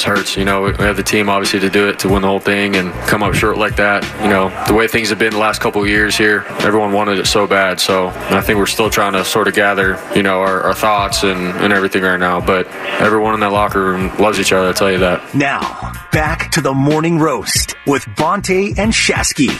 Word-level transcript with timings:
just 0.00 0.18
hurts. 0.18 0.36
You 0.36 0.44
know, 0.44 0.62
we 0.62 0.84
have 0.84 0.96
the 0.96 1.02
team 1.02 1.28
obviously 1.28 1.60
to 1.60 1.70
do 1.70 1.88
it 1.88 1.98
to 2.00 2.08
win 2.08 2.22
the 2.22 2.28
whole 2.28 2.40
thing 2.40 2.76
and 2.76 2.92
come 3.06 3.22
up 3.22 3.34
short 3.34 3.58
like 3.58 3.76
that. 3.76 4.02
You 4.22 4.28
know, 4.28 4.48
the 4.66 4.74
way 4.74 4.88
things 4.88 5.10
have 5.10 5.18
been 5.18 5.32
the 5.32 5.38
last 5.38 5.60
couple 5.60 5.82
of 5.82 5.88
years 5.88 6.16
here, 6.16 6.44
everyone 6.60 6.92
wanted 6.92 7.18
it 7.18 7.26
so 7.26 7.46
bad. 7.46 7.80
So 7.80 8.08
I 8.08 8.40
think 8.40 8.58
we're 8.58 8.66
still 8.66 8.90
trying 8.90 9.12
to 9.12 9.24
sort 9.24 9.48
of 9.48 9.54
gather, 9.54 10.00
you 10.14 10.22
know, 10.22 10.40
our, 10.40 10.62
our 10.62 10.74
thoughts 10.74 11.22
and, 11.22 11.38
and 11.56 11.72
everything 11.72 12.02
right 12.02 12.18
now. 12.18 12.40
But 12.40 12.66
everyone 13.00 13.34
in 13.34 13.40
that 13.40 13.52
locker 13.52 13.84
room 13.84 14.16
loves 14.18 14.38
each 14.40 14.52
other. 14.52 14.68
I 14.68 14.72
tell 14.72 14.90
you 14.90 14.98
that. 14.98 15.34
Now 15.34 15.92
back 16.12 16.50
to 16.52 16.60
the 16.60 16.74
morning 16.74 17.18
roast 17.18 17.74
with 17.86 18.04
Bonta 18.16 18.76
and 18.78 18.92
Shasky. 18.92 19.50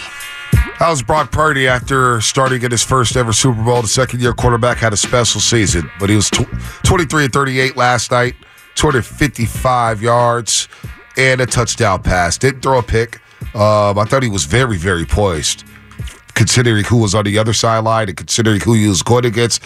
How's 0.52 1.02
Brock 1.02 1.30
Purdy 1.30 1.68
after 1.68 2.20
starting 2.22 2.64
at 2.64 2.72
his 2.72 2.82
first 2.82 3.16
ever 3.16 3.32
Super 3.32 3.62
Bowl? 3.62 3.82
The 3.82 3.88
second 3.88 4.20
year 4.20 4.32
quarterback 4.32 4.78
had 4.78 4.92
a 4.92 4.96
special 4.96 5.40
season, 5.40 5.90
but 6.00 6.08
he 6.08 6.16
was 6.16 6.30
tw- 6.30 6.48
23 6.84 7.24
and 7.24 7.32
38 7.32 7.76
last 7.76 8.10
night, 8.10 8.34
255 8.80 10.00
yards, 10.02 10.66
and 11.18 11.40
a 11.42 11.46
touchdown 11.46 12.02
pass. 12.02 12.38
Didn't 12.38 12.62
throw 12.62 12.78
a 12.78 12.82
pick. 12.82 13.16
Um, 13.54 13.98
I 13.98 14.04
thought 14.04 14.22
he 14.22 14.30
was 14.30 14.44
very, 14.46 14.78
very 14.78 15.04
poised, 15.04 15.64
considering 16.34 16.84
who 16.84 16.96
was 16.96 17.14
on 17.14 17.24
the 17.24 17.36
other 17.38 17.52
sideline 17.52 18.08
and 18.08 18.16
considering 18.16 18.60
who 18.60 18.72
he 18.74 18.88
was 18.88 19.02
going 19.02 19.26
against. 19.26 19.62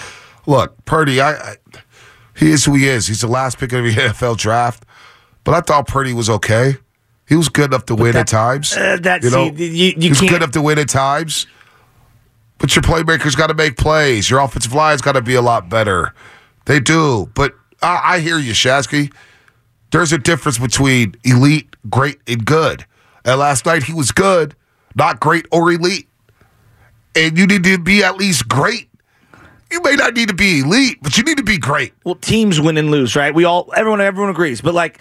Look, 0.46 0.84
Purdy, 0.84 1.20
I, 1.20 1.32
I 1.32 1.56
he 2.36 2.50
is 2.50 2.64
who 2.64 2.74
he 2.74 2.88
is. 2.88 3.06
He's 3.06 3.20
the 3.20 3.28
last 3.28 3.58
pick 3.58 3.72
of 3.72 3.84
the 3.84 3.90
NFL 3.94 4.36
draft, 4.38 4.84
but 5.44 5.54
I 5.54 5.60
thought 5.60 5.86
Purdy 5.86 6.12
was 6.12 6.28
okay. 6.28 6.76
He 7.28 7.36
was 7.36 7.48
good 7.48 7.66
enough 7.66 7.86
to 7.86 7.94
win 7.94 8.12
that- 8.14 8.20
at 8.22 8.26
times. 8.28 8.76
uh, 8.76 8.98
that- 9.02 9.22
you 9.22 9.30
know, 9.30 9.54
see, 9.54 9.64
you- 9.66 9.94
you 9.96 10.00
he 10.00 10.08
was 10.08 10.20
good 10.20 10.32
enough 10.32 10.50
to 10.52 10.60
win 10.62 10.78
at 10.80 10.88
times. 10.88 11.46
But 12.58 12.74
your 12.74 12.82
playmakers 12.82 13.36
got 13.36 13.46
to 13.48 13.54
make 13.54 13.76
plays. 13.76 14.28
Your 14.30 14.40
offensive 14.40 14.72
line's 14.72 15.02
got 15.02 15.12
to 15.12 15.22
be 15.22 15.34
a 15.34 15.42
lot 15.42 15.68
better. 15.68 16.14
They 16.66 16.80
do. 16.80 17.30
But 17.34 17.52
I, 17.84 18.14
I 18.14 18.20
hear 18.20 18.38
you, 18.38 18.52
Shasky. 18.52 19.12
There's 19.92 20.12
a 20.12 20.18
difference 20.18 20.58
between 20.58 21.14
elite, 21.22 21.76
great, 21.88 22.18
and 22.26 22.44
good. 22.44 22.84
And 23.24 23.38
last 23.38 23.66
night 23.66 23.84
he 23.84 23.92
was 23.92 24.10
good, 24.10 24.56
not 24.96 25.20
great 25.20 25.46
or 25.52 25.70
elite. 25.70 26.08
And 27.14 27.38
you 27.38 27.46
need 27.46 27.62
to 27.64 27.78
be 27.78 28.02
at 28.02 28.16
least 28.16 28.48
great. 28.48 28.88
You 29.70 29.80
may 29.82 29.94
not 29.94 30.14
need 30.14 30.28
to 30.28 30.34
be 30.34 30.60
elite, 30.60 30.98
but 31.02 31.16
you 31.16 31.24
need 31.24 31.36
to 31.36 31.44
be 31.44 31.58
great. 31.58 31.92
well, 32.04 32.16
teams 32.16 32.60
win 32.60 32.76
and 32.76 32.90
lose, 32.90 33.14
right? 33.16 33.34
We 33.34 33.44
all, 33.44 33.72
everyone, 33.76 34.00
everyone 34.00 34.30
agrees. 34.30 34.60
But 34.60 34.74
like, 34.74 34.98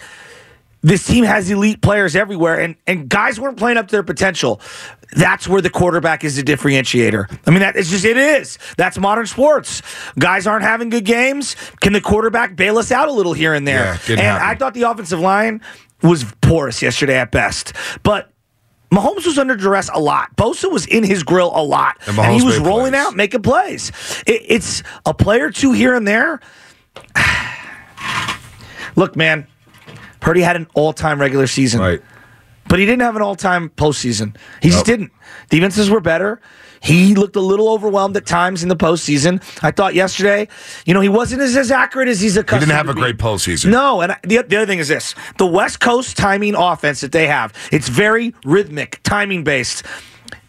this 0.84 1.04
team 1.06 1.24
has 1.24 1.50
elite 1.50 1.80
players 1.80 2.14
everywhere, 2.14 2.60
and 2.60 2.76
and 2.86 3.08
guys 3.08 3.40
weren't 3.40 3.56
playing 3.56 3.78
up 3.78 3.88
to 3.88 3.92
their 3.92 4.02
potential. 4.02 4.60
That's 5.16 5.48
where 5.48 5.62
the 5.62 5.70
quarterback 5.70 6.24
is 6.24 6.38
a 6.38 6.42
differentiator. 6.42 7.38
I 7.46 7.50
mean, 7.50 7.60
that 7.60 7.74
it's 7.74 7.88
just 7.90 8.04
it 8.04 8.16
is. 8.18 8.58
That's 8.76 8.98
modern 8.98 9.26
sports. 9.26 9.80
Guys 10.18 10.46
aren't 10.46 10.64
having 10.64 10.90
good 10.90 11.04
games. 11.06 11.56
Can 11.80 11.94
the 11.94 12.00
quarterback 12.00 12.54
bail 12.54 12.76
us 12.78 12.92
out 12.92 13.08
a 13.08 13.12
little 13.12 13.32
here 13.32 13.54
and 13.54 13.66
there? 13.66 13.98
Yeah, 14.06 14.12
and 14.12 14.20
happen. 14.20 14.46
I 14.46 14.54
thought 14.56 14.74
the 14.74 14.82
offensive 14.82 15.20
line 15.20 15.62
was 16.02 16.24
porous 16.42 16.82
yesterday 16.82 17.16
at 17.18 17.32
best, 17.32 17.72
but. 18.02 18.30
Mahomes 18.92 19.26
was 19.26 19.38
under 19.38 19.56
duress 19.56 19.90
a 19.92 19.98
lot. 19.98 20.36
Bosa 20.36 20.70
was 20.70 20.86
in 20.86 21.02
his 21.02 21.24
grill 21.24 21.50
a 21.52 21.64
lot, 21.64 21.96
And 22.06 22.16
and, 22.16 22.32
he 22.38 22.46
was 22.46 22.60
rolling 22.60 22.92
plays. 22.92 23.06
out, 23.06 23.16
making 23.16 23.42
plays. 23.42 23.90
It, 24.24 24.42
it's 24.46 24.84
a 25.04 25.12
player 25.12 25.46
or 25.46 25.50
two 25.50 25.72
here 25.72 25.96
and 25.96 26.06
there. 26.06 26.38
Look, 28.96 29.16
man, 29.16 29.48
Purdy 30.24 30.40
had 30.40 30.56
an 30.56 30.66
all-time 30.72 31.20
regular 31.20 31.46
season, 31.46 31.80
Right. 31.80 32.02
but 32.66 32.78
he 32.78 32.86
didn't 32.86 33.02
have 33.02 33.14
an 33.14 33.20
all-time 33.20 33.68
postseason. 33.68 34.34
He 34.62 34.70
just 34.70 34.86
didn't. 34.86 35.12
Defenses 35.50 35.90
were 35.90 36.00
better. 36.00 36.40
He 36.80 37.14
looked 37.14 37.36
a 37.36 37.40
little 37.40 37.68
overwhelmed 37.68 38.16
at 38.16 38.24
times 38.24 38.62
in 38.62 38.70
the 38.70 38.76
postseason. 38.76 39.42
I 39.62 39.70
thought 39.70 39.94
yesterday, 39.94 40.48
you 40.86 40.94
know, 40.94 41.02
he 41.02 41.10
wasn't 41.10 41.42
as, 41.42 41.54
as 41.58 41.70
accurate 41.70 42.08
as 42.08 42.22
he's 42.22 42.38
accustomed. 42.38 42.62
He 42.62 42.66
didn't 42.66 42.86
have 42.86 42.88
a 42.88 42.98
great 42.98 43.18
postseason. 43.18 43.70
No, 43.70 44.00
and 44.00 44.12
I, 44.12 44.16
the, 44.22 44.42
the 44.48 44.56
other 44.56 44.66
thing 44.66 44.78
is 44.78 44.88
this: 44.88 45.14
the 45.36 45.46
West 45.46 45.80
Coast 45.80 46.16
timing 46.16 46.54
offense 46.54 47.02
that 47.02 47.12
they 47.12 47.26
have, 47.26 47.52
it's 47.70 47.88
very 47.88 48.34
rhythmic, 48.46 49.00
timing 49.02 49.44
based. 49.44 49.82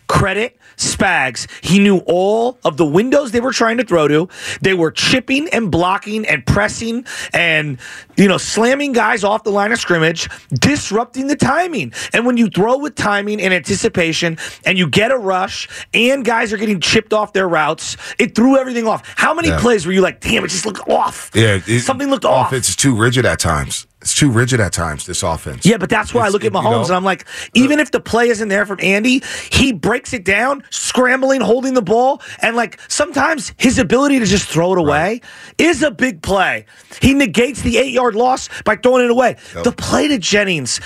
Credit 0.08 0.58
Spags. 0.78 1.47
He 1.63 1.80
knew 1.80 1.97
all 2.06 2.58
of 2.63 2.78
the 2.78 2.86
windows 2.86 3.31
they 3.31 3.40
were 3.40 3.53
trying 3.53 3.78
to 3.78 3.84
throw 3.84 4.08
to. 4.08 4.28
They 4.62 4.74
were 4.74 4.91
chipping 4.91 5.47
and 5.50 5.72
blocking 5.72 6.25
and 6.28 6.46
pressing 6.46 7.06
and, 7.34 7.78
you 8.18 8.28
know, 8.28 8.38
slamming 8.38 8.94
guys 8.94 9.24
off 9.24 9.44
the 9.44 9.52
line 9.52 9.72
of 9.72 9.80
scrimmage, 9.80 10.30
disrupting 10.53 11.28
the 11.28 11.35
timing. 11.35 11.94
And 12.14 12.25
when 12.25 12.38
you 12.38 12.50
throw 12.50 12.78
with 12.78 12.96
timing 12.96 13.41
and 13.41 13.53
anticipation 13.53 14.38
and 14.66 14.78
you 14.78 14.88
get 14.90 15.12
a 15.12 15.18
rush 15.18 15.68
and 15.94 16.24
guys 16.25 16.52
are 16.53 16.58
getting 16.58 16.80
chipped 16.80 17.14
off 17.14 17.34
their 17.34 17.47
routes, 17.47 17.97
it 18.19 18.35
threw 18.35 18.58
everything 18.58 18.88
off. 18.88 19.02
How 19.16 19.34
many 19.34 19.50
Yeah. 19.50 19.59
plays 19.59 19.85
were 19.85 19.94
you 19.94 20.02
like, 20.02 20.19
damn, 20.22 20.44
it 20.44 20.50
just 20.50 20.66
looked 20.66 20.88
off? 20.90 21.31
Yeah, 21.34 21.59
it- 21.66 21.81
Something 21.81 22.09
looked 22.09 22.25
off. 22.25 22.52
Is 22.53 22.75
too 22.75 22.96
rigid 22.96 23.25
at 23.25 23.40
times. 23.40 23.85
It's 24.06 24.14
too 24.14 24.30
rigid 24.30 24.60
at 24.60 24.72
times. 24.72 25.08
This 25.08 25.24
offense. 25.24 25.66
Yeah, 25.66 25.78
but 25.78 25.90
that's 25.90 26.14
why 26.14 26.22
I 26.22 26.24
It's- 26.26 26.34
look 26.34 26.46
at 26.46 26.54
you 26.54 26.60
Mahomes 26.60 26.72
know, 26.72 26.84
and 26.86 26.92
I'm 26.92 27.04
like, 27.04 27.26
even 27.56 27.80
uh, 27.80 27.82
if 27.82 27.90
the 27.90 28.00
play 28.00 28.30
isn't 28.30 28.50
there 28.50 28.64
from 28.68 28.78
Andy, 28.84 29.24
he 29.52 29.74
breaks 29.74 30.14
it 30.14 30.24
down, 30.24 30.64
scrambling, 30.70 31.42
holding 31.42 31.74
the 31.74 31.82
ball, 31.82 32.22
and 32.44 32.56
like 32.56 32.80
sometimes 32.88 33.52
his 33.58 33.80
ability 33.80 34.20
to 34.20 34.26
just 34.28 34.48
throw 34.48 34.74
it 34.74 34.78
away 34.78 35.22
is 35.58 35.82
a 35.82 35.90
big 35.90 36.22
play. 36.22 36.68
He 37.02 37.16
negates 37.16 37.64
the 37.64 37.80
eight 37.80 37.94
yard 37.94 38.14
loss 38.14 38.48
by 38.64 38.76
throwing 38.76 39.06
it 39.06 39.10
away. 39.10 39.38
Yep. 39.56 39.64
The 39.64 39.72
play 39.72 40.08
to 40.08 40.20
Jennings, 40.20 40.80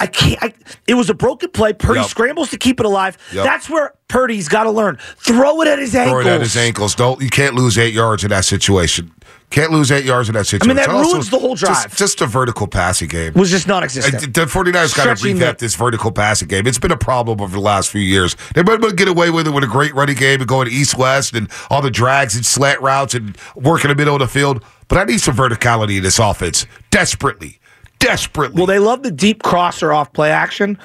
I 0.00 0.06
can't. 0.06 0.42
I, 0.42 0.54
it 0.86 0.94
was 0.94 1.10
a 1.10 1.14
broken 1.14 1.50
play. 1.50 1.74
Purdy 1.74 2.00
Yep. 2.00 2.08
scrambles 2.08 2.48
to 2.52 2.56
keep 2.56 2.80
it 2.80 2.86
alive. 2.86 3.18
Yep. 3.34 3.44
That's 3.44 3.68
where 3.68 3.92
Purdy's 4.08 4.48
got 4.48 4.64
to 4.64 4.70
learn. 4.70 4.96
Throw 5.18 5.60
it 5.60 5.68
at 5.68 5.78
his 5.78 5.92
throw 5.92 6.00
ankles. 6.04 6.24
it 6.24 6.28
at 6.30 6.40
his 6.40 6.56
ankles. 6.56 6.94
Don't 6.94 7.20
you 7.20 7.28
can't 7.28 7.54
lose 7.54 7.76
eight 7.76 7.92
yards 7.92 8.24
in 8.24 8.30
that 8.30 8.46
situation. 8.46 9.12
Can't 9.52 9.70
lose 9.70 9.92
eight 9.92 10.04
yards 10.04 10.28
in 10.28 10.34
that 10.34 10.46
situation. 10.46 10.70
I 10.70 10.74
mean, 10.74 10.76
that 10.84 10.88
Also, 10.94 11.12
ruins 11.12 11.30
the 11.30 11.38
whole 11.38 11.54
just- 11.54 11.82
drive. 11.82 11.96
Just, 11.96 12.20
a 12.22 12.26
vertical 12.26 12.66
passing 12.66 13.08
game. 13.08 13.34
Was 13.34 13.50
just 13.50 13.68
Uh, 13.68 13.74
non-existent. 13.74 14.34
The 14.34 14.46
49ers 14.46 14.94
got 14.96 15.16
to 15.16 15.24
revamp 15.24 15.58
the- 15.58 15.64
this 15.64 15.74
vertical 15.74 16.10
passing 16.10 16.48
game. 16.48 16.66
It's 16.66 16.78
been 16.78 16.90
a 16.90 16.96
problem 16.96 17.40
over 17.40 17.52
the 17.52 17.60
last 17.60 17.90
few 17.90 18.00
years. 18.00 18.34
They 18.54 18.62
might 18.62 18.96
get 18.96 19.08
away 19.08 19.30
with 19.30 19.46
it 19.46 19.50
with 19.50 19.62
a 19.64 19.66
great 19.68 19.94
running 19.94 20.16
game 20.16 20.40
and 20.40 20.48
going 20.48 20.68
east 20.68 20.96
west 20.96 21.34
and 21.34 21.48
all 21.70 21.82
the 21.82 21.90
drags 21.90 22.34
and 22.34 22.44
slant 22.46 22.80
routes 22.80 23.14
and 23.14 23.36
work 23.54 23.84
in 23.84 23.88
the 23.90 23.94
middle 23.94 24.14
of 24.14 24.20
the 24.20 24.26
field. 24.28 24.62
But 24.88 24.98
I 24.98 25.04
need 25.04 25.20
some 25.20 25.36
verticality 25.36 25.98
in 25.98 26.02
this 26.02 26.18
offense 26.18 26.66
desperately, 26.90 27.58
desperately. 27.98 28.56
Well, 28.58 28.66
they 28.66 28.78
love 28.78 29.02
the 29.02 29.10
deep 29.10 29.42
crosser 29.42 29.92
off 29.92 30.12
play 30.12 30.30
action. 30.30 30.78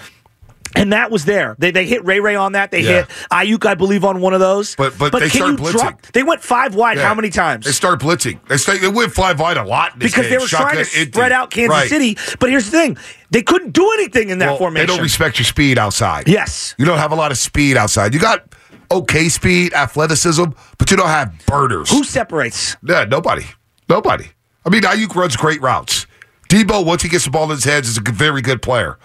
And 0.76 0.94
that 0.94 1.12
was 1.12 1.26
there. 1.26 1.56
They, 1.60 1.72
they 1.72 1.86
hit 1.86 2.04
Ray 2.06 2.20
Ray 2.20 2.36
on 2.36 2.52
that. 2.54 2.72
They 2.72 2.82
Yeah. 2.82 2.90
hit 3.04 3.08
Aiyuk, 3.32 3.66
I 3.66 3.74
believe, 3.76 4.04
on 4.04 4.20
one 4.22 4.34
of 4.34 4.40
those. 4.40 4.76
But- 4.76 4.98
but 4.98 5.12
they 5.14 5.30
can 5.30 5.30
started 5.30 5.60
blitzing. 5.60 5.72
drop? 5.72 6.02
They 6.14 6.24
went 6.24 6.42
five 6.44 6.76
wide. 6.76 6.98
Yeah. 6.98 7.08
How 7.08 7.16
many 7.16 7.30
times? 7.30 7.66
They 7.66 7.72
start 7.72 8.00
blitzing. 8.00 8.40
They 8.48 8.58
stay, 8.58 8.78
they 8.78 8.88
win 8.88 9.10
five 9.10 9.40
wide 9.40 9.58
a 9.58 9.64
lot 9.64 9.94
in 9.94 10.00
this 10.00 10.12
because 10.12 10.24
game. 10.26 10.32
they 10.32 10.38
were 10.38 10.48
trying 10.48 10.78
to 10.78 10.86
spread 10.86 11.32
out 11.32 11.52
Kansas 11.52 11.70
Right. 11.78 11.90
City. 11.90 12.18
But 12.40 12.50
here's 12.50 12.66
the 12.66 12.72
thing: 12.78 12.98
they 13.32 13.42
couldn't 13.42 13.72
do 13.72 13.90
anything 13.98 14.30
in 14.30 14.40
that 14.40 14.48
Well, 14.50 14.58
formation. 14.58 14.88
They 14.88 14.94
don't 14.94 15.04
respect 15.04 15.40
your 15.40 15.46
speed 15.46 15.78
outside. 15.78 16.28
Yes. 16.28 16.76
You 16.78 16.86
don't 16.86 16.98
have 17.00 17.12
a 17.12 17.16
lot 17.16 17.32
of 17.32 17.38
speed 17.38 17.78
outside. 17.78 18.14
You 18.14 18.20
got 18.20 18.44
okay 18.92 19.30
speed, 19.30 19.74
athleticism, 19.74 20.46
but 20.78 20.90
you 20.92 20.98
don't 20.98 21.08
have 21.10 21.32
burners. 21.46 21.90
Who 21.90 22.04
separates? 22.04 22.76
Yeah, 22.84 23.04
nobody. 23.06 23.46
Nobody. 23.90 24.26
I 24.66 24.70
mean, 24.70 24.82
Aiyuk 24.82 25.16
runs 25.16 25.36
great 25.36 25.62
routes. 25.62 26.06
Deebo, 26.50 26.86
once 26.86 27.02
he 27.02 27.10
gets 27.10 27.26
the 27.26 27.32
ball 27.32 27.44
in 27.46 27.52
his 27.52 27.64
hands, 27.66 27.88
is 27.90 27.98
a 27.98 28.02
very 28.02 28.42
good 28.42 28.62
player. 28.62 28.98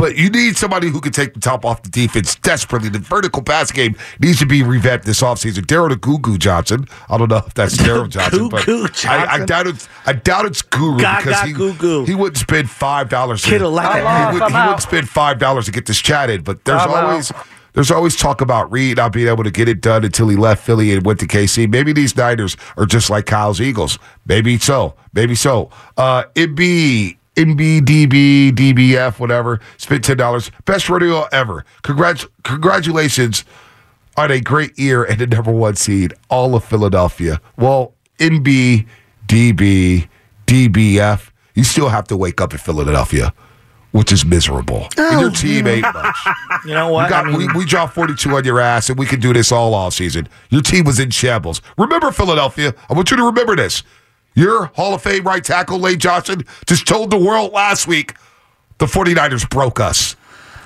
But 0.00 0.16
you 0.16 0.30
need 0.30 0.56
somebody 0.56 0.88
who 0.88 0.98
can 0.98 1.12
take 1.12 1.34
the 1.34 1.40
top 1.40 1.66
off 1.66 1.82
the 1.82 1.90
defense 1.90 2.34
desperately. 2.36 2.88
The 2.88 3.00
vertical 3.00 3.42
pass 3.42 3.70
game 3.70 3.94
needs 4.18 4.38
to 4.38 4.46
be 4.46 4.62
revamped 4.62 5.04
this 5.04 5.20
offseason. 5.20 5.66
Daryl 5.66 5.90
the 5.90 5.96
Goo 5.96 6.18
Goo 6.18 6.38
Johnson. 6.38 6.86
I 7.10 7.18
don't 7.18 7.28
know 7.28 7.42
if 7.46 7.52
that's 7.52 7.76
Daryl 7.76 8.08
Johnson, 8.08 8.48
but 8.48 8.64
Goo 8.64 8.88
Goo 8.88 8.94
I, 9.04 9.18
I 9.18 9.26
Johnson? 9.26 9.46
doubt 9.46 9.66
it's 9.66 9.88
I 10.06 10.12
doubt 10.14 10.46
it's 10.46 10.62
Guru 10.62 10.98
Gaga 10.98 11.26
because 11.26 11.40
he, 11.42 11.52
Goo 11.52 11.74
Goo. 11.74 12.04
he 12.06 12.14
wouldn't 12.14 12.38
spend 12.38 12.70
five 12.70 13.10
dollars. 13.10 13.44
Kiddo 13.44 13.68
like 13.68 13.94
he, 13.94 14.40
would, 14.40 14.50
he 14.50 14.56
wouldn't 14.56 14.80
spend 14.80 15.06
five 15.06 15.38
dollars 15.38 15.66
to 15.66 15.70
get 15.70 15.84
this 15.84 15.98
chatted. 15.98 16.44
But 16.44 16.64
there's 16.64 16.80
always 16.80 17.30
there's 17.74 17.90
always 17.90 18.16
talk 18.16 18.40
about 18.40 18.72
Reid 18.72 18.96
not 18.96 19.12
being 19.12 19.28
able 19.28 19.44
to 19.44 19.50
get 19.50 19.68
it 19.68 19.82
done 19.82 20.02
until 20.02 20.28
he 20.28 20.36
left 20.36 20.64
Philly 20.64 20.94
and 20.94 21.04
went 21.04 21.20
to 21.20 21.26
KC. 21.26 21.70
Maybe 21.70 21.92
these 21.92 22.16
Niners 22.16 22.56
are 22.78 22.86
just 22.86 23.10
like 23.10 23.26
Kyle's 23.26 23.60
Eagles. 23.60 23.98
Maybe 24.24 24.56
so. 24.56 24.94
Maybe 25.12 25.34
so. 25.34 25.68
Uh, 25.98 26.24
it'd 26.34 26.54
be 26.56 27.18
NBDB, 27.44 28.52
DBF, 28.52 29.18
whatever. 29.18 29.60
Spent 29.78 30.04
ten 30.04 30.16
dollars. 30.16 30.50
Best 30.66 30.88
rodeo 30.88 31.26
ever. 31.32 31.64
Congrats, 31.82 32.26
congratulations 32.44 33.44
on 34.16 34.30
a 34.30 34.40
great 34.40 34.78
year 34.78 35.04
and 35.04 35.20
a 35.22 35.26
number 35.26 35.50
one 35.52 35.76
seed, 35.76 36.12
all 36.28 36.54
of 36.54 36.64
Philadelphia. 36.64 37.40
Well, 37.56 37.94
NB, 38.18 38.86
DB, 39.26 40.08
DBF, 40.46 41.30
you 41.54 41.64
still 41.64 41.88
have 41.88 42.06
to 42.08 42.16
wake 42.16 42.40
up 42.40 42.52
in 42.52 42.58
Philadelphia, 42.58 43.32
which 43.92 44.12
is 44.12 44.24
miserable. 44.26 44.88
and 44.98 45.20
your 45.20 45.30
oh. 45.30 45.34
team 45.34 45.66
ain't 45.66 45.82
much. 45.94 46.16
You 46.66 46.74
know 46.74 46.88
We, 46.88 46.92
what? 46.94 47.08
got, 47.08 47.26
I 47.26 47.30
mean, 47.30 47.38
we, 47.54 47.60
we 47.60 47.64
dropped 47.64 47.94
42 47.94 48.36
on 48.36 48.44
your 48.44 48.60
ass, 48.60 48.90
and 48.90 48.98
we 48.98 49.06
can 49.06 49.20
do 49.20 49.32
this 49.32 49.50
all 49.52 49.72
off 49.72 49.94
season. 49.94 50.28
Your 50.50 50.60
team 50.62 50.84
was 50.84 51.00
in 51.00 51.08
shambles. 51.10 51.62
Remember, 51.78 52.10
Philadelphia, 52.10 52.74
I 52.90 52.92
want 52.92 53.10
you 53.10 53.16
to 53.16 53.24
remember 53.24 53.56
this. 53.56 53.82
Your 54.34 54.66
Hall 54.74 54.94
of 54.94 55.02
Fame 55.02 55.24
right 55.24 55.42
tackle, 55.42 55.78
Lane 55.78 55.98
Johnson, 55.98 56.44
just 56.66 56.86
told 56.86 57.10
the 57.10 57.18
world 57.18 57.52
last 57.52 57.86
week 57.86 58.14
the 58.78 58.86
49ers 58.86 59.48
broke 59.50 59.80
us. 59.80 60.16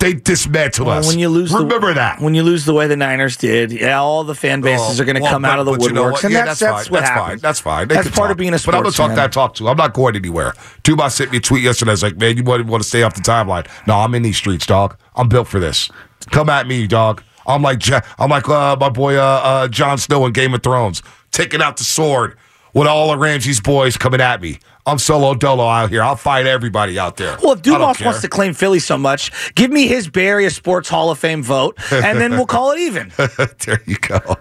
they 0.00 0.12
dismantled 0.12 0.88
Well, 0.88 0.98
us. 0.98 1.06
when 1.08 1.18
you 1.18 1.28
lose, 1.30 1.50
remember 1.52 1.88
the, 1.88 1.94
that. 1.94 2.20
when 2.20 2.34
you 2.34 2.42
lose 2.42 2.64
the 2.66 2.74
way 2.74 2.86
the 2.86 2.96
Niners 2.96 3.36
did, 3.38 3.72
yeah, 3.72 3.98
all 4.00 4.22
the 4.22 4.34
fan 4.34 4.60
bases 4.60 4.98
Oh, 5.00 5.02
are 5.02 5.06
going 5.06 5.16
to 5.16 5.22
well, 5.22 5.32
come 5.32 5.42
but- 5.42 5.50
out 5.50 5.58
of 5.60 5.66
the 5.66 5.72
but 5.72 5.82
you 5.82 5.92
know 5.92 6.04
woodworks, 6.12 6.24
and 6.24 6.32
Yeah, 6.32 6.44
that's, 6.44 6.60
that's, 6.60 6.88
fine. 6.88 6.92
what 6.92 7.00
that's 7.00 7.10
happens. 7.10 7.26
fine. 7.28 7.38
That's 7.38 7.60
fine. 7.60 7.88
They 7.88 7.94
that's 7.94 8.08
part 8.08 8.16
talk. 8.26 8.30
of 8.32 8.36
being 8.36 8.52
a 8.54 8.58
But 8.58 8.74
I'm 8.74 8.82
gonna 8.82 8.90
talk 8.92 9.08
fan. 9.08 9.16
that 9.16 9.32
talk 9.32 9.54
too. 9.54 9.66
I'm 9.68 9.76
not 9.78 9.94
going 9.94 10.14
anywhere. 10.14 10.52
Tuba 10.82 11.08
sent 11.10 11.30
me 11.32 11.38
a 11.38 11.40
tweet 11.40 11.62
yesterday. 11.62 11.92
I 11.92 11.94
was 11.94 12.02
like, 12.02 12.16
man, 12.18 12.36
you 12.36 12.44
want, 12.44 12.66
want 12.66 12.82
to 12.82 12.88
stay 12.88 13.02
off 13.02 13.14
the 13.14 13.22
timeline? 13.22 13.66
No, 13.86 13.96
I'm 13.96 14.14
in 14.14 14.22
these 14.22 14.36
streets, 14.36 14.66
dog. 14.66 14.96
I'm 15.16 15.28
built 15.28 15.48
for 15.48 15.58
this. 15.58 15.90
Come 16.30 16.50
at 16.50 16.66
me, 16.66 16.86
dog. 16.86 17.22
I'm 17.46 17.62
like 17.62 17.82
I'm 18.18 18.30
like 18.30 18.48
uh, 18.48 18.76
my 18.78 18.88
boy 18.90 19.16
uh, 19.16 19.20
uh, 19.44 19.68
Jon 19.68 19.96
Snow 19.98 20.24
in 20.26 20.32
Game 20.32 20.54
of 20.54 20.62
Thrones, 20.62 21.02
taking 21.30 21.60
out 21.62 21.76
the 21.78 21.84
sword 21.84 22.36
with 22.74 22.86
all 22.86 23.12
of 23.12 23.20
Ramsay's 23.20 23.60
boys 23.60 23.96
coming 23.96 24.20
at 24.20 24.42
me. 24.42 24.58
I'm 24.86 24.98
solo 24.98 25.34
dolo 25.34 25.66
out 25.66 25.88
here. 25.88 26.02
I'll 26.02 26.16
fight 26.16 26.46
everybody 26.46 26.98
out 26.98 27.16
there. 27.16 27.38
Well, 27.42 27.52
if 27.52 27.60
I 27.60 27.62
Dumas 27.62 28.00
wants 28.02 28.20
to 28.20 28.28
claim 28.28 28.52
Philly 28.52 28.80
so 28.80 28.98
much, 28.98 29.54
give 29.54 29.70
me 29.70 29.86
his 29.86 30.08
Bay 30.08 30.26
Area 30.26 30.50
Sports 30.50 30.90
Hall 30.90 31.10
of 31.10 31.18
Fame 31.18 31.42
vote, 31.42 31.78
and 31.90 32.20
then 32.20 32.32
we'll 32.32 32.46
call 32.46 32.72
it 32.72 32.80
even. 32.80 33.10
there 33.64 33.80
you 33.86 33.96
go. 33.96 34.36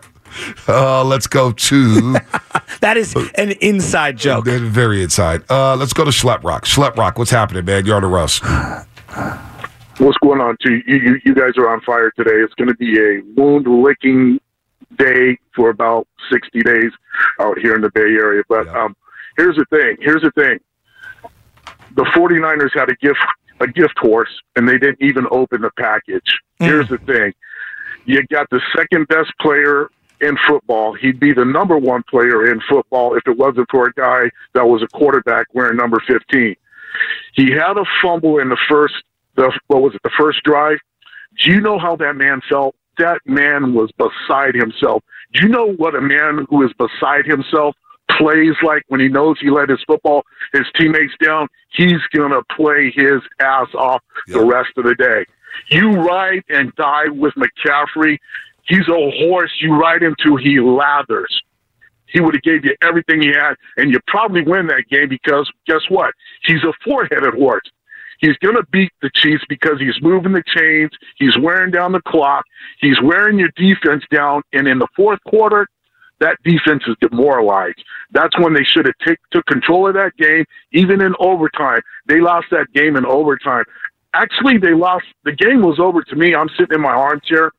Uh, 0.67 1.03
let's 1.03 1.27
go 1.27 1.51
to 1.51 2.15
That 2.81 2.97
is 2.97 3.15
an 3.35 3.51
inside 3.61 4.17
joke. 4.17 4.45
They're 4.45 4.59
very 4.59 5.03
inside. 5.03 5.43
Uh, 5.49 5.75
let's 5.75 5.93
go 5.93 6.03
to 6.03 6.11
Schlep 6.11 6.43
Rock. 6.43 6.65
Schlep 6.65 6.97
Rock, 6.97 7.17
what's 7.17 7.31
happening, 7.31 7.63
man? 7.63 7.85
You're 7.85 7.95
on 7.95 8.01
the 8.01 8.07
roast. 8.07 8.43
What's 8.43 10.17
going 10.17 10.41
on? 10.41 10.57
To 10.61 10.71
you, 10.71 10.97
you, 10.97 11.21
you 11.23 11.35
guys 11.35 11.51
are 11.57 11.69
on 11.69 11.81
fire 11.81 12.11
today. 12.17 12.41
It's 12.43 12.53
going 12.55 12.67
to 12.67 12.75
be 12.75 12.99
a 12.99 13.21
wound 13.35 13.67
licking 13.67 14.39
day 14.97 15.37
for 15.55 15.69
about 15.69 16.07
sixty 16.31 16.61
days 16.61 16.91
out 17.39 17.57
here 17.59 17.75
in 17.75 17.81
the 17.81 17.91
Bay 17.91 18.01
Area. 18.01 18.43
But 18.49 18.65
Yeah. 18.67 18.83
um, 18.83 18.95
here's 19.37 19.55
the 19.55 19.65
thing. 19.65 19.97
Here's 19.99 20.21
the 20.21 20.31
thing. 20.31 20.59
The 21.95 22.03
49ers 22.05 22.73
had 22.73 22.89
a 22.89 22.95
gift 22.95 23.19
a 23.59 23.67
gift 23.67 23.97
horse, 23.99 24.41
and 24.55 24.67
they 24.67 24.77
didn't 24.77 25.01
even 25.01 25.25
open 25.31 25.61
the 25.61 25.69
package. 25.77 26.39
Here's 26.59 26.89
the 26.89 26.97
thing. 26.97 27.33
You 28.05 28.25
got 28.27 28.49
the 28.49 28.59
second 28.75 29.07
best 29.07 29.31
player 29.39 29.89
in 30.19 30.37
football. 30.47 30.93
He'd 30.93 31.19
be 31.19 31.33
the 31.33 31.45
number 31.45 31.77
one 31.77 32.03
player 32.09 32.51
in 32.51 32.59
football 32.61 33.15
if 33.15 33.23
it 33.27 33.37
wasn't 33.37 33.69
for 33.69 33.87
a 33.87 33.93
guy 33.93 34.29
that 34.53 34.67
was 34.67 34.81
a 34.81 34.87
quarterback 34.87 35.47
wearing 35.53 35.77
number 35.77 36.01
15. 36.07 36.55
He 37.33 37.51
had 37.51 37.77
a 37.77 37.85
fumble 38.01 38.39
in 38.39 38.49
the 38.49 38.57
first, 38.67 38.95
the 39.35 39.51
what 39.67 39.81
was 39.81 39.93
it, 39.95 40.01
the 40.03 40.11
first 40.17 40.43
drive. 40.43 40.79
Do 41.43 41.51
you 41.51 41.61
know 41.61 41.77
how 41.79 41.95
that 41.97 42.15
man 42.15 42.41
felt? 42.49 42.75
That 42.97 43.19
man 43.25 43.73
was 43.73 43.91
beside 43.97 44.55
himself. 44.55 45.03
Do 45.33 45.45
you 45.45 45.49
know 45.49 45.73
what 45.73 45.95
a 45.95 46.01
man 46.01 46.45
who 46.49 46.63
is 46.63 46.71
beside 46.73 47.25
himself 47.25 47.75
plays 48.11 48.53
like 48.61 48.83
when 48.87 48.99
he 48.99 49.07
knows 49.07 49.37
he 49.39 49.49
let 49.49 49.69
his 49.69 49.83
football, 49.87 50.23
his 50.53 50.65
teammates 50.77 51.13
down? 51.23 51.47
He's 51.71 52.01
gonna 52.15 52.41
play 52.55 52.91
his 52.95 53.21
ass 53.39 53.67
off 53.73 54.01
the 54.27 54.43
rest 54.43 54.69
of 54.77 54.85
the 54.85 54.95
day. 54.95 55.25
You 55.69 55.91
ride 55.91 56.43
and 56.49 56.73
die 56.75 57.09
with 57.09 57.33
McCaffrey. 57.35 58.17
He's 58.67 58.87
a 58.87 59.27
horse. 59.27 59.51
You 59.59 59.75
ride 59.75 60.03
him 60.03 60.15
till 60.21 60.37
he 60.37 60.59
lathers 60.59 61.41
he 62.13 62.21
would 62.21 62.35
have 62.35 62.43
gave 62.43 62.63
you 62.63 62.75
everything 62.81 63.21
he 63.21 63.29
had, 63.29 63.55
and 63.75 63.91
you 63.91 63.99
probably 64.07 64.43
win 64.43 64.67
that 64.67 64.83
game 64.89 65.09
because 65.09 65.51
guess 65.67 65.81
what? 65.89 66.13
He's 66.45 66.63
a 66.63 66.71
four-headed 66.85 67.33
horse. 67.33 67.69
He's 68.23 68.37
going 68.37 68.55
to 68.55 68.63
beat 68.71 68.93
the 69.01 69.09
Chiefs 69.13 69.43
because 69.49 69.79
he's 69.79 70.01
moving 70.01 70.31
the 70.31 70.43
chains. 70.55 70.91
He's 71.17 71.37
wearing 71.37 71.71
down 71.71 71.91
the 71.91 72.01
clock. 72.07 72.45
He's 72.79 72.95
wearing 73.03 73.37
your 73.37 73.49
defense 73.57 74.05
down. 74.09 74.43
And 74.53 74.65
in 74.65 74.79
the 74.79 74.87
fourth 74.95 75.19
quarter, 75.27 75.67
that 76.21 76.37
defense 76.45 76.83
is 76.87 76.95
demoralized. 77.01 77.83
That's 78.11 78.39
when 78.39 78.53
they 78.53 78.63
should 78.63 78.85
have 78.85 78.95
take, 79.05 79.17
took 79.31 79.45
control 79.47 79.89
of 79.89 79.95
that 79.95 80.15
game, 80.15 80.45
even 80.71 81.01
in 81.01 81.13
overtime. 81.19 81.81
They 82.07 82.21
lost 82.21 82.47
that 82.51 82.71
game 82.73 82.95
in 82.95 83.05
overtime. 83.05 83.65
Actually, 84.13 84.57
they 84.57 84.73
lost. 84.73 85.03
The 85.25 85.33
game 85.33 85.61
was 85.61 85.77
over 85.77 86.01
to 86.01 86.15
me. 86.15 86.33
I'm 86.33 86.47
sitting 86.57 86.75
in 86.75 86.81
my 86.81 86.93
armchair. 86.93 87.51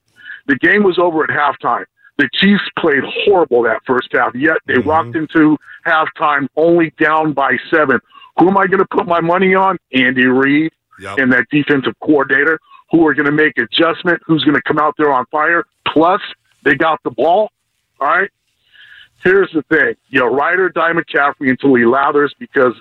The 0.46 0.56
game 0.56 0.82
was 0.82 0.98
over 0.98 1.24
at 1.24 1.28
halftime. 1.28 1.84
The 2.16 2.30
Chiefs 2.40 2.64
played 2.78 3.02
horrible 3.26 3.64
that 3.64 3.82
first 3.86 4.08
half, 4.12 4.34
yet 4.34 4.56
they 4.66 4.74
mm-hmm. 4.74 4.88
rocked 4.88 5.14
into 5.14 5.58
halftime 5.86 6.48
only 6.56 6.94
down 6.98 7.34
by 7.34 7.58
seven. 7.70 8.00
Who 8.38 8.48
am 8.48 8.56
I 8.58 8.66
going 8.66 8.78
to 8.80 8.86
put 8.90 9.06
my 9.06 9.20
money 9.20 9.54
on? 9.54 9.78
Andy 9.92 10.26
Reid 10.26 10.72
Yep. 11.00 11.18
and 11.18 11.32
that 11.32 11.46
defensive 11.50 11.94
coordinator 12.00 12.58
who 12.90 13.04
are 13.06 13.14
going 13.14 13.26
to 13.26 13.32
make 13.32 13.58
adjustment, 13.58 14.22
who's 14.26 14.44
going 14.44 14.54
to 14.54 14.62
come 14.62 14.78
out 14.78 14.94
there 14.96 15.12
on 15.12 15.26
fire. 15.26 15.64
Plus, 15.88 16.20
they 16.64 16.74
got 16.76 17.00
the 17.02 17.10
ball. 17.10 17.50
All 18.00 18.06
right. 18.08 18.30
Here's 19.24 19.50
the 19.52 19.62
thing. 19.62 19.94
You 20.08 20.24
ride 20.26 20.58
or 20.60 20.68
die 20.68 20.92
McCaffrey 20.92 21.48
until 21.50 21.74
he 21.74 21.82
lathers 21.84 22.30
because 22.38 22.74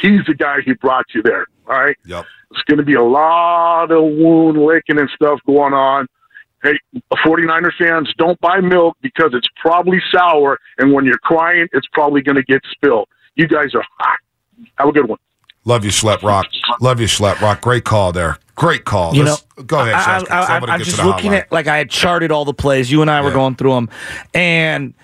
he's 0.00 0.20
the 0.26 0.34
guy 0.34 0.60
who 0.60 0.74
brought 0.74 1.06
you 1.14 1.22
there. 1.22 1.46
All 1.68 1.78
right. 1.80 1.96
Yep. 2.04 2.24
It's 2.50 2.62
going 2.64 2.78
to 2.78 2.84
be 2.84 2.94
a 2.94 3.02
lot 3.02 3.90
of 3.90 4.02
wound 4.02 4.58
licking 4.62 4.98
and 4.98 5.08
stuff 5.14 5.40
going 5.46 5.72
on. 5.72 6.06
Hey, 6.62 6.78
49er 7.26 7.72
fans, 7.78 8.12
don't 8.16 8.40
buy 8.40 8.60
milk 8.60 8.96
because 9.02 9.30
it's 9.34 9.48
probably 9.60 10.00
sour, 10.10 10.58
and 10.78 10.92
when 10.92 11.04
you're 11.04 11.18
crying, 11.18 11.68
it's 11.72 11.86
probably 11.92 12.22
going 12.22 12.36
to 12.36 12.42
get 12.42 12.62
spilled. 12.70 13.08
You 13.34 13.46
guys 13.46 13.74
are 13.74 13.84
hot. 13.98 14.18
Have 14.78 14.88
a 14.88 14.92
good 14.92 15.08
one. 15.08 15.18
Love 15.64 15.84
you, 15.84 15.90
Schlep 15.90 16.22
Rock. 16.22 16.46
Love 16.80 17.00
you, 17.00 17.06
Schlep 17.06 17.40
Rock. 17.40 17.60
Great 17.62 17.84
call 17.84 18.12
there. 18.12 18.38
Great 18.54 18.84
call. 18.84 19.14
You 19.14 19.24
know, 19.24 19.30
Let's- 19.30 19.64
go 19.66 19.80
ahead, 19.80 19.94
I, 19.94 19.98
Shasky, 20.00 20.26
'cause 20.28 20.48
I, 20.50 20.54
I'm 20.54 20.60
gonna 20.60 20.72
am 20.72 20.78
get 20.78 20.84
to 20.84 20.90
just 20.90 21.04
looking 21.04 21.30
hotline. 21.32 21.40
at 21.40 21.52
like 21.52 21.66
I 21.66 21.78
had 21.78 21.90
charted 21.90 22.30
all 22.30 22.44
the 22.44 22.52
plays. 22.54 22.90
You 22.92 23.02
and 23.02 23.10
I 23.10 23.20
were 23.22 23.30
going 23.32 23.54
through 23.56 23.72
them, 23.74 23.88
and 24.34 24.94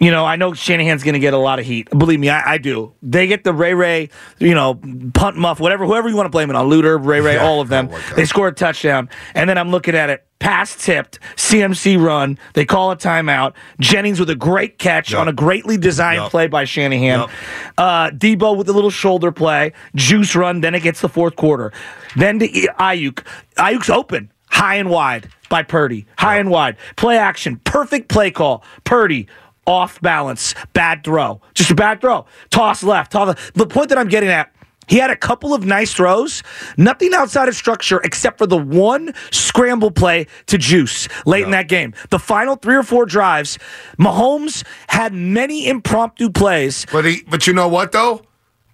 you 0.00 0.10
know 0.10 0.24
I 0.24 0.36
know 0.36 0.52
Shanahan's 0.54 1.02
going 1.04 1.12
to 1.14 1.20
get 1.20 1.34
a 1.34 1.38
lot 1.38 1.58
of 1.60 1.66
heat. 1.66 1.88
Believe 1.90 2.18
me, 2.18 2.28
I, 2.30 2.54
I 2.54 2.58
do. 2.58 2.94
They 3.02 3.26
get 3.26 3.44
the 3.44 3.52
Ray 3.52 3.74
Ray, 3.74 4.08
you 4.38 4.54
know, 4.54 4.80
punt 5.14 5.36
muff, 5.36 5.60
whatever, 5.60 5.86
whoever 5.86 6.08
you 6.08 6.16
want 6.16 6.26
to 6.26 6.30
blame 6.30 6.50
it 6.50 6.56
on, 6.56 6.68
Luter, 6.68 6.98
Ray 7.04 7.20
Ray, 7.20 7.34
Yeah. 7.34 7.44
all 7.46 7.60
of 7.60 7.68
them. 7.68 7.88
Oh, 7.92 8.12
they 8.16 8.24
score 8.24 8.48
a 8.48 8.52
touchdown, 8.52 9.08
and 9.34 9.48
then 9.48 9.58
I'm 9.58 9.70
looking 9.70 9.94
at 9.94 10.10
it. 10.10 10.26
Pass 10.40 10.74
tipped, 10.74 11.18
CMC 11.36 11.98
run. 12.02 12.38
They 12.54 12.64
call 12.64 12.90
a 12.90 12.96
timeout. 12.96 13.52
Jennings 13.78 14.18
with 14.18 14.30
a 14.30 14.34
great 14.34 14.78
catch 14.78 15.10
Yep. 15.12 15.20
on 15.20 15.28
a 15.28 15.34
greatly 15.34 15.76
designed 15.76 16.22
Yep. 16.22 16.30
play 16.30 16.46
by 16.46 16.64
Shanahan. 16.64 17.20
Yep. 17.20 17.30
Uh, 17.76 18.10
Deebo 18.12 18.56
with 18.56 18.66
a 18.70 18.72
little 18.72 18.88
shoulder 18.88 19.32
play, 19.32 19.72
juice 19.94 20.34
run. 20.34 20.62
Then 20.62 20.74
it 20.74 20.82
gets 20.82 21.02
the 21.02 21.10
fourth 21.10 21.36
quarter. 21.36 21.72
Then 22.16 22.38
to 22.38 22.48
Aiyuk. 22.48 23.22
Aiyuk's 23.58 23.90
open, 23.90 24.32
high 24.48 24.76
and 24.76 24.88
wide 24.88 25.28
by 25.50 25.62
Purdy. 25.62 26.06
High 26.16 26.38
and 26.38 26.48
wide. 26.48 26.76
Play 26.96 27.18
action. 27.18 27.60
Perfect 27.64 28.08
play 28.08 28.30
call. 28.30 28.64
Purdy. 28.84 29.26
Off 29.70 30.00
balance. 30.00 30.52
Bad 30.72 31.04
throw. 31.04 31.40
Just 31.54 31.70
a 31.70 31.76
bad 31.76 32.00
throw. 32.00 32.26
Toss 32.50 32.82
left. 32.82 33.12
Toss 33.12 33.36
The 33.54 33.66
point 33.66 33.90
that 33.90 33.98
I'm 33.98 34.08
getting 34.08 34.28
at. 34.28 34.52
He 34.88 34.98
had 34.98 35.10
a 35.10 35.16
couple 35.16 35.54
of 35.54 35.64
nice 35.64 35.94
throws, 35.94 36.42
nothing 36.76 37.14
outside 37.14 37.48
of 37.48 37.54
structure 37.54 38.00
except 38.02 38.38
for 38.38 38.48
the 38.48 38.58
one 38.58 39.14
scramble 39.30 39.92
play 39.92 40.26
to 40.46 40.58
Juice 40.58 41.06
late 41.24 41.44
in 41.44 41.52
that 41.52 41.68
game. 41.68 41.94
The 42.08 42.18
final 42.18 42.56
three 42.56 42.74
or 42.74 42.82
four 42.82 43.06
drives, 43.06 43.56
Mahomes 44.00 44.66
had 44.88 45.14
many 45.14 45.68
impromptu 45.68 46.28
plays. 46.30 46.86
But 46.90 47.04
he, 47.04 47.22
but 47.28 47.46
you 47.46 47.52
know 47.52 47.68
what 47.68 47.92
though? 47.92 48.22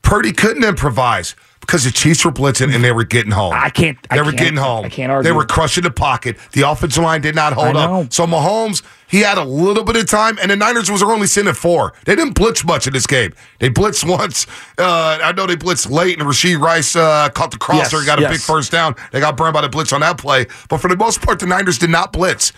Purdy 0.01 0.33
couldn't 0.33 0.65
improvise 0.65 1.37
because 1.67 1.83
the 1.85 1.91
Chiefs 1.91 2.25
were 2.25 2.31
blitzing 2.31 2.73
and 2.75 2.83
they 2.85 2.93
were 2.93 3.03
getting 3.05 3.33
home. 3.33 3.53
I 3.53 3.71
can't- 3.71 3.99
I 4.11 4.15
They 4.17 4.21
were 4.21 4.27
can't- 4.27 4.39
getting 4.39 4.57
home. 4.57 4.85
I 4.85 4.89
can't 4.89 5.11
argue. 5.11 5.29
They 5.29 5.37
were 5.37 5.45
crushing 5.45 5.83
the 5.83 5.91
pocket. 5.91 6.37
The 6.53 6.63
offensive 6.63 7.03
line 7.03 7.21
did 7.23 7.35
not 7.35 7.53
hold 7.55 7.77
I 7.77 7.85
up. 7.85 8.13
So 8.13 8.25
Mahomes, 8.27 8.83
he 9.09 9.21
had 9.21 9.37
a 9.37 9.45
little 9.45 9.83
bit 9.83 9.97
of 9.97 10.07
time, 10.09 10.39
and 10.41 10.51
the 10.51 10.57
Niners 10.57 10.91
was 10.91 11.03
only 11.03 11.27
sitting 11.27 11.49
at 11.49 11.57
four. 11.57 11.93
They 12.05 12.15
didn't 12.15 12.35
blitz 12.35 12.65
much 12.65 12.87
in 12.87 12.93
this 12.93 13.07
game. 13.07 13.33
They 13.59 13.69
blitzed 13.69 14.09
once. 14.09 14.47
Uh, 14.79 15.19
I 15.23 15.33
know 15.33 15.47
they 15.47 15.57
blitzed 15.57 15.91
late, 15.91 16.19
and 16.21 16.29
Rashee 16.29 16.59
Rice 16.59 16.95
uh, 16.95 17.29
caught 17.31 17.51
the 17.51 17.59
crosser, 17.59 17.97
Yes, 17.97 18.07
got 18.07 18.19
a 18.21 18.23
yes. 18.23 18.31
big 18.33 18.41
first 18.41 18.71
down. 18.71 18.95
They 19.11 19.19
got 19.21 19.37
burned 19.37 19.55
by 19.55 19.63
the 19.63 19.69
blitz 19.69 19.93
on 19.93 20.01
that 20.03 20.19
play. 20.19 20.47
But 20.69 20.79
for 20.79 20.89
the 20.89 20.97
most 20.97 21.21
part, 21.21 21.41
the 21.41 21.47
Niners 21.47 21.79
did 21.79 21.91
not 21.91 22.13
blitz. 22.13 22.53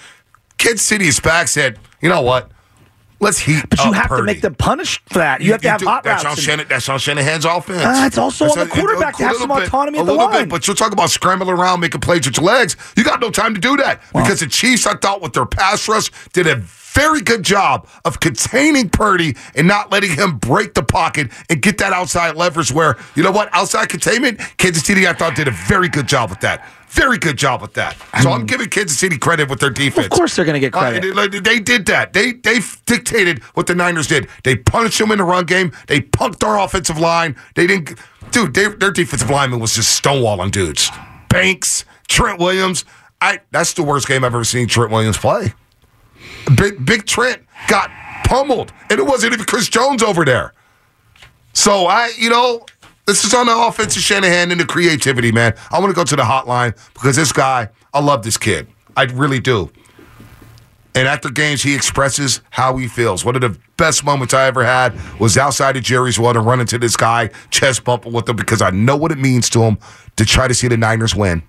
Kid 0.58 0.78
City's 0.80 1.18
back 1.20 1.48
said, 1.48 1.78
"You 2.02 2.08
know 2.08 2.20
what? 2.20 2.50
Let's 3.20 3.38
heat 3.40 3.64
But 3.68 3.84
you 3.84 3.92
have 3.92 4.08
to 4.10 4.22
make 4.22 4.42
them 4.42 4.54
punish 4.54 5.02
for 5.06 5.18
that. 5.18 5.40
You, 5.40 5.52
have 5.52 5.60
to 5.62 5.68
have 5.70 5.80
do- 5.80 5.86
hot 5.86 6.04
that's 6.04 6.24
routes. 6.24 6.48
On 6.48 6.60
and- 6.60 6.68
that's 6.68 6.88
on 6.88 6.98
Shanahan's 7.00 7.44
offense. 7.44 7.82
Uh, 7.82 8.04
it's 8.06 8.16
also 8.18 8.44
That's 8.44 8.56
on 8.56 8.68
the 8.68 8.72
a- 8.72 8.76
a- 8.76 8.80
quarterback 8.80 9.16
to 9.16 9.24
have 9.24 9.36
some 9.36 9.48
bit- 9.48 9.66
autonomy 9.66 9.98
a 9.98 10.02
at 10.02 10.06
the 10.06 10.12
line. 10.14 10.32
Bit, 10.42 10.48
but 10.50 10.66
you're 10.66 10.76
talking 10.76 10.92
about 10.92 11.10
scrambling 11.10 11.50
around, 11.56 11.80
making 11.80 12.00
plays 12.00 12.26
with 12.26 12.36
your 12.36 12.46
legs. 12.46 12.76
You 12.96 13.02
got 13.02 13.20
no 13.20 13.30
time 13.30 13.54
to 13.54 13.60
do 13.60 13.76
that 13.78 14.02
because 14.14 14.40
the 14.40 14.46
Chiefs, 14.46 14.86
I 14.86 14.94
thought, 14.94 15.20
with 15.20 15.32
their 15.32 15.46
pass 15.46 15.88
rush, 15.88 16.10
did 16.32 16.46
a 16.46 16.56
very 16.56 17.20
good 17.20 17.42
job 17.42 17.86
of 18.04 18.18
containing 18.20 18.88
Purdy 18.88 19.36
and 19.54 19.66
not 19.68 19.92
letting 19.92 20.10
him 20.10 20.38
break 20.38 20.74
the 20.74 20.82
pocket 20.82 21.30
and 21.50 21.60
get 21.60 21.78
that 21.78 21.92
outside 21.92 22.36
leverage. 22.36 22.72
Where 22.72 22.96
you 23.16 23.22
know 23.22 23.30
what, 23.32 23.48
outside 23.52 23.88
containment, 23.88 24.38
Kansas 24.58 24.84
City, 24.84 25.06
I 25.08 25.12
thought, 25.12 25.34
did 25.36 25.48
a 25.48 25.52
very 25.52 25.88
good 25.88 26.06
job 26.08 26.30
with 26.30 26.40
that. 26.40 26.64
Very 26.90 27.18
good 27.18 27.36
job 27.36 27.60
with 27.60 27.74
that. 27.74 27.96
So 28.22 28.30
I'm 28.32 28.46
giving 28.46 28.68
Kansas 28.68 28.98
City 28.98 29.18
credit 29.18 29.48
with 29.50 29.60
their 29.60 29.70
defense. 29.70 30.06
Of 30.06 30.10
course 30.12 30.34
they're 30.36 30.44
going 30.44 30.54
to 30.54 30.60
get 30.60 30.74
Uh, 30.74 30.78
credit. 30.90 31.30
they, 31.32 31.38
they 31.40 31.60
did 31.60 31.86
that. 31.86 32.12
They 32.12 32.32
they 32.32 32.60
dictated 32.86 33.42
what 33.54 33.66
the 33.66 33.74
Niners 33.74 34.06
did. 34.06 34.28
They 34.44 34.56
punished 34.56 34.98
them 34.98 35.10
in 35.12 35.18
the 35.18 35.24
run 35.24 35.44
game. 35.44 35.72
They 35.86 36.00
punked 36.00 36.42
our 36.46 36.58
offensive 36.58 36.98
line. 36.98 37.36
They 37.54 37.66
didn't, 37.66 37.98
dude. 38.30 38.54
They, 38.54 38.68
their 38.68 38.90
defensive 38.90 39.28
lineman 39.30 39.60
was 39.60 39.74
just 39.74 40.02
stonewalling 40.02 40.50
dudes. 40.50 40.90
Banks, 41.28 41.84
Trent 42.08 42.38
Williams. 42.40 42.84
I 43.20 43.40
that's 43.50 43.74
the 43.74 43.82
worst 43.82 44.08
game 44.08 44.24
I've 44.24 44.34
ever 44.34 44.44
seen 44.44 44.66
Trent 44.66 44.90
Williams 44.90 45.18
play. 45.18 45.52
Big 46.56 46.84
Big 46.84 47.06
Trent 47.06 47.42
got 47.68 47.90
pummeled, 48.24 48.72
and 48.90 48.98
it 48.98 49.04
wasn't 49.04 49.34
even 49.34 49.44
Chris 49.44 49.68
Jones 49.68 50.02
over 50.02 50.24
there. 50.24 50.52
So 51.52 51.86
I, 51.86 52.12
you 52.16 52.30
know, 52.30 52.64
This 53.08 53.24
is 53.24 53.32
on 53.32 53.46
the 53.46 53.56
offense 53.56 53.96
of 53.96 54.02
Shanahan 54.02 54.50
and 54.50 54.60
the 54.60 54.66
creativity, 54.66 55.32
man. 55.32 55.54
I 55.70 55.78
want 55.78 55.88
to 55.88 55.96
go 55.96 56.04
to 56.04 56.14
the 56.14 56.24
hotline 56.24 56.76
because 56.92 57.16
this 57.16 57.32
guy, 57.32 57.70
I 57.94 58.00
love 58.00 58.22
this 58.22 58.36
kid. 58.36 58.68
I 58.98 59.04
really 59.04 59.40
do. 59.40 59.72
And 60.94 61.08
after 61.08 61.30
games, 61.30 61.62
he 61.62 61.74
expresses 61.74 62.42
how 62.50 62.76
he 62.76 62.86
feels. 62.86 63.24
One 63.24 63.34
of 63.34 63.40
the 63.40 63.58
best 63.78 64.04
moments 64.04 64.34
I 64.34 64.46
ever 64.46 64.62
had 64.62 64.92
was 65.18 65.38
outside 65.38 65.78
of 65.78 65.84
Jerry's 65.84 66.18
World 66.18 66.36
and 66.36 66.44
running 66.44 66.66
to 66.66 66.76
this 66.76 66.98
guy, 66.98 67.30
chest 67.48 67.82
bumping 67.82 68.12
with 68.12 68.28
him 68.28 68.36
because 68.36 68.60
I 68.60 68.68
know 68.68 68.96
what 68.96 69.10
it 69.10 69.18
means 69.18 69.48
to 69.50 69.62
him 69.62 69.78
to 70.16 70.26
try 70.26 70.46
to 70.46 70.52
see 70.52 70.68
the 70.68 70.76
Niners 70.76 71.14
win. 71.14 71.42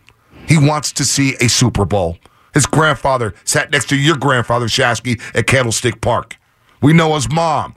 He 0.47 0.57
wants 0.57 0.93
to 0.93 1.03
see 1.03 1.35
a 1.41 1.49
Super 1.49 1.83
Bowl. 1.83 2.19
His 2.53 2.65
grandfather 2.65 3.33
sat 3.43 3.69
next 3.69 3.89
to 3.89 3.97
your 3.97 4.15
grandfather, 4.15 4.67
Shasky, 4.67 5.21
at 5.35 5.45
Candlestick 5.45 5.99
Park. 5.99 6.37
We 6.81 6.93
know 6.93 7.15
his 7.15 7.29
mom. 7.29 7.75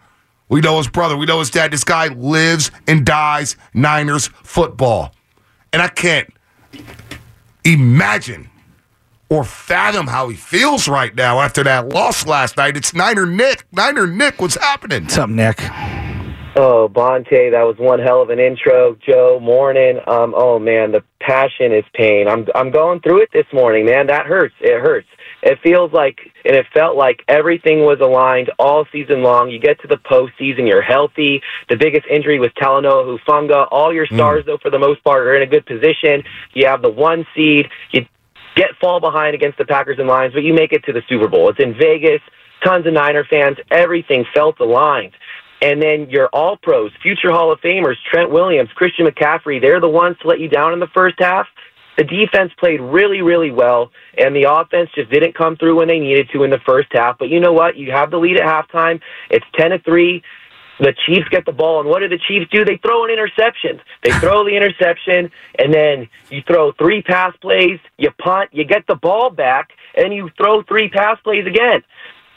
We 0.52 0.60
know 0.60 0.76
his 0.76 0.86
brother. 0.86 1.16
We 1.16 1.24
know 1.24 1.38
his 1.38 1.48
dad. 1.48 1.70
This 1.70 1.82
guy 1.82 2.08
lives 2.08 2.70
and 2.86 3.06
dies 3.06 3.56
Niners 3.72 4.26
football. 4.26 5.14
And 5.72 5.80
I 5.80 5.88
can't 5.88 6.30
imagine 7.64 8.50
or 9.30 9.44
fathom 9.44 10.08
how 10.08 10.28
he 10.28 10.36
feels 10.36 10.88
right 10.88 11.14
now 11.14 11.40
after 11.40 11.64
that 11.64 11.88
loss 11.88 12.26
last 12.26 12.58
night. 12.58 12.76
It's 12.76 12.92
Niner 12.92 13.24
Nick. 13.24 13.64
Niner 13.72 14.06
Nick, 14.06 14.42
what's 14.42 14.56
happening? 14.56 15.04
What's 15.04 15.16
up, 15.16 15.30
Nick? 15.30 15.58
Oh, 16.54 16.86
Bonta, 16.86 17.50
that 17.50 17.62
was 17.62 17.76
one 17.78 17.98
hell 17.98 18.20
of 18.20 18.28
an 18.28 18.38
intro. 18.38 18.94
Joe, 18.96 19.40
morning. 19.40 20.00
Um, 20.06 20.34
oh 20.36 20.58
man, 20.58 20.92
the 20.92 21.02
passion 21.18 21.72
is 21.72 21.84
pain. 21.94 22.28
I'm 22.28 22.46
I'm 22.54 22.70
going 22.70 23.00
through 23.00 23.22
it 23.22 23.30
this 23.32 23.46
morning, 23.54 23.86
man. 23.86 24.08
That 24.08 24.26
hurts. 24.26 24.54
It 24.60 24.82
hurts. 24.82 25.08
It 25.42 25.58
feels 25.60 25.92
like, 25.92 26.20
and 26.44 26.54
it 26.54 26.66
felt 26.72 26.96
like 26.96 27.24
everything 27.26 27.80
was 27.80 27.98
aligned 28.00 28.50
all 28.58 28.86
season 28.92 29.22
long. 29.22 29.50
You 29.50 29.58
get 29.58 29.80
to 29.80 29.88
the 29.88 29.96
postseason, 29.96 30.68
you're 30.68 30.82
healthy. 30.82 31.42
The 31.68 31.76
biggest 31.76 32.06
injury 32.08 32.38
was 32.38 32.50
Talanoa 32.52 33.18
Hufanga. 33.18 33.66
All 33.70 33.92
your 33.92 34.06
stars, 34.06 34.44
mm. 34.44 34.46
though, 34.46 34.58
for 34.58 34.70
the 34.70 34.78
most 34.78 35.02
part, 35.02 35.26
are 35.26 35.34
in 35.34 35.42
a 35.42 35.46
good 35.46 35.66
position. 35.66 36.22
You 36.54 36.66
have 36.66 36.80
the 36.80 36.90
one 36.90 37.26
seed. 37.34 37.68
You 37.90 38.06
get 38.54 38.70
fall 38.80 39.00
behind 39.00 39.34
against 39.34 39.58
the 39.58 39.64
Packers 39.64 39.98
and 39.98 40.06
Lions, 40.06 40.32
but 40.32 40.44
you 40.44 40.54
make 40.54 40.72
it 40.72 40.84
to 40.84 40.92
the 40.92 41.02
Super 41.08 41.26
Bowl. 41.26 41.48
It's 41.50 41.58
in 41.58 41.74
Vegas. 41.74 42.20
Tons 42.64 42.86
of 42.86 42.92
Niner 42.92 43.24
fans. 43.24 43.56
Everything 43.72 44.24
felt 44.32 44.60
aligned. 44.60 45.12
And 45.60 45.80
then 45.80 46.10
your 46.10 46.28
all 46.32 46.56
pros, 46.56 46.90
future 47.02 47.30
Hall 47.30 47.52
of 47.52 47.60
Famers, 47.60 47.94
Trent 48.10 48.30
Williams, 48.30 48.70
Christian 48.74 49.06
McCaffrey, 49.06 49.60
they're 49.60 49.80
the 49.80 49.88
ones 49.88 50.16
to 50.22 50.28
let 50.28 50.40
you 50.40 50.48
down 50.48 50.72
in 50.72 50.80
the 50.80 50.88
first 50.88 51.16
half. 51.18 51.46
The 51.96 52.04
defense 52.04 52.52
played 52.58 52.80
really, 52.80 53.20
really 53.20 53.50
well, 53.50 53.90
and 54.16 54.34
the 54.34 54.50
offense 54.50 54.90
just 54.94 55.10
didn't 55.10 55.34
come 55.34 55.56
through 55.56 55.76
when 55.76 55.88
they 55.88 55.98
needed 55.98 56.30
to 56.32 56.42
in 56.42 56.50
the 56.50 56.60
first 56.64 56.88
half. 56.92 57.18
But 57.18 57.28
you 57.28 57.38
know 57.38 57.52
what? 57.52 57.76
You 57.76 57.92
have 57.92 58.10
the 58.10 58.18
lead 58.18 58.38
at 58.38 58.46
halftime. 58.46 59.00
It's 59.30 59.44
10 59.56 59.70
to 59.70 59.78
3. 59.80 60.22
The 60.80 60.94
Chiefs 61.06 61.28
get 61.28 61.44
the 61.44 61.52
ball, 61.52 61.80
and 61.80 61.88
what 61.88 62.00
do 62.00 62.08
the 62.08 62.18
Chiefs 62.18 62.50
do? 62.50 62.64
They 62.64 62.78
throw 62.78 63.04
an 63.04 63.10
interception. 63.10 63.80
They 64.02 64.10
throw 64.20 64.44
the 64.44 64.56
interception, 64.56 65.30
and 65.58 65.72
then 65.72 66.08
you 66.30 66.42
throw 66.46 66.72
three 66.72 67.02
pass 67.02 67.36
plays, 67.36 67.78
you 67.98 68.10
punt, 68.18 68.50
you 68.52 68.64
get 68.64 68.86
the 68.86 68.96
ball 68.96 69.30
back, 69.30 69.70
and 69.94 70.14
you 70.14 70.30
throw 70.36 70.62
three 70.62 70.88
pass 70.88 71.20
plays 71.22 71.46
again. 71.46 71.82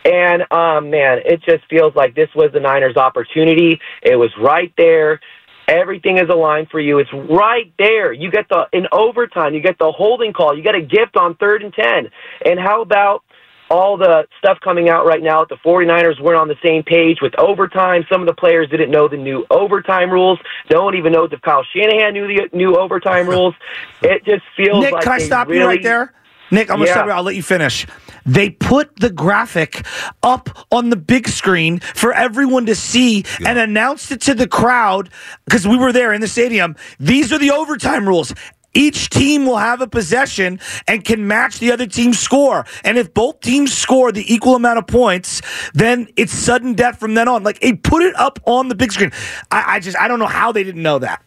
And 0.04 0.44
um, 0.52 0.92
man, 0.92 1.22
it 1.26 1.42
just 1.42 1.66
feels 1.68 1.96
like 1.96 2.14
this 2.14 2.30
was 2.36 2.52
the 2.54 2.60
Niners' 2.60 2.98
opportunity. 2.98 3.80
It 4.04 4.18
was 4.18 4.30
right 4.38 4.72
there. 4.78 5.20
Everything 5.68 6.18
is 6.18 6.30
aligned 6.30 6.70
for 6.70 6.80
you. 6.80 7.00
It's 7.00 7.12
right 7.14 7.74
there. 7.80 8.14
You 8.14 8.30
get 8.30 8.48
the 8.50 8.68
in 8.72 8.88
overtime. 8.92 9.54
You 9.54 9.62
get 9.62 9.80
the 9.80 9.92
holding 9.92 10.34
call. 10.34 10.56
You 10.56 10.64
get 10.64 10.76
a 10.76 10.82
gift 10.82 11.18
on 11.18 11.36
third 11.36 11.64
and 11.64 11.74
ten. 11.74 12.10
And 12.46 12.60
how 12.60 12.82
about 12.82 13.24
all 13.70 13.98
the 13.98 14.28
stuff 14.38 14.60
coming 14.64 14.90
out 14.90 15.06
right 15.06 15.24
now. 15.24 15.46
The 15.46 15.58
49ers 15.58 16.22
weren't 16.22 16.40
on 16.40 16.48
the 16.48 16.58
same 16.64 16.84
page 16.84 17.18
with 17.22 17.38
overtime. 17.40 18.06
Some 18.12 18.22
of 18.22 18.28
the 18.28 18.34
players 18.34 18.70
didn't 18.70 18.92
know 18.92 19.08
the 19.08 19.18
new 19.18 19.46
overtime 19.50 20.12
rules. 20.12 20.40
No 20.70 20.84
one 20.84 20.96
even 20.96 21.12
knows 21.14 21.30
if 21.32 21.42
Kyle 21.42 21.66
Shanahan 21.76 22.14
knew 22.14 22.28
the 22.28 22.50
new 22.54 22.78
overtime 22.78 23.28
rules. 23.30 23.56
It 24.02 24.24
just 24.26 24.44
feels 24.56 24.84
like 24.84 24.84
Nick, 24.84 24.94
like 24.94 25.04
can 25.04 25.12
I 25.14 25.18
stop 25.20 25.48
really, 25.48 25.62
you 25.62 25.68
right 25.68 25.84
there? 25.84 26.14
Nick, 26.52 26.70
I'm 26.70 26.78
gonna 26.78 26.92
stop 26.92 27.08
you. 27.08 27.12
I'll 27.12 27.24
let 27.24 27.36
you 27.36 27.44
finish. 27.44 27.88
They 28.26 28.50
put 28.50 28.96
the 28.98 29.12
graphic 29.12 29.86
up 30.24 30.50
on 30.72 30.90
the 30.90 30.96
big 30.96 31.28
screen 31.28 31.80
for 31.80 32.14
everyone 32.14 32.66
to 32.66 32.76
see 32.76 33.24
yeah. 33.40 33.50
and 33.50 33.60
announced 33.60 34.12
it 34.12 34.22
to 34.22 34.34
the 34.34 34.48
crowd 34.48 35.10
because 35.46 35.68
we 35.68 35.78
were 35.78 35.94
there 35.94 36.14
in 36.14 36.22
the 36.22 36.28
stadium. 36.28 36.76
These 37.00 37.32
are 37.32 37.40
the 37.40 37.52
overtime 37.52 38.08
rules. 38.08 38.34
Each 38.74 39.10
team 39.10 39.46
will 39.46 39.58
have 39.58 39.80
a 39.80 39.88
possession 39.88 40.60
and 40.86 41.04
can 41.06 41.28
match 41.28 41.60
the 41.60 41.72
other 41.72 41.88
team's 41.88 42.20
score. 42.20 42.66
And 42.84 42.98
if 42.98 43.14
both 43.14 43.40
teams 43.40 43.74
score 43.74 44.12
the 44.12 44.32
equal 44.32 44.56
amount 44.56 44.80
of 44.80 44.88
points, 44.88 45.42
then 45.74 46.10
it's 46.18 46.34
sudden 46.34 46.74
death 46.74 47.00
from 47.00 47.14
then 47.14 47.30
on. 47.30 47.44
Like, 47.44 47.62
they 47.62 47.72
put 47.72 48.04
it 48.04 48.16
up 48.18 48.40
on 48.46 48.68
the 48.68 48.76
big 48.76 48.92
screen. 48.92 49.12
I, 49.50 49.76
I 49.76 49.80
just, 49.80 49.98
I 49.98 50.10
don't 50.10 50.20
know 50.20 50.28
how 50.28 50.52
they 50.52 50.66
didn't 50.66 50.84
know 50.84 51.00
that. 51.00 51.24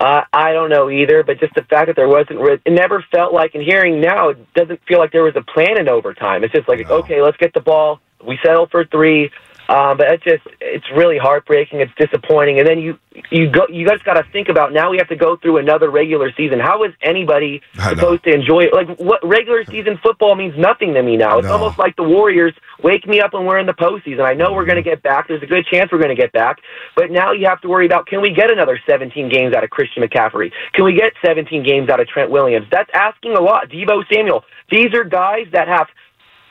Uh, 0.00 0.24
I 0.32 0.54
don't 0.54 0.70
know 0.70 0.88
either, 0.88 1.22
but 1.22 1.38
just 1.38 1.54
the 1.54 1.62
fact 1.62 1.88
that 1.88 1.96
there 1.96 2.08
wasn't, 2.08 2.40
it 2.40 2.72
never 2.72 3.04
felt 3.12 3.34
like, 3.34 3.54
in 3.54 3.60
hearing 3.60 4.00
now, 4.00 4.30
it 4.30 4.54
doesn't 4.54 4.80
feel 4.88 4.98
like 4.98 5.12
there 5.12 5.22
was 5.22 5.36
a 5.36 5.42
plan 5.42 5.78
in 5.78 5.90
overtime. 5.90 6.42
It's 6.42 6.54
just 6.54 6.66
like, 6.68 6.88
no. 6.88 7.00
okay, 7.00 7.20
let's 7.20 7.36
get 7.36 7.52
the 7.52 7.60
ball. 7.60 8.00
We 8.26 8.38
settle 8.42 8.66
for 8.66 8.86
three. 8.86 9.30
Um, 9.70 9.98
but 9.98 10.08
it's 10.10 10.24
just 10.24 10.42
it's 10.60 10.84
really 10.96 11.16
heartbreaking. 11.16 11.80
It's 11.80 11.92
disappointing. 11.96 12.58
And 12.58 12.66
then 12.66 12.80
you 12.80 12.98
you 13.30 13.48
go 13.48 13.68
you 13.70 13.86
guys 13.86 13.98
got 14.04 14.14
to 14.14 14.24
think 14.32 14.48
about 14.48 14.72
now 14.72 14.90
we 14.90 14.98
have 14.98 15.08
to 15.08 15.16
go 15.16 15.36
through 15.36 15.58
another 15.58 15.90
regular 15.90 16.32
season. 16.36 16.58
How 16.58 16.82
is 16.82 16.90
anybody 17.02 17.62
supposed 17.78 18.24
to 18.24 18.34
enjoy 18.34 18.64
it? 18.64 18.74
Like 18.74 18.98
what 18.98 19.20
regular 19.22 19.64
season 19.64 19.96
football 20.02 20.34
means 20.34 20.54
nothing 20.58 20.92
to 20.94 21.02
me 21.04 21.16
now. 21.16 21.38
It's 21.38 21.46
no. 21.46 21.52
almost 21.52 21.78
like 21.78 21.94
the 21.94 22.02
Warriors 22.02 22.52
wake 22.82 23.06
me 23.06 23.20
up 23.20 23.32
when 23.32 23.46
we're 23.46 23.60
in 23.60 23.66
the 23.66 23.72
postseason. 23.72 24.24
I 24.24 24.34
know 24.34 24.46
mm-hmm. 24.46 24.56
we're 24.56 24.64
going 24.64 24.82
to 24.82 24.82
get 24.82 25.04
back. 25.04 25.28
There's 25.28 25.42
a 25.42 25.46
good 25.46 25.64
chance 25.66 25.92
we're 25.92 26.02
going 26.02 26.14
to 26.14 26.20
get 26.20 26.32
back. 26.32 26.58
But 26.96 27.12
now 27.12 27.30
you 27.30 27.46
have 27.46 27.60
to 27.60 27.68
worry 27.68 27.86
about 27.86 28.06
can 28.06 28.20
we 28.20 28.32
get 28.34 28.50
another 28.50 28.76
17 28.88 29.28
games 29.28 29.54
out 29.54 29.62
of 29.62 29.70
Christian 29.70 30.02
McCaffrey? 30.02 30.50
Can 30.72 30.84
we 30.84 30.94
get 30.94 31.12
17 31.24 31.62
games 31.62 31.88
out 31.90 32.00
of 32.00 32.08
Trent 32.08 32.32
Williams? 32.32 32.66
That's 32.72 32.90
asking 32.92 33.36
a 33.36 33.40
lot. 33.40 33.68
Deebo 33.68 34.02
Samuel. 34.12 34.42
These 34.68 34.94
are 34.94 35.04
guys 35.04 35.46
that 35.52 35.68
have 35.68 35.86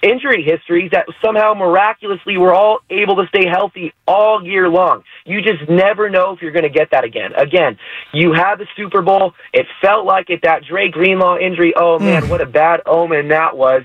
injury 0.01 0.43
histories 0.43 0.91
that 0.91 1.05
somehow 1.23 1.53
miraculously 1.53 2.37
were 2.37 2.53
all 2.53 2.79
able 2.89 3.15
to 3.17 3.27
stay 3.27 3.47
healthy 3.47 3.93
all 4.07 4.45
year 4.45 4.69
long. 4.69 5.03
You 5.25 5.41
just 5.41 5.69
never 5.69 6.09
know 6.09 6.33
if 6.33 6.41
you're 6.41 6.51
going 6.51 6.63
to 6.63 6.69
get 6.69 6.91
that 6.91 7.03
again. 7.03 7.33
Again, 7.33 7.77
you 8.13 8.33
have 8.33 8.59
the 8.59 8.67
Super 8.75 9.01
Bowl. 9.01 9.33
It 9.53 9.65
felt 9.81 10.05
like 10.05 10.29
it. 10.29 10.41
That 10.43 10.63
Dre 10.63 10.89
Greenlaw 10.89 11.37
injury. 11.37 11.73
Oh 11.75 11.99
man, 11.99 12.23
mm. 12.23 12.29
what 12.29 12.41
a 12.41 12.45
bad 12.45 12.81
omen 12.85 13.27
that 13.29 13.57
was. 13.57 13.83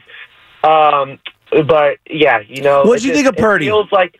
Um, 0.62 1.18
but 1.66 1.98
yeah, 2.08 2.40
you 2.46 2.62
know. 2.62 2.82
What 2.84 3.00
do 3.00 3.08
you 3.08 3.14
think 3.14 3.26
of 3.26 3.36
Purdy? 3.36 3.66
feels 3.66 3.90
like. 3.90 4.18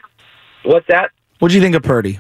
What's 0.64 0.86
that? 0.88 1.10
What 1.38 1.48
do 1.48 1.54
you 1.54 1.60
think 1.60 1.74
of 1.74 1.82
Purdy? 1.82 2.18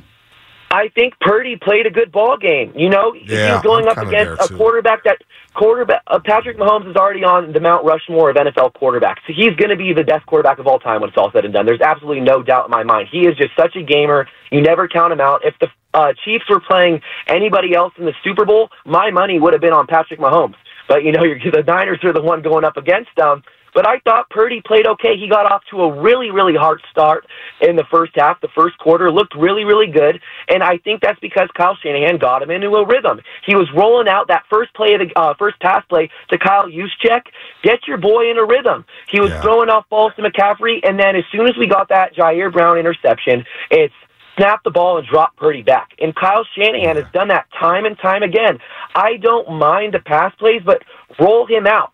I 0.74 0.88
think 0.88 1.14
Purdy 1.20 1.56
played 1.56 1.86
a 1.86 1.90
good 1.90 2.10
ball 2.10 2.36
game. 2.36 2.72
You 2.74 2.88
know, 2.88 3.14
yeah, 3.14 3.54
he's 3.54 3.62
going 3.62 3.86
up 3.86 3.96
against 3.96 4.42
a 4.42 4.56
quarterback 4.56 5.04
that 5.04 5.18
quarterback 5.54 6.02
uh, 6.08 6.18
Patrick 6.18 6.58
Mahomes 6.58 6.90
is 6.90 6.96
already 6.96 7.22
on 7.22 7.52
the 7.52 7.60
Mount 7.60 7.84
Rushmore 7.84 8.30
of 8.30 8.36
NFL 8.36 8.74
quarterbacks. 8.74 9.18
So 9.24 9.32
he's 9.36 9.54
going 9.54 9.70
to 9.70 9.76
be 9.76 9.92
the 9.92 10.02
best 10.02 10.26
quarterback 10.26 10.58
of 10.58 10.66
all 10.66 10.80
time 10.80 11.00
when 11.00 11.10
it's 11.10 11.16
all 11.16 11.30
said 11.30 11.44
and 11.44 11.54
done. 11.54 11.64
There's 11.64 11.80
absolutely 11.80 12.22
no 12.22 12.42
doubt 12.42 12.64
in 12.64 12.70
my 12.72 12.82
mind. 12.82 13.06
He 13.12 13.20
is 13.20 13.36
just 13.36 13.52
such 13.56 13.76
a 13.76 13.84
gamer. 13.84 14.26
You 14.50 14.62
never 14.62 14.88
count 14.88 15.12
him 15.12 15.20
out. 15.20 15.42
If 15.44 15.54
the 15.60 15.68
uh, 15.94 16.12
Chiefs 16.24 16.44
were 16.50 16.60
playing 16.60 17.00
anybody 17.28 17.72
else 17.72 17.92
in 17.96 18.04
the 18.04 18.14
Super 18.24 18.44
Bowl, 18.44 18.68
my 18.84 19.12
money 19.12 19.38
would 19.38 19.52
have 19.52 19.62
been 19.62 19.72
on 19.72 19.86
Patrick 19.86 20.18
Mahomes. 20.18 20.56
But 20.88 21.04
you 21.04 21.12
know, 21.12 21.22
you're, 21.22 21.38
the 21.52 21.62
Niners 21.62 22.00
are 22.02 22.12
the 22.12 22.22
one 22.22 22.42
going 22.42 22.64
up 22.64 22.76
against 22.76 23.10
them. 23.16 23.44
But 23.74 23.86
I 23.86 23.98
thought 24.00 24.30
Purdy 24.30 24.62
played 24.64 24.86
okay. 24.86 25.16
He 25.16 25.28
got 25.28 25.50
off 25.50 25.62
to 25.70 25.82
a 25.82 26.00
really, 26.00 26.30
really 26.30 26.54
hard 26.54 26.80
start 26.90 27.26
in 27.60 27.76
the 27.76 27.84
first 27.90 28.12
half. 28.14 28.40
The 28.40 28.48
first 28.54 28.78
quarter 28.78 29.10
looked 29.10 29.34
really, 29.34 29.64
really 29.64 29.90
good. 29.90 30.20
And 30.48 30.62
I 30.62 30.78
think 30.78 31.02
that's 31.02 31.18
because 31.20 31.48
Kyle 31.56 31.76
Shanahan 31.82 32.18
got 32.18 32.42
him 32.42 32.50
into 32.50 32.68
a 32.68 32.86
rhythm. 32.86 33.20
He 33.44 33.54
was 33.54 33.68
rolling 33.74 34.08
out 34.08 34.28
that 34.28 34.44
first 34.48 34.72
play 34.74 34.94
of 34.94 35.00
the 35.00 35.18
uh, 35.18 35.34
first 35.34 35.60
pass 35.60 35.84
play 35.88 36.08
to 36.30 36.38
Kyle 36.38 36.66
Juszczyk. 36.66 37.22
Get 37.62 37.80
your 37.88 37.98
boy 37.98 38.30
in 38.30 38.38
a 38.38 38.44
rhythm. 38.44 38.84
He 39.08 39.20
was 39.20 39.30
yeah. 39.30 39.42
throwing 39.42 39.68
off 39.68 39.88
balls 39.88 40.12
to 40.16 40.22
McCaffrey. 40.22 40.80
And 40.86 40.98
then 40.98 41.16
as 41.16 41.24
soon 41.32 41.48
as 41.48 41.56
we 41.58 41.66
got 41.66 41.88
that 41.88 42.14
Ji'Ayir 42.14 42.52
Brown 42.52 42.78
interception, 42.78 43.44
it's 43.70 43.94
snap 44.36 44.62
the 44.64 44.70
ball 44.70 44.98
and 44.98 45.06
drop 45.06 45.36
Purdy 45.36 45.62
back. 45.62 45.90
And 46.00 46.14
Kyle 46.14 46.46
Shanahan 46.56 46.96
has 46.96 47.06
done 47.12 47.28
that 47.28 47.46
time 47.58 47.84
and 47.84 47.98
time 47.98 48.22
again. 48.22 48.58
I 48.94 49.16
don't 49.16 49.58
mind 49.58 49.94
the 49.94 50.00
pass 50.00 50.34
plays, 50.36 50.62
but 50.64 50.82
roll 51.18 51.46
him 51.46 51.66
out 51.66 51.92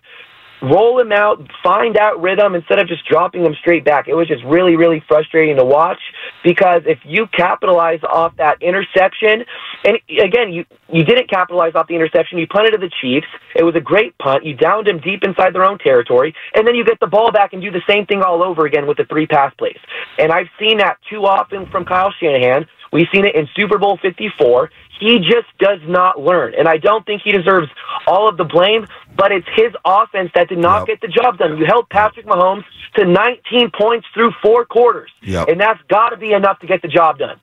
roll 0.62 1.00
him 1.00 1.12
out, 1.12 1.40
find 1.62 1.96
out 1.96 2.20
rhythm 2.20 2.54
instead 2.54 2.78
of 2.78 2.88
just 2.88 3.06
dropping 3.06 3.44
him 3.44 3.54
straight 3.60 3.84
back. 3.84 4.08
It 4.08 4.14
was 4.14 4.28
just 4.28 4.44
really, 4.44 4.76
really 4.76 5.02
frustrating 5.08 5.56
to 5.56 5.64
watch 5.64 5.98
because 6.44 6.82
if 6.86 6.98
you 7.04 7.26
capitalize 7.26 8.00
off 8.04 8.36
that 8.36 8.60
interception, 8.62 9.44
and 9.84 9.98
again, 10.08 10.52
you, 10.52 10.64
you 10.92 11.04
didn't 11.04 11.30
capitalize 11.30 11.74
off 11.74 11.86
the 11.88 11.94
interception, 11.94 12.38
you 12.38 12.46
punted 12.46 12.72
to 12.72 12.78
the 12.78 12.90
Chiefs. 13.00 13.26
It 13.56 13.62
was 13.62 13.74
a 13.74 13.80
great 13.80 14.16
punt. 14.18 14.44
You 14.44 14.54
downed 14.54 14.88
him 14.88 15.00
deep 15.00 15.24
inside 15.24 15.54
their 15.54 15.64
own 15.64 15.78
territory, 15.78 16.34
and 16.54 16.66
then 16.66 16.74
you 16.74 16.84
get 16.84 17.00
the 17.00 17.06
ball 17.06 17.32
back 17.32 17.52
and 17.52 17.62
do 17.62 17.70
the 17.70 17.82
same 17.88 18.06
thing 18.06 18.22
all 18.22 18.42
over 18.42 18.66
again 18.66 18.86
with 18.86 18.98
the 18.98 19.04
three 19.04 19.26
pass 19.26 19.52
plays. 19.54 19.78
And 20.18 20.32
I've 20.32 20.48
seen 20.58 20.78
that 20.78 20.98
too 21.08 21.24
often 21.24 21.66
from 21.70 21.84
Kyle 21.84 22.12
Shanahan. 22.20 22.66
We've 22.92 23.06
seen 23.12 23.24
it 23.24 23.34
in 23.36 23.48
Super 23.56 23.78
Bowl 23.78 23.98
54. 24.02 24.70
He 25.00 25.18
just 25.18 25.48
does 25.58 25.80
not 25.86 26.20
learn. 26.20 26.54
And 26.54 26.68
I 26.68 26.76
don't 26.76 27.04
think 27.06 27.22
he 27.22 27.32
deserves 27.32 27.68
all 28.06 28.28
of 28.28 28.36
the 28.36 28.44
blame, 28.44 28.86
but 29.16 29.32
it's 29.32 29.48
his 29.56 29.72
offense 29.84 30.30
that 30.34 30.48
did 30.48 30.58
not 30.58 30.86
yep. 30.86 31.00
get 31.00 31.00
the 31.00 31.08
job 31.08 31.38
done. 31.38 31.56
You 31.56 31.64
held 31.64 31.88
Patrick 31.88 32.26
Mahomes 32.26 32.64
to 32.96 33.06
19 33.06 33.70
points 33.70 34.06
through 34.12 34.32
four 34.42 34.66
quarters. 34.66 35.10
Yep. 35.22 35.48
And 35.48 35.60
that's 35.60 35.80
got 35.88 36.10
to 36.10 36.16
be 36.18 36.32
enough 36.32 36.58
to 36.60 36.66
get 36.66 36.82
the 36.82 36.88
job 36.88 37.18
done. 37.18 37.40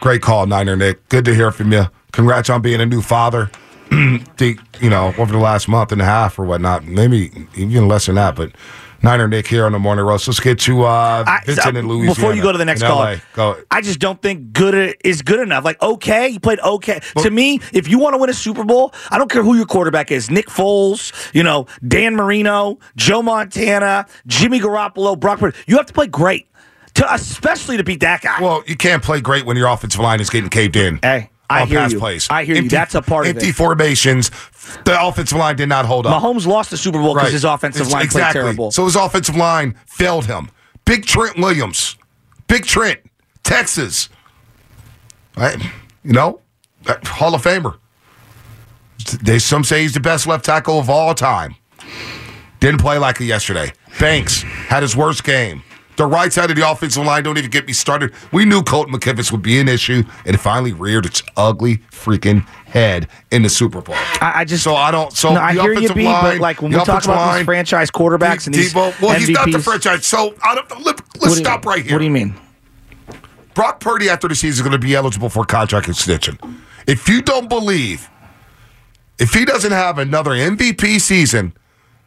Great 0.00 0.20
call, 0.20 0.46
Niner 0.46 0.76
Nick. 0.76 1.08
Good 1.08 1.24
to 1.26 1.34
hear 1.34 1.52
from 1.52 1.72
you. 1.72 1.84
Congrats 2.12 2.50
on 2.50 2.60
being 2.60 2.80
a 2.80 2.86
new 2.86 3.02
father. 3.02 3.50
the, 3.90 4.58
you 4.80 4.90
know, 4.90 5.14
over 5.18 5.32
the 5.32 5.38
last 5.38 5.68
month 5.68 5.92
and 5.92 6.00
a 6.00 6.04
half 6.04 6.38
or 6.38 6.44
whatnot, 6.44 6.84
maybe 6.84 7.30
even 7.54 7.86
less 7.86 8.06
than 8.06 8.16
that, 8.16 8.34
but 8.34 8.52
Niner 9.02 9.28
Nick 9.28 9.46
here 9.46 9.66
on 9.66 9.72
the 9.72 9.78
morning 9.78 10.04
roast. 10.04 10.28
Let's 10.28 10.40
get 10.40 10.58
to 10.60 10.82
uh, 10.84 11.24
I- 11.26 11.42
Vincent 11.46 11.76
and 11.76 11.88
Louisiana. 11.88 12.14
Before 12.14 12.34
you 12.34 12.42
go 12.42 12.52
to 12.52 12.58
the 12.58 12.64
next 12.64 12.82
call, 12.82 13.16
Go. 13.34 13.60
I 13.70 13.80
just 13.80 13.98
don't 13.98 14.20
think 14.20 14.52
good 14.52 14.96
is 15.04 15.22
good 15.22 15.40
enough. 15.40 15.64
Like 15.64 15.80
okay, 15.82 16.30
he 16.30 16.38
played 16.38 16.60
okay. 16.60 17.00
to 17.18 17.30
me, 17.30 17.60
if 17.72 17.88
you 17.88 17.98
want 17.98 18.14
to 18.14 18.18
win 18.18 18.30
a 18.30 18.34
Super 18.34 18.64
Bowl, 18.64 18.92
I 19.10 19.18
don't 19.18 19.30
care 19.30 19.42
who 19.42 19.56
your 19.56 19.66
quarterback 19.66 20.10
is. 20.10 20.30
Nick 20.30 20.46
Foles, 20.48 21.12
you 21.34 21.42
know, 21.42 21.66
Dan 21.86 22.14
Marino, 22.16 22.78
Joe 22.96 23.22
Montana, 23.22 24.06
Jimmy 24.26 24.60
Garoppolo, 24.60 25.18
Brock 25.18 25.40
Purdy. 25.40 25.56
You 25.66 25.76
have 25.76 25.86
to 25.86 25.92
play 25.92 26.06
great, 26.06 26.48
to 26.94 27.14
especially 27.14 27.76
to 27.76 27.84
beat 27.84 28.00
that 28.00 28.20
guy. 28.22 28.40
Well, 28.40 28.62
you 28.66 28.76
can't 28.76 29.02
play 29.02 29.20
great 29.20 29.46
when 29.46 29.56
your 29.56 29.68
offensive 29.68 30.00
line 30.00 30.20
is 30.20 30.30
getting 30.30 30.50
caved 30.50 30.76
in. 30.76 30.98
Hey, 31.02 31.30
I 31.50 31.64
hear 31.66 31.78
pass 31.80 31.92
you. 31.92 31.98
plays. 31.98 32.26
I 32.30 32.44
hear 32.44 32.56
you. 32.56 32.68
That's 32.68 32.94
a 32.94 33.02
part 33.02 33.26
of 33.26 33.30
it. 33.36 33.36
empty 33.36 33.52
formations. 33.52 34.30
The 34.84 34.96
offensive 35.00 35.36
line 35.38 35.56
did 35.56 35.68
not 35.68 35.84
hold 35.86 36.06
up. 36.06 36.22
Mahomes 36.22 36.46
lost 36.46 36.70
the 36.70 36.76
Super 36.76 36.98
Bowl 36.98 37.14
because 37.14 37.26
Right. 37.28 37.32
his 37.32 37.44
offensive 37.44 37.82
It's- 37.82 37.92
line 37.92 38.04
exactly. 38.04 38.32
played 38.40 38.42
terrible. 38.44 38.70
So 38.70 38.84
his 38.84 38.96
offensive 38.96 39.36
line 39.36 39.74
failed 39.86 40.26
him. 40.26 40.50
Big 40.84 41.06
Trent 41.06 41.36
Williams, 41.38 41.96
Big 42.48 42.64
Trent, 42.66 43.00
Texas. 43.42 44.08
Right? 45.36 45.56
You 46.04 46.12
know, 46.12 46.40
Hall 47.06 47.34
of 47.34 47.42
Famer. 47.42 47.76
They 49.22 49.38
some 49.38 49.64
say 49.64 49.82
he's 49.82 49.94
the 49.94 50.00
best 50.00 50.26
left 50.26 50.44
tackle 50.44 50.78
of 50.78 50.88
all 50.90 51.14
time. 51.14 51.56
Didn't 52.60 52.80
play 52.80 52.98
like 52.98 53.20
it 53.20 53.24
yesterday. 53.24 53.72
Banks 53.98 54.42
had 54.42 54.82
his 54.82 54.94
worst 54.94 55.24
game. 55.24 55.62
The 56.00 56.06
right 56.06 56.32
side 56.32 56.48
of 56.48 56.56
the 56.56 56.66
offensive 56.66 57.04
line 57.04 57.24
don't 57.24 57.36
even 57.36 57.50
get 57.50 57.66
me 57.66 57.74
started. 57.74 58.14
We 58.32 58.46
knew 58.46 58.62
Colton 58.62 58.94
McKivitz 58.94 59.30
would 59.32 59.42
be 59.42 59.60
an 59.60 59.68
issue, 59.68 60.02
and 60.24 60.34
it 60.34 60.38
finally 60.38 60.72
reared 60.72 61.04
its 61.04 61.22
ugly 61.36 61.76
freaking 61.90 62.46
head 62.64 63.06
in 63.30 63.42
the 63.42 63.50
Super 63.50 63.82
Bowl. 63.82 63.96
I, 63.96 64.32
I 64.36 64.44
just 64.46 64.64
So 64.64 64.74
I 64.74 64.90
don't. 64.92 65.12
So 65.12 65.34
no, 65.34 65.40
I 65.40 65.52
the 65.52 65.60
hear 65.60 65.72
you, 65.72 65.76
offensive 65.76 65.96
B, 65.96 66.04
line, 66.06 66.22
but 66.22 66.40
like 66.40 66.62
when 66.62 66.72
we 66.72 66.78
talk 66.78 67.04
about 67.04 67.16
line, 67.16 67.36
these 67.40 67.44
franchise 67.44 67.90
quarterbacks 67.90 68.46
and 68.46 68.54
these 68.54 68.72
Deebo, 68.72 68.98
well, 69.02 69.14
MVPs, 69.14 69.18
he's 69.18 69.28
not 69.28 69.52
the 69.52 69.58
franchise. 69.58 70.06
So 70.06 70.34
I 70.42 70.54
don't, 70.54 70.70
let, 70.70 71.00
what 71.00 71.20
let's 71.20 71.34
do 71.34 71.40
you- 71.40 71.44
stop 71.44 71.66
right 71.66 71.84
here. 71.84 71.96
What 71.96 71.98
do 71.98 72.06
you 72.06 72.10
mean? 72.10 72.34
Brock 73.52 73.80
Purdy 73.80 74.08
after 74.08 74.26
the 74.26 74.34
season 74.34 74.52
is 74.52 74.62
going 74.62 74.72
to 74.72 74.78
be 74.78 74.94
eligible 74.94 75.28
for 75.28 75.44
contract 75.44 75.86
extension. 75.86 76.38
If 76.86 77.10
you 77.10 77.20
don't 77.20 77.50
believe, 77.50 78.08
if 79.18 79.34
he 79.34 79.44
doesn't 79.44 79.72
have 79.72 79.98
another 79.98 80.30
MVP 80.30 80.98
season, 80.98 81.52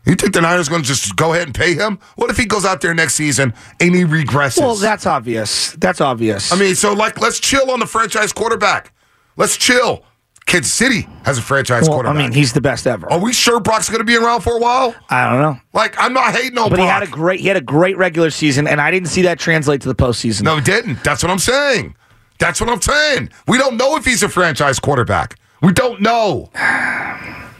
you 0.06 0.16
think 0.16 0.34
the 0.34 0.42
Niners 0.42 0.68
going 0.68 0.82
to 0.82 0.88
just 0.88 1.16
go 1.16 1.34
ahead 1.34 1.48
and 1.48 1.56
pay 1.56 1.74
him? 1.76 2.00
What 2.16 2.30
if 2.30 2.38
he 2.38 2.46
goes 2.46 2.66
out 2.66 2.82
there 2.82 2.94
next 2.94 3.16
season 3.16 3.54
and 3.80 3.96
he 3.96 4.04
regresses? 4.04 4.60
Well, 4.60 4.76
that's 4.76 5.06
obvious. 5.06 5.72
That's 5.74 6.02
obvious. 6.02 6.52
I 6.52 6.58
mean, 6.58 6.76
so 6.76 6.94
like, 6.94 7.22
let's 7.22 7.40
chill 7.40 7.72
on 7.72 7.80
the 7.80 7.86
franchise 7.88 8.34
quarterback. 8.34 8.94
Let's 9.38 9.56
chill. 9.56 10.04
Kansas 10.46 10.74
City 10.74 11.08
has 11.24 11.38
a 11.38 11.42
franchise 11.42 11.88
well, 11.88 12.06
I 12.06 12.12
mean, 12.12 12.34
he's 12.34 12.52
the 12.52 12.60
best 12.60 12.86
ever. 12.86 13.10
Are 13.10 13.20
we 13.20 13.32
sure 13.32 13.62
Brock's 13.62 13.88
going 13.88 14.00
to 14.02 14.06
be 14.06 14.18
around 14.18 14.42
for 14.42 14.58
a 14.58 14.60
while? 14.60 14.94
I 15.10 15.30
don't 15.30 15.42
know. 15.42 15.58
Like, 15.72 15.96
I'm 15.98 16.12
not 16.12 16.36
hating 16.36 16.58
on 16.58 16.70
But 16.70 16.76
Brock. 16.76 16.80
he 16.80 16.86
had 16.88 17.04
a 17.04 17.08
great 17.08 17.40
he 17.40 17.48
had 17.48 17.56
a 17.56 17.62
great 17.62 17.96
regular 17.96 18.30
season, 18.30 18.68
and 18.68 18.82
I 18.82 18.92
didn't 18.92 19.08
see 19.08 19.22
that 19.22 19.40
translate 19.40 19.82
to 19.82 19.88
the 19.88 19.96
postseason. 19.96 20.44
No, 20.44 20.58
he 20.58 20.62
didn't. 20.62 21.02
That's 21.02 21.24
what 21.24 21.32
I'm 21.32 21.40
saying. 21.40 21.96
That's 22.40 22.60
what 22.60 22.70
I'm 22.70 22.82
saying. 22.82 23.30
We 23.48 23.58
don't 23.58 23.78
know 23.78 23.96
if 23.96 24.04
he's 24.04 24.22
a 24.22 24.28
franchise 24.28 24.80
quarterback. 24.80 25.40
We 25.62 25.72
don't 25.72 26.02
know. 26.02 26.50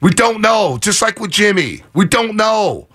We 0.00 0.10
don't 0.10 0.40
know. 0.40 0.78
Just 0.80 1.02
like 1.02 1.20
with 1.20 1.30
Jimmy, 1.30 1.82
we 1.94 2.06
don't 2.06 2.36
know. 2.36 2.88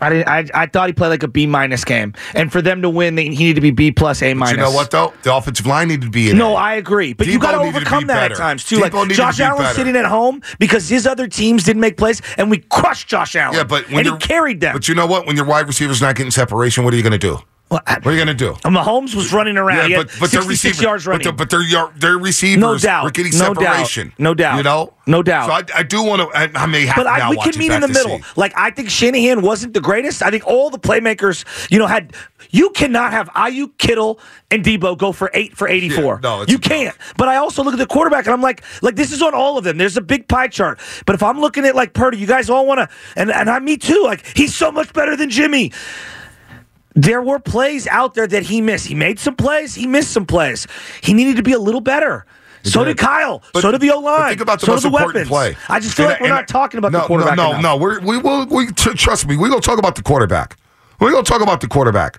I 0.00 0.10
didn't. 0.10 0.28
I, 0.28 0.44
I 0.52 0.66
thought 0.66 0.88
he 0.88 0.92
played 0.92 1.10
like 1.10 1.22
a 1.22 1.28
B 1.28 1.46
minus 1.46 1.84
game, 1.84 2.14
and 2.34 2.50
for 2.50 2.60
them 2.60 2.82
to 2.82 2.90
win, 2.90 3.14
they, 3.14 3.24
he 3.24 3.44
needed 3.44 3.54
to 3.54 3.60
be 3.60 3.70
B 3.70 3.92
plus 3.92 4.20
A 4.22 4.34
minus. 4.34 4.52
you 4.52 4.56
know 4.56 4.72
what 4.72 4.90
though? 4.90 5.12
The 5.22 5.32
offensive 5.32 5.64
line 5.64 5.88
needed 5.88 6.06
to 6.06 6.10
be 6.10 6.28
in. 6.28 6.36
No, 6.38 6.52
it. 6.52 6.56
I 6.56 6.74
agree, 6.74 7.12
but 7.12 7.28
you 7.28 7.38
got 7.38 7.52
to 7.52 7.58
needed 7.58 7.74
to 7.74 7.80
be 7.80 7.86
overcome 7.86 8.06
that 8.08 8.14
better. 8.14 8.34
at 8.34 8.38
times 8.38 8.64
too. 8.64 8.78
Deebo 8.78 9.06
like 9.06 9.10
Josh 9.10 9.38
be 9.38 9.44
Allen 9.44 9.72
sitting 9.74 9.94
at 9.94 10.04
home 10.04 10.42
because 10.58 10.88
his 10.88 11.06
other 11.06 11.28
teams 11.28 11.62
didn't 11.62 11.80
make 11.80 11.96
plays, 11.96 12.20
and 12.36 12.50
we 12.50 12.58
crushed 12.58 13.06
Josh 13.06 13.36
Allen. 13.36 13.56
Yeah, 13.56 13.64
but 13.64 13.88
when 13.90 14.06
and 14.06 14.20
he 14.20 14.26
carried 14.26 14.60
them. 14.60 14.72
But 14.74 14.88
you 14.88 14.96
know 14.96 15.06
what? 15.06 15.26
When 15.26 15.36
your 15.36 15.44
wide 15.44 15.68
receiver's 15.68 16.00
not 16.00 16.16
getting 16.16 16.32
separation, 16.32 16.82
what 16.84 16.92
are 16.94 16.96
you 16.96 17.04
going 17.04 17.12
to 17.12 17.18
do? 17.18 17.38
Well, 17.72 17.80
I- 17.86 17.94
What 17.94 18.06
are 18.08 18.12
you 18.12 18.22
going 18.22 18.28
to 18.28 18.34
do? 18.34 18.50
Uh, 18.64 18.68
Mahomes 18.70 19.14
was 19.14 19.32
running 19.32 19.56
around. 19.56 19.90
Yeah, 19.90 19.96
but 20.02 20.08
but 20.20 20.30
their 20.30 20.42
66 20.42 20.48
receivers, 20.64 20.82
yards 20.82 21.06
running. 21.06 21.24
But, 21.24 21.30
the, 21.50 21.56
but 21.56 21.66
their 21.70 21.88
their 21.96 22.18
receivers 22.18 22.60
No 22.60 22.76
doubt. 22.76 23.04
were 23.04 23.10
getting 23.10 23.32
No 23.38 23.54
doubt. 23.54 23.62
separation. 23.72 24.12
No 24.18 24.34
doubt. 24.34 24.58
You 24.58 24.62
know, 24.62 24.92
No 25.06 25.22
doubt. 25.22 25.46
So 25.46 25.52
I, 25.74 25.78
I 25.80 25.82
do 25.82 26.02
want 26.02 26.20
to. 26.20 26.28
I, 26.38 26.50
I 26.54 26.66
may 26.66 26.84
have 26.84 26.96
But 26.96 27.04
to 27.04 27.08
I, 27.08 27.18
now 27.18 27.30
we 27.30 27.38
can 27.38 27.58
meet 27.58 27.72
in 27.72 27.80
the 27.80 27.88
middle. 27.88 28.18
see. 28.18 28.24
Like 28.36 28.52
I 28.56 28.70
think 28.72 28.90
Shanahan 28.90 29.40
wasn't 29.40 29.72
the 29.72 29.80
greatest. 29.80 30.22
I 30.22 30.30
think 30.30 30.46
all 30.46 30.68
the 30.68 30.78
playmakers, 30.78 31.46
you 31.70 31.78
know, 31.78 31.86
had 31.86 32.12
you 32.50 32.68
cannot 32.70 33.12
have 33.12 33.30
Aiyuk, 33.30 33.78
Kittle, 33.78 34.20
and 34.50 34.62
Deebo 34.62 34.98
go 34.98 35.10
for 35.12 35.30
eight 35.32 35.56
for 35.56 35.66
eighty 35.66 35.88
four. 35.88 36.16
Yeah, 36.22 36.28
no, 36.28 36.42
it's 36.42 36.52
you 36.52 36.58
can't. 36.58 36.94
But 37.16 37.28
I 37.28 37.36
also 37.36 37.64
look 37.64 37.72
at 37.72 37.78
the 37.78 37.86
quarterback 37.86 38.26
and 38.26 38.34
I'm 38.34 38.42
like, 38.42 38.62
like 38.82 38.96
this 38.96 39.12
is 39.12 39.22
on 39.22 39.32
all 39.34 39.56
of 39.56 39.64
them. 39.64 39.78
There's 39.78 39.96
a 39.96 40.02
big 40.02 40.28
pie 40.28 40.48
chart. 40.48 40.78
But 41.06 41.14
if 41.14 41.22
I'm 41.22 41.40
looking 41.40 41.64
at 41.64 41.74
like 41.74 41.94
Purdy, 41.94 42.18
you 42.18 42.26
guys 42.26 42.50
all 42.50 42.66
want 42.66 42.80
to, 42.80 42.88
and 43.16 43.30
and 43.30 43.48
I 43.48 43.58
me 43.60 43.78
too. 43.78 44.02
Like 44.04 44.26
he's 44.36 44.54
so 44.54 44.70
much 44.70 44.92
better 44.92 45.16
than 45.16 45.30
Jimmy. 45.30 45.72
There 46.94 47.22
were 47.22 47.38
plays 47.38 47.86
out 47.86 48.14
there 48.14 48.26
that 48.26 48.42
he 48.44 48.60
missed. 48.60 48.86
He 48.86 48.94
made 48.94 49.18
some 49.18 49.34
plays. 49.36 49.74
He 49.74 49.86
missed 49.86 50.10
some 50.12 50.26
plays. 50.26 50.66
He 51.02 51.14
needed 51.14 51.36
to 51.36 51.42
be 51.42 51.52
a 51.52 51.58
little 51.58 51.80
better. 51.80 52.26
So 52.64 52.84
did, 52.84 52.96
did. 52.96 53.04
Kyle. 53.04 53.42
But- 53.52 53.62
so 53.62 53.72
did 53.72 53.80
the 53.80 53.90
O 53.90 53.98
line. 54.00 54.28
Think 54.28 54.40
about 54.40 54.60
the 54.60 54.66
so 54.66 54.72
most 54.72 54.82
did 54.82 54.92
the 54.92 54.96
important 54.96 55.30
weapons. 55.30 55.56
play. 55.56 55.56
I 55.74 55.80
just 55.80 55.96
feel 55.96 56.06
And- 56.06 56.12
like 56.12 56.20
we're 56.20 56.26
and- 56.28 56.34
not 56.36 56.48
talking 56.48 56.78
about 56.78 56.92
no, 56.92 57.00
the 57.00 57.06
quarterback. 57.06 57.36
No, 57.36 57.44
no, 57.44 57.50
enough. 57.58 57.62
no. 57.62 57.76
We're, 57.76 58.00
we 58.00 58.18
will. 58.18 58.46
We 58.46 58.66
tr- 58.72 58.90
trust 58.92 59.26
me. 59.26 59.36
We're 59.36 59.48
gonna 59.48 59.60
talk 59.60 59.78
about 59.78 59.96
the 59.96 60.02
quarterback. 60.02 60.56
We're 61.00 61.10
gonna 61.10 61.24
talk 61.24 61.40
about 61.40 61.60
the 61.60 61.66
quarterback. 61.68 62.18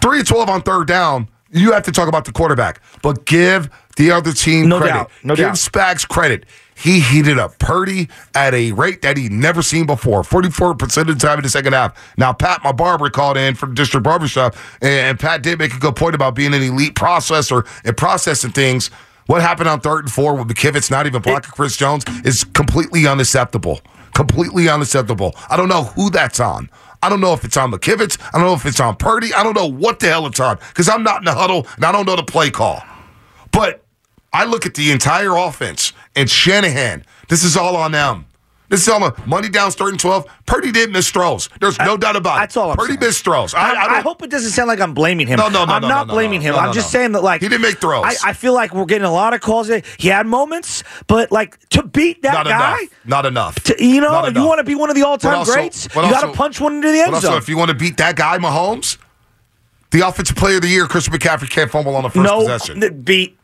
Three 0.00 0.22
twelve 0.22 0.48
on 0.48 0.62
third 0.62 0.86
down. 0.86 1.28
You 1.50 1.72
have 1.72 1.82
to 1.84 1.92
talk 1.92 2.08
about 2.08 2.24
the 2.24 2.32
quarterback, 2.32 2.80
but 3.02 3.24
give 3.24 3.70
the 3.96 4.10
other 4.10 4.32
team 4.32 4.68
No 4.68 4.78
credit. 4.78 4.92
doubt. 4.94 5.10
No 5.22 5.34
give 5.34 5.46
doubt. 5.46 5.54
Spags 5.54 6.06
credit. 6.06 6.44
He 6.78 7.00
heated 7.00 7.40
up 7.40 7.58
Purdy 7.58 8.08
at 8.36 8.54
a 8.54 8.70
rate 8.70 9.02
that 9.02 9.16
he'd 9.16 9.32
never 9.32 9.62
seen 9.62 9.84
before. 9.84 10.22
Forty-four 10.22 10.76
percent 10.76 11.10
of 11.10 11.18
the 11.18 11.26
time 11.26 11.38
in 11.38 11.42
the 11.42 11.48
second 11.48 11.72
half. 11.72 12.14
Now, 12.16 12.32
Pat, 12.32 12.62
my 12.62 12.70
barber, 12.70 13.10
called 13.10 13.36
in 13.36 13.56
from 13.56 13.74
District 13.74 14.04
Barbershop, 14.04 14.54
and 14.80 15.18
Pat 15.18 15.42
did 15.42 15.58
make 15.58 15.74
a 15.74 15.78
good 15.78 15.96
point 15.96 16.14
about 16.14 16.36
being 16.36 16.54
an 16.54 16.62
elite 16.62 16.94
processor 16.94 17.66
and 17.84 17.96
processing 17.96 18.52
things. 18.52 18.88
What 19.26 19.42
happened 19.42 19.68
on 19.68 19.80
third 19.80 20.04
and 20.04 20.12
four 20.12 20.36
with 20.36 20.48
McKivitz 20.48 20.90
not 20.90 21.06
even 21.06 21.20
blocking 21.20 21.50
Chris 21.50 21.76
Jones 21.76 22.04
is 22.24 22.44
completely 22.44 23.06
unacceptable. 23.06 23.80
Completely 24.14 24.68
unacceptable. 24.68 25.34
I 25.50 25.56
don't 25.56 25.68
know 25.68 25.84
who 25.84 26.10
that's 26.10 26.40
on. 26.40 26.70
I 27.02 27.08
don't 27.08 27.20
know 27.20 27.32
if 27.32 27.44
it's 27.44 27.56
on 27.56 27.70
McKivitz. 27.70 28.18
I 28.32 28.38
don't 28.38 28.46
know 28.46 28.54
if 28.54 28.64
it's 28.64 28.80
on 28.80 28.96
Purdy. 28.96 29.34
I 29.34 29.42
don't 29.42 29.54
know 29.54 29.66
what 29.66 30.00
the 30.00 30.08
hell 30.08 30.26
it's 30.26 30.40
on 30.40 30.58
because 30.68 30.88
I'm 30.88 31.02
not 31.02 31.18
in 31.18 31.24
the 31.24 31.34
huddle 31.34 31.66
and 31.76 31.84
I 31.84 31.92
don't 31.92 32.06
know 32.06 32.16
the 32.16 32.22
play 32.22 32.50
call. 32.50 32.82
But 33.52 33.84
I 34.32 34.44
look 34.44 34.66
at 34.66 34.74
the 34.74 34.92
entire 34.92 35.36
offense 35.36 35.92
and 36.18 36.28
Shanahan. 36.30 37.04
This 37.28 37.44
is 37.44 37.56
all 37.56 37.76
on 37.76 37.92
them. 37.92 38.24
This 38.70 38.82
is 38.82 38.88
all 38.90 39.02
on 39.02 39.14
money 39.26 39.48
down, 39.48 39.70
third 39.70 39.90
and 39.90 40.00
twelve. 40.00 40.26
Purdy 40.44 40.70
did 40.72 40.90
miss 40.90 41.10
throws. 41.10 41.48
There's 41.58 41.78
no 41.78 41.96
doubt 41.96 42.16
about 42.16 42.36
it. 42.36 42.40
That's 42.40 42.56
all 42.58 42.70
I'm 42.70 42.76
Purdy 42.76 42.94
saying. 42.94 43.00
missed 43.00 43.24
throws. 43.24 43.54
I, 43.54 43.60
I, 43.60 43.72
I, 43.72 43.96
I 43.96 44.00
hope 44.02 44.22
it 44.22 44.28
doesn't 44.28 44.50
sound 44.50 44.68
like 44.68 44.78
I'm 44.80 44.92
blaming 44.92 45.26
him. 45.26 45.38
No, 45.38 45.48
no, 45.48 45.64
no, 45.64 45.72
I'm 45.72 45.80
no, 45.82 45.88
not 45.88 46.06
no, 46.06 46.12
blaming 46.12 46.42
no, 46.42 46.48
him. 46.52 46.54
I'm 46.56 46.74
just 46.74 46.90
saying 46.90 47.12
that, 47.12 47.22
like, 47.22 47.40
He 47.40 47.48
didn't 47.48 47.62
make 47.62 47.78
throws. 47.78 48.04
I, 48.04 48.30
I 48.30 48.32
feel 48.34 48.52
like 48.52 48.74
we're 48.74 48.84
getting 48.84 49.06
a 49.06 49.10
lot 49.12 49.32
of 49.32 49.40
calls. 49.40 49.70
He 49.98 50.08
had 50.08 50.26
moments, 50.26 50.84
but 51.06 51.32
like 51.32 51.58
to 51.70 51.82
beat 51.82 52.20
that 52.22 52.34
not 52.34 52.44
guy, 52.46 52.78
enough. 52.80 52.90
Not 53.06 53.24
enough. 53.24 53.54
to, 53.64 53.82
you 53.82 54.02
know, 54.02 54.10
Not 54.10 54.24
you 54.24 54.30
enough. 54.32 54.46
want 54.48 54.58
to 54.58 54.64
be 54.64 54.74
one 54.74 54.90
of 54.90 54.96
the 54.96 55.02
all-time 55.06 55.38
also- 55.38 55.54
greats. 55.54 55.84
You 55.86 56.02
got 56.02 56.26
to 56.26 56.32
punch 56.32 56.60
one 56.60 56.74
into 56.74 56.92
the 56.92 57.00
end 57.00 57.14
also, 57.14 57.28
zone. 57.28 57.38
if 57.38 57.48
you 57.48 57.56
want 57.56 57.70
to 57.70 57.74
beat 57.74 57.96
that 57.96 58.16
guy, 58.16 58.36
Mahomes, 58.36 58.98
the 59.92 60.06
offensive 60.06 60.36
player 60.36 60.56
of 60.56 60.62
the 60.62 60.68
year, 60.68 60.86
Christian 60.86 61.14
McCaffrey 61.14 61.48
can't 61.48 61.70
fumble 61.70 61.96
on 61.96 62.02
the 62.02 62.10
first 62.10 62.22
no, 62.30 62.40
possession. 62.40 63.00
beat 63.02 63.37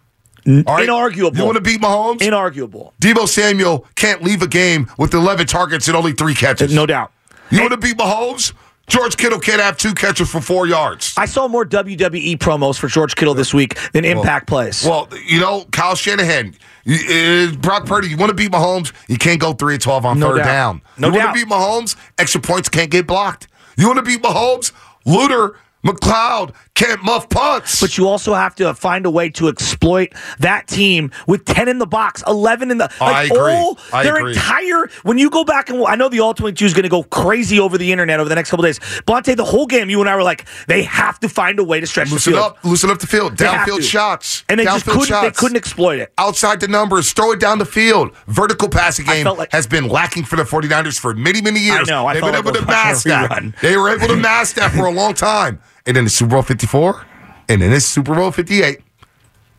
right? 0.46 0.88
inarguable. 0.88 1.36
You 1.36 1.44
want 1.44 1.56
to 1.56 1.60
beat 1.62 1.80
Mahomes? 1.80 2.18
inarguable, 2.18 2.92
Deebo 3.00 3.26
Samuel 3.28 3.86
can't 3.96 4.22
leave 4.22 4.42
a 4.42 4.46
game 4.48 4.90
with 4.98 5.14
11 5.14 5.46
targets 5.46 5.88
and 5.88 5.96
only 5.96 6.12
three 6.12 6.34
catches. 6.34 6.74
no 6.74 6.86
doubt. 6.86 7.12
You 7.50 7.60
want 7.60 7.72
to 7.72 7.76
beat 7.78 7.96
Mahomes? 7.96 8.52
George 8.86 9.16
Kittle 9.16 9.38
can't 9.38 9.62
have 9.62 9.78
two 9.78 9.94
catches 9.94 10.30
for 10.30 10.42
four 10.42 10.66
yards. 10.66 11.14
I 11.16 11.24
saw 11.24 11.48
more 11.48 11.64
WWE 11.64 12.36
promos 12.36 12.78
for 12.78 12.86
George 12.86 13.16
Kittle 13.16 13.32
this 13.32 13.54
week 13.54 13.78
than 13.92 14.04
impact 14.04 14.46
plays. 14.46 14.84
Well, 14.84 15.08
you 15.26 15.40
know, 15.40 15.64
Kyle 15.72 15.94
Shanahan, 15.94 16.54
uh, 16.86 17.52
Brock 17.62 17.86
Purdy, 17.86 18.08
you 18.08 18.18
want 18.18 18.28
to 18.28 18.34
beat 18.34 18.50
Mahomes, 18.52 18.92
you 19.08 19.16
can't 19.16 19.40
go 19.40 19.54
3 19.54 19.74
and 19.74 19.82
12 19.82 20.04
on 20.04 20.18
No 20.18 20.28
third 20.32 20.36
doubt. 20.38 20.44
down. 20.44 20.82
No 20.98 21.08
you 21.08 21.14
doubt. 21.14 21.24
want 21.28 21.38
to 21.38 21.44
beat 21.46 21.50
Mahomes, 21.54 21.96
extra 22.18 22.42
points 22.42 22.68
can't 22.68 22.90
get 22.90 23.06
blocked. 23.06 23.48
You 23.78 23.86
want 23.86 23.96
to 24.00 24.02
beat 24.02 24.20
Mahomes, 24.22 24.72
Luter, 25.06 25.54
McCloud 25.82 26.52
can't 26.74 27.02
muff 27.04 27.28
punts. 27.28 27.80
but 27.80 27.96
you 27.96 28.08
also 28.08 28.34
have 28.34 28.54
to 28.56 28.74
find 28.74 29.06
a 29.06 29.10
way 29.10 29.30
to 29.30 29.46
exploit 29.48 30.12
that 30.40 30.66
team 30.66 31.10
with 31.28 31.44
10 31.44 31.68
in 31.68 31.78
the 31.78 31.86
box, 31.86 32.22
11 32.26 32.70
in 32.72 32.78
the 32.78 32.92
I 33.00 33.24
agree. 33.24 33.38
all 33.38 33.78
their 34.02 34.16
agree. 34.16 34.32
entire 34.32 34.88
when 35.04 35.16
you 35.16 35.30
go 35.30 35.44
back 35.44 35.70
and 35.70 35.84
I 35.86 35.94
know 35.94 36.08
the 36.08 36.18
all 36.18 36.34
22 36.34 36.64
is 36.64 36.74
going 36.74 36.82
to 36.82 36.88
go 36.88 37.04
crazy 37.04 37.60
over 37.60 37.78
the 37.78 37.92
internet 37.92 38.18
over 38.18 38.28
the 38.28 38.34
next 38.34 38.50
couple 38.50 38.64
days. 38.64 38.80
Bonta, 39.06 39.36
the 39.36 39.44
whole 39.44 39.66
game 39.66 39.88
you 39.88 40.00
and 40.00 40.10
I 40.10 40.16
were 40.16 40.24
like 40.24 40.46
they 40.66 40.82
have 40.82 41.20
to 41.20 41.28
find 41.28 41.60
a 41.60 41.64
way 41.64 41.78
to 41.78 41.86
stretch 41.86 42.10
loosen 42.10 42.32
the 42.32 42.38
field. 42.40 42.52
up, 42.52 42.64
loosen 42.64 42.90
up 42.90 42.98
the 42.98 43.06
field. 43.06 43.36
Downfield 43.36 43.82
shots. 43.82 44.44
And 44.48 44.58
they 44.58 44.64
Downfield 44.64 44.72
just 44.74 44.84
couldn't 44.86 45.04
shots. 45.06 45.26
they 45.26 45.40
couldn't 45.40 45.56
exploit 45.56 46.00
it. 46.00 46.12
outside 46.18 46.58
the 46.58 46.68
numbers, 46.68 47.12
throw 47.12 47.30
it 47.32 47.38
down 47.40 47.58
the 47.58 47.64
field. 47.66 48.10
Vertical 48.26 48.68
passing 48.68 49.06
game 49.06 49.26
like- 49.26 49.52
has 49.52 49.68
been 49.68 49.88
lacking 49.88 50.24
for 50.24 50.34
the 50.34 50.42
49ers 50.42 50.98
for 50.98 51.14
many, 51.14 51.40
many 51.40 51.60
years. 51.60 51.88
I 51.88 51.92
know, 51.92 52.06
I 52.06 52.14
They've 52.14 52.22
been 52.22 52.32
like 52.32 52.40
able 52.44 52.52
to 52.52 52.66
mask 52.66 53.04
that. 53.04 53.52
They 53.62 53.76
were 53.76 53.90
able 53.90 54.08
to 54.08 54.16
mask 54.16 54.56
that 54.56 54.72
for 54.72 54.86
a 54.86 54.90
long 54.90 55.14
time. 55.14 55.60
And 55.86 55.96
then 55.96 56.04
the 56.04 56.10
Super 56.10 56.30
Bowl 56.32 56.42
54, 56.42 57.04
and 57.48 57.60
then 57.60 57.72
it's 57.72 57.84
Super 57.84 58.14
Bowl 58.14 58.30
58. 58.30 58.80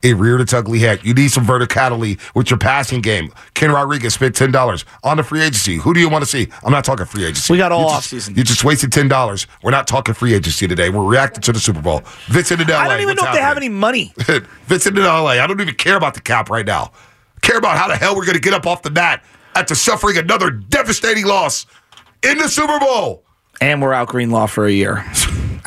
It 0.02 0.16
reared 0.18 0.40
its 0.42 0.54
ugly 0.54 0.78
head. 0.80 1.00
You 1.04 1.16
need 1.16 1.32
some 1.32 1.46
verticality 1.46 2.20
with 2.36 2.52
your 2.52 2.60
passing 2.60 3.02
game. 3.02 3.32
Ken 3.56 3.72
Rodriguez 3.72 4.14
spent 4.14 4.36
ten 4.36 4.52
dollars 4.52 4.86
on 5.04 5.18
the 5.18 5.24
free 5.24 5.42
agency. 5.42 5.78
Who 5.78 5.96
do 5.96 6.00
you 6.00 6.10
want 6.10 6.24
to 6.24 6.30
see? 6.30 6.48
I'm 6.64 6.72
not 6.72 6.86
talking 6.86 7.08
free 7.08 7.24
agency. 7.24 7.52
We 7.52 7.58
got 7.58 7.72
all 7.72 7.80
you 7.82 7.88
off 7.88 8.02
just, 8.02 8.10
season. 8.10 8.36
You 8.36 8.44
just 8.44 8.64
wasted 8.64 8.92
ten 8.92 9.08
dollars. 9.08 9.48
We're 9.64 9.72
not 9.72 9.88
talking 9.88 10.14
free 10.14 10.36
agency 10.36 10.68
today. 10.68 10.90
We're 10.92 11.04
reacting 11.06 11.42
to 11.42 11.52
the 11.52 11.60
Super 11.60 11.82
Bowl. 11.82 12.04
Vincent 12.28 12.62
in 12.62 12.68
LA. 12.68 12.76
I 12.76 12.88
don't 12.88 13.02
even 13.02 13.16
know 13.16 13.26
if 13.26 13.34
they 13.34 13.42
have 13.42 13.58
any 13.58 13.70
money. 13.70 14.14
Vincent 14.68 14.96
in 14.96 15.04
LA. 15.04 15.26
I 15.30 15.48
don't 15.48 15.60
even 15.60 15.74
care 15.74 15.96
about 15.96 16.14
the 16.14 16.22
cap 16.22 16.52
right 16.52 16.66
now. 16.68 16.92
Care 17.42 17.58
about 17.58 17.76
how 17.76 17.88
the 17.88 17.96
hell 17.96 18.16
we're 18.16 18.26
going 18.26 18.36
to 18.36 18.42
get 18.42 18.54
up 18.54 18.68
off 18.68 18.84
the 18.84 18.92
mat 18.92 19.24
after 19.56 19.74
suffering 19.74 20.18
another 20.18 20.52
devastating 20.52 21.26
loss 21.26 21.66
in 22.22 22.38
the 22.38 22.48
Super 22.48 22.78
Bowl. 22.80 23.24
and 23.60 23.82
we're 23.82 23.94
out 23.94 24.10
Greenlaw 24.10 24.46
for 24.46 24.68
a 24.68 24.72
year. 24.72 25.04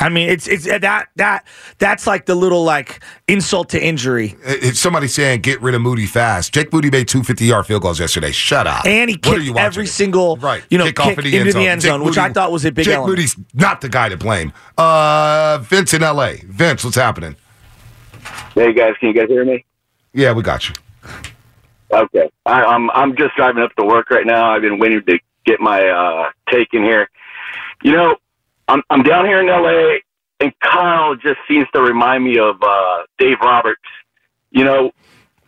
I 0.00 0.08
mean, 0.08 0.28
it's 0.28 0.46
it's 0.46 0.64
that 0.64 1.08
that 1.16 1.44
that's 1.78 2.06
like 2.06 2.26
the 2.26 2.34
little 2.36 2.62
like 2.62 3.00
insult 3.26 3.70
to 3.70 3.84
injury. 3.84 4.36
It's 4.44 4.78
somebody 4.78 5.08
saying 5.08 5.40
get 5.40 5.60
rid 5.60 5.74
of 5.74 5.80
Moody 5.80 6.06
fast. 6.06 6.54
Jake 6.54 6.72
Moody 6.72 6.88
made 6.90 7.08
two 7.08 7.24
fifty 7.24 7.46
yard 7.46 7.66
field 7.66 7.82
goals 7.82 7.98
yesterday. 7.98 8.30
Shut 8.30 8.66
up. 8.66 8.86
And 8.86 9.10
he 9.10 9.16
What 9.16 9.26
are 9.26 9.34
kicked 9.34 9.44
you 9.46 9.56
every 9.58 9.86
single, 9.86 10.36
right. 10.36 10.62
you 10.70 10.78
know, 10.78 10.84
kick, 10.84 11.00
off 11.00 11.06
kick 11.14 11.24
the 11.24 11.36
into 11.36 11.52
the 11.52 11.66
end 11.66 11.80
Jake 11.80 11.90
zone, 11.90 12.04
which 12.04 12.16
I 12.16 12.32
thought 12.32 12.52
was 12.52 12.64
a 12.64 12.70
big 12.70 12.84
Jake 12.84 12.94
element. 12.94 13.18
Moody's 13.18 13.36
not 13.54 13.80
the 13.80 13.88
guy 13.88 14.08
to 14.08 14.16
blame. 14.16 14.52
Uh, 14.76 15.58
Vince 15.62 15.92
in 15.92 16.02
LA. 16.02 16.34
Vince, 16.44 16.84
what's 16.84 16.96
happening? 16.96 17.34
Hey 18.54 18.72
guys, 18.72 18.94
can 19.00 19.08
you 19.08 19.14
guys 19.14 19.28
hear 19.28 19.44
me? 19.44 19.64
Yeah, 20.12 20.32
we 20.32 20.42
got 20.42 20.68
you. 20.68 20.74
Okay, 21.90 22.30
I, 22.46 22.62
I'm 22.64 22.90
I'm 22.90 23.16
just 23.16 23.34
driving 23.36 23.62
up 23.62 23.74
to 23.76 23.84
work 23.84 24.10
right 24.10 24.26
now. 24.26 24.50
I've 24.54 24.62
been 24.62 24.78
waiting 24.78 25.02
to 25.04 25.18
get 25.44 25.58
my 25.58 25.88
uh, 25.88 26.30
take 26.50 26.68
in 26.72 26.82
here. 26.84 27.08
You 27.82 27.92
know, 27.92 28.16
I'm 28.68 28.82
I'm 28.90 29.02
down 29.02 29.24
here 29.24 29.40
in 29.40 29.48
L.A. 29.48 30.02
and 30.40 30.52
Kyle 30.60 31.16
just 31.16 31.38
seems 31.48 31.66
to 31.74 31.80
remind 31.80 32.24
me 32.24 32.38
of 32.38 32.56
uh, 32.62 33.02
Dave 33.18 33.38
Roberts. 33.40 33.80
You 34.50 34.64
know, 34.64 34.92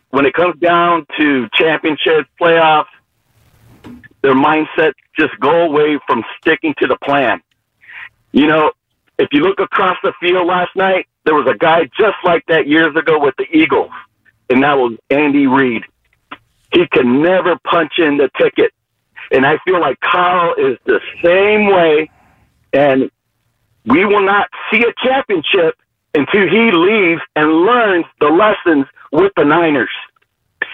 when 0.09 0.25
it 0.25 0.33
comes 0.33 0.59
down 0.59 1.05
to 1.17 1.47
championships, 1.53 2.29
playoffs, 2.39 2.85
their 4.21 4.33
mindset 4.33 4.93
just 5.17 5.39
go 5.39 5.63
away 5.63 5.99
from 6.07 6.23
sticking 6.39 6.73
to 6.79 6.87
the 6.87 6.97
plan. 7.03 7.41
You 8.31 8.47
know, 8.47 8.71
if 9.19 9.29
you 9.31 9.41
look 9.41 9.59
across 9.59 9.97
the 10.03 10.13
field 10.19 10.47
last 10.47 10.75
night, 10.75 11.07
there 11.25 11.35
was 11.35 11.47
a 11.47 11.57
guy 11.57 11.85
just 11.97 12.17
like 12.23 12.43
that 12.47 12.67
years 12.67 12.95
ago 12.95 13.19
with 13.19 13.35
the 13.37 13.45
Eagles, 13.55 13.91
and 14.49 14.63
that 14.63 14.77
was 14.77 14.97
Andy 15.09 15.47
Reid. 15.47 15.83
He 16.73 16.87
can 16.87 17.21
never 17.21 17.57
punch 17.65 17.93
in 17.99 18.17
the 18.17 18.29
ticket. 18.37 18.71
And 19.31 19.45
I 19.45 19.59
feel 19.65 19.79
like 19.79 19.99
Kyle 19.99 20.53
is 20.55 20.77
the 20.85 20.99
same 21.23 21.67
way, 21.67 22.09
and 22.73 23.09
we 23.85 24.05
will 24.05 24.23
not 24.25 24.47
see 24.71 24.83
a 24.83 24.93
championship 25.03 25.75
until 26.13 26.47
he 26.47 26.71
leaves 26.71 27.21
and 27.35 27.49
learns 27.65 28.05
the 28.19 28.27
lessons 28.27 28.85
with 29.11 29.31
the 29.35 29.43
Niners. 29.43 29.89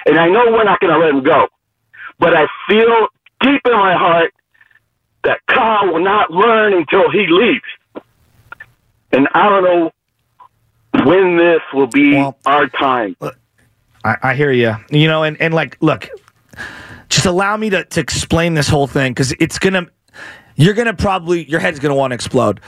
And 0.06 0.20
I 0.20 0.28
know 0.28 0.46
we're 0.52 0.64
not 0.64 0.80
going 0.80 0.94
to 0.94 1.00
let 1.00 1.10
him 1.10 1.24
go, 1.24 1.48
but 2.20 2.34
I 2.36 2.48
feel 2.68 3.08
deep 3.42 3.62
in 3.66 3.74
my 3.74 3.94
heart 3.96 4.34
that 5.24 5.40
Kyle 5.48 5.92
will 5.94 6.04
not 6.04 6.32
learn 6.32 6.74
until 6.74 7.10
he 7.12 7.28
leaves. 7.28 8.06
And 9.12 9.28
I 9.34 9.50
don't 9.50 9.64
know 9.64 9.92
when 11.06 11.38
this 11.38 11.62
will 11.74 11.88
be 11.88 12.14
Well- 12.16 12.38
our 12.46 12.68
time. 12.68 13.16
I, 14.04 14.18
I 14.24 14.36
hear 14.36 14.52
you. 14.52 14.76
You 14.90 15.08
know, 15.08 15.24
and 15.24 15.40
and 15.42 15.54
like, 15.54 15.78
look, 15.82 16.08
just 17.10 17.26
allow 17.26 17.58
me 17.58 17.70
to 17.72 17.84
to 17.84 18.00
explain 18.00 18.54
this 18.54 18.68
whole 18.70 18.88
thing 18.88 19.12
because 19.12 19.34
it's 19.40 19.60
gonna, 19.60 19.88
you're 20.58 20.74
gonna 20.74 20.94
probably 20.94 21.46
your 21.50 21.62
head's 21.62 21.80
gonna 21.80 21.96
want 21.96 22.12
to 22.12 22.16
explode. 22.16 22.60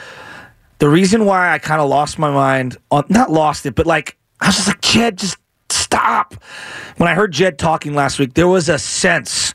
The 0.77 0.87
reason 0.87 1.25
why 1.25 1.51
I 1.53 1.59
kind 1.59 1.81
of 1.81 1.89
lost 1.89 2.17
my 2.17 2.31
mind 2.31 2.77
on 2.89 3.03
not 3.09 3.31
lost 3.31 3.65
it, 3.65 3.75
but 3.75 3.85
like 3.85 4.17
I 4.39 4.47
was 4.47 4.55
just 4.55 4.67
like 4.67 4.81
Jed, 4.81 5.17
just 5.17 5.37
stop. 5.69 6.41
When 6.95 7.09
I 7.09 7.15
heard 7.15 7.33
Jed 7.33 7.59
talking 7.59 7.93
last 7.93 8.19
week, 8.19 8.35
there 8.35 8.47
was 8.47 8.69
a 8.69 8.79
sense 8.79 9.53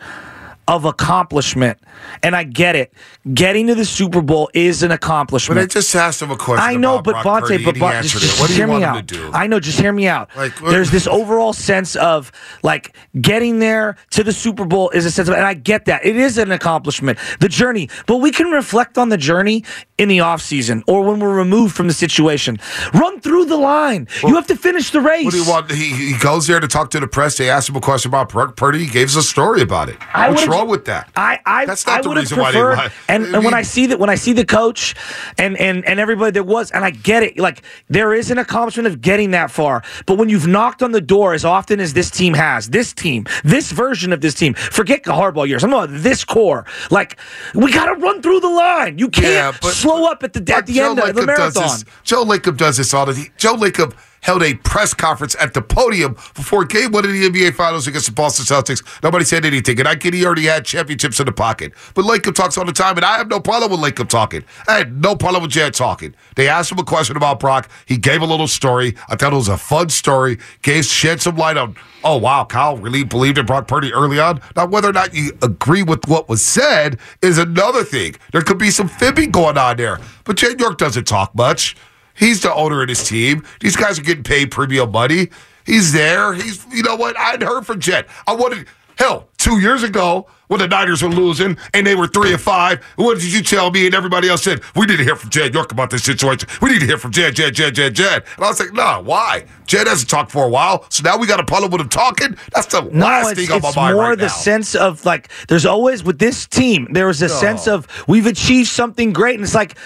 of 0.66 0.84
accomplishment, 0.84 1.78
and 2.22 2.34
I 2.34 2.44
get 2.44 2.74
it. 2.76 2.92
Getting 3.32 3.66
to 3.68 3.74
the 3.74 3.84
Super 3.84 4.22
Bowl 4.22 4.50
is 4.54 4.82
an 4.82 4.90
accomplishment. 4.90 5.58
But 5.58 5.62
I 5.64 5.66
just 5.66 5.94
asked 5.94 6.22
him 6.22 6.30
a 6.30 6.36
question. 6.36 6.64
I 6.66 6.76
know, 6.76 7.00
but 7.02 7.22
Brock 7.22 7.44
Bonta, 7.44 7.64
but 7.64 7.76
he 7.76 7.80
just. 7.80 8.40
What 8.40 8.48
do 8.48 8.48
just 8.48 8.50
you 8.50 8.56
hear 8.56 8.66
me 8.66 8.82
out. 8.82 9.12
I 9.34 9.46
know, 9.46 9.60
just 9.60 9.78
hear 9.78 9.92
me 9.92 10.06
out. 10.08 10.30
Like, 10.36 10.56
There's 10.60 10.90
this 10.90 11.06
overall 11.18 11.52
sense 11.52 11.96
of 11.96 12.32
like 12.62 12.96
getting 13.20 13.58
there 13.58 13.96
to 14.10 14.24
the 14.24 14.32
Super 14.32 14.64
Bowl 14.64 14.90
is 14.90 15.04
a 15.04 15.10
sense 15.10 15.28
of, 15.28 15.34
and 15.34 15.44
I 15.44 15.54
get 15.54 15.84
that 15.86 16.04
it 16.04 16.16
is 16.16 16.38
an 16.38 16.50
accomplishment, 16.50 17.18
the 17.40 17.48
journey. 17.48 17.88
But 18.06 18.18
we 18.18 18.30
can 18.30 18.48
reflect 18.50 18.96
on 18.98 19.10
the 19.10 19.16
journey 19.18 19.64
in 19.98 20.08
the 20.08 20.20
off 20.20 20.40
season 20.40 20.82
or 20.88 21.02
when 21.04 21.20
we're 21.20 21.34
removed 21.36 21.74
from 21.76 21.88
the 21.88 21.94
situation. 21.94 22.58
Run 22.94 23.20
through 23.20 23.46
the 23.46 23.56
line. 23.56 24.08
you 24.22 24.34
have 24.34 24.46
to 24.48 24.56
finish 24.56 24.90
the 24.90 25.00
race. 25.00 25.24
What 25.26 25.32
do 25.34 25.42
you 25.42 25.48
want? 25.48 25.70
He, 25.70 26.12
he 26.12 26.18
goes 26.18 26.46
there 26.46 26.60
to 26.60 26.68
talk 26.68 26.90
to 26.92 27.00
the 27.00 27.06
press. 27.06 27.36
They 27.36 27.50
asked 27.50 27.68
him 27.68 27.76
a 27.76 27.80
question 27.80 28.10
about 28.10 28.30
Brock 28.30 28.56
Purdy. 28.56 28.78
He 28.84 28.90
gave 28.90 29.08
us 29.08 29.16
a 29.16 29.22
story 29.22 29.60
about 29.62 29.88
it. 29.88 29.96
I 30.14 30.30
would've- 30.30 30.53
wrong 30.54 30.68
with 30.68 30.84
that? 30.86 31.10
I, 31.16 31.38
I, 31.44 31.66
That's 31.66 31.86
not 31.86 31.98
I 31.98 32.02
the 32.02 32.10
reason 32.10 32.38
why 32.38 32.52
they 32.52 32.60
preferred, 32.60 32.92
and, 33.08 33.24
I 33.26 33.36
and 33.36 33.44
when 33.44 33.54
I 33.54 33.62
see 33.62 33.86
that, 33.86 33.98
when 33.98 34.10
I 34.10 34.14
see 34.14 34.32
the 34.32 34.44
coach, 34.44 34.94
and 35.38 35.56
and 35.58 35.84
and 35.84 36.00
everybody 36.00 36.30
there 36.32 36.42
was, 36.42 36.70
and 36.70 36.84
I 36.84 36.90
get 36.90 37.22
it, 37.22 37.38
like 37.38 37.62
there 37.88 38.14
is 38.14 38.30
an 38.30 38.38
accomplishment 38.38 38.86
of 38.86 39.00
getting 39.00 39.32
that 39.32 39.50
far. 39.50 39.82
But 40.06 40.18
when 40.18 40.28
you've 40.28 40.46
knocked 40.46 40.82
on 40.82 40.92
the 40.92 41.00
door 41.00 41.34
as 41.34 41.44
often 41.44 41.80
as 41.80 41.92
this 41.94 42.10
team 42.10 42.34
has, 42.34 42.70
this 42.70 42.92
team, 42.92 43.26
this 43.44 43.72
version 43.72 44.12
of 44.12 44.20
this 44.20 44.34
team, 44.34 44.54
forget 44.54 45.04
the 45.04 45.12
hardball 45.12 45.46
years. 45.48 45.64
I'm 45.64 45.70
talking 45.70 45.92
about 45.94 46.02
this 46.02 46.24
core. 46.24 46.64
Like 46.90 47.18
we 47.54 47.72
got 47.72 47.86
to 47.86 47.94
run 48.00 48.22
through 48.22 48.40
the 48.40 48.48
line. 48.48 48.98
You 48.98 49.08
can't 49.08 49.26
Yeah, 49.26 49.52
but- 49.60 49.72
slow 49.72 50.06
up 50.10 50.22
at 50.22 50.32
the 50.32 50.54
at 50.54 50.66
the 50.66 50.74
Joe 50.74 50.90
end 50.90 50.98
of 51.00 51.14
the 51.14 51.26
marathon. 51.26 51.78
Joe 52.04 52.24
Lacob 52.24 52.56
does 52.56 52.76
this 52.76 52.92
all 52.94 53.06
the 53.06 53.14
time. 53.14 53.26
Joe 53.36 53.56
Lacob 53.56 53.94
held 54.24 54.42
a 54.42 54.54
press 54.54 54.94
conference 54.94 55.36
at 55.38 55.52
the 55.52 55.60
podium 55.60 56.14
before 56.34 56.64
game 56.64 56.90
one 56.92 57.04
of 57.04 57.12
the 57.12 57.28
NBA 57.28 57.54
Finals 57.54 57.86
against 57.86 58.06
the 58.06 58.12
Boston 58.12 58.46
Celtics. 58.46 58.82
Nobody 59.02 59.22
said 59.22 59.44
anything, 59.44 59.78
and 59.78 59.86
I 59.86 59.94
get 59.94 60.14
he 60.14 60.24
already 60.24 60.46
had 60.46 60.64
championships 60.64 61.20
in 61.20 61.26
the 61.26 61.32
pocket. 61.32 61.74
But 61.92 62.06
Lacob 62.06 62.34
talks 62.34 62.56
all 62.56 62.64
the 62.64 62.72
time, 62.72 62.96
and 62.96 63.04
I 63.04 63.18
have 63.18 63.28
no 63.28 63.38
problem 63.38 63.70
with 63.70 63.80
Lacob 63.80 64.08
talking. 64.08 64.42
I 64.66 64.78
had 64.78 65.02
no 65.02 65.14
problem 65.14 65.42
with 65.42 65.52
Jed 65.52 65.74
talking. 65.74 66.14
They 66.36 66.48
asked 66.48 66.72
him 66.72 66.78
a 66.78 66.84
question 66.84 67.18
about 67.18 67.38
Brock. 67.38 67.68
He 67.84 67.98
gave 67.98 68.22
a 68.22 68.26
little 68.26 68.48
story. 68.48 68.96
I 69.08 69.16
thought 69.16 69.34
it 69.34 69.36
was 69.36 69.48
a 69.48 69.58
fun 69.58 69.90
story. 69.90 70.38
Gave 70.62 70.86
shed 70.86 71.20
some 71.20 71.36
light 71.36 71.58
on. 71.58 71.76
Oh 72.02 72.16
wow, 72.16 72.46
Kyle 72.46 72.78
really 72.78 73.04
believed 73.04 73.36
in 73.36 73.44
Brock 73.44 73.68
Purdy 73.68 73.92
early 73.92 74.18
on. 74.18 74.40
Now 74.56 74.66
whether 74.66 74.88
or 74.88 74.92
not 74.92 75.14
you 75.14 75.32
agree 75.42 75.82
with 75.82 76.08
what 76.08 76.30
was 76.30 76.42
said 76.42 76.98
is 77.20 77.36
another 77.36 77.84
thing. 77.84 78.14
There 78.32 78.42
could 78.42 78.58
be 78.58 78.70
some 78.70 78.88
fibbing 78.88 79.32
going 79.32 79.58
on 79.58 79.76
there, 79.76 80.00
but 80.24 80.36
Jed 80.36 80.60
York 80.60 80.78
doesn't 80.78 81.04
talk 81.04 81.34
much. 81.34 81.76
He's 82.14 82.40
the 82.42 82.52
owner 82.54 82.82
of 82.82 82.88
his 82.88 83.06
team. 83.06 83.44
These 83.60 83.76
guys 83.76 83.98
are 83.98 84.02
getting 84.02 84.24
paid 84.24 84.50
premium 84.50 84.90
money. 84.90 85.28
He's 85.66 85.92
there. 85.92 86.32
He's, 86.34 86.64
you 86.72 86.82
know 86.82 86.96
what? 86.96 87.18
I'd 87.18 87.42
heard 87.42 87.66
from 87.66 87.80
Jed. 87.80 88.06
I 88.26 88.34
wanted, 88.34 88.66
hell, 88.96 89.28
two 89.44 89.60
years 89.60 89.82
ago 89.82 90.26
when 90.48 90.58
the 90.60 90.66
Niners 90.68 91.02
were 91.02 91.08
losing 91.10 91.56
and 91.74 91.86
they 91.86 91.94
were 91.94 92.06
three 92.06 92.32
and 92.32 92.40
five, 92.40 92.82
what 92.96 93.18
did 93.18 93.30
you 93.32 93.42
tell 93.42 93.70
me? 93.70 93.84
And 93.86 93.94
everybody 93.94 94.28
else 94.28 94.42
said, 94.42 94.60
we 94.74 94.86
need 94.86 94.96
to 94.96 95.04
hear 95.04 95.16
from 95.16 95.28
Jed 95.30 95.52
York 95.52 95.70
about 95.72 95.90
this 95.90 96.02
situation. 96.04 96.48
We 96.62 96.70
need 96.70 96.80
to 96.80 96.86
hear 96.86 96.96
from 96.98 97.12
Jed, 97.12 97.34
Jed, 97.36 97.54
Jed, 97.54 97.74
Jed, 97.74 97.94
Jed. 97.94 98.24
And 98.36 98.44
I 98.44 98.48
was 98.48 98.58
like, 98.60 98.72
nah, 98.72 99.00
why? 99.00 99.44
Jed 99.66 99.86
hasn't 99.86 100.08
talked 100.10 100.30
for 100.30 100.44
a 100.44 100.48
while. 100.48 100.86
So 100.90 101.02
now 101.02 101.18
we 101.18 101.26
got 101.26 101.40
a 101.40 101.44
problem 101.44 101.70
with 101.72 101.80
him 101.82 101.88
talking? 101.88 102.36
That's 102.54 102.66
the 102.66 102.82
No, 102.82 103.06
last 103.06 103.32
it's, 103.32 103.40
thing 103.48 103.50
on 103.52 103.60
my 103.62 103.68
mind. 103.68 103.68
it's 103.68 103.76
more 103.76 103.94
right 104.10 104.18
the 104.18 104.26
now. 104.26 104.32
sense 104.32 104.74
of 104.74 105.04
like 105.04 105.28
there's 105.48 105.66
always 105.66 106.02
with 106.04 106.18
this 106.18 106.46
team 106.46 106.88
there 106.92 107.08
is 107.10 107.20
a 107.22 107.28
sense 107.28 107.66
of 107.66 107.86
we've 108.08 108.26
achieved 108.26 108.68
something 108.68 109.12
great, 109.12 109.34
and 109.36 109.44
it's 109.44 109.54
like, 109.54 109.76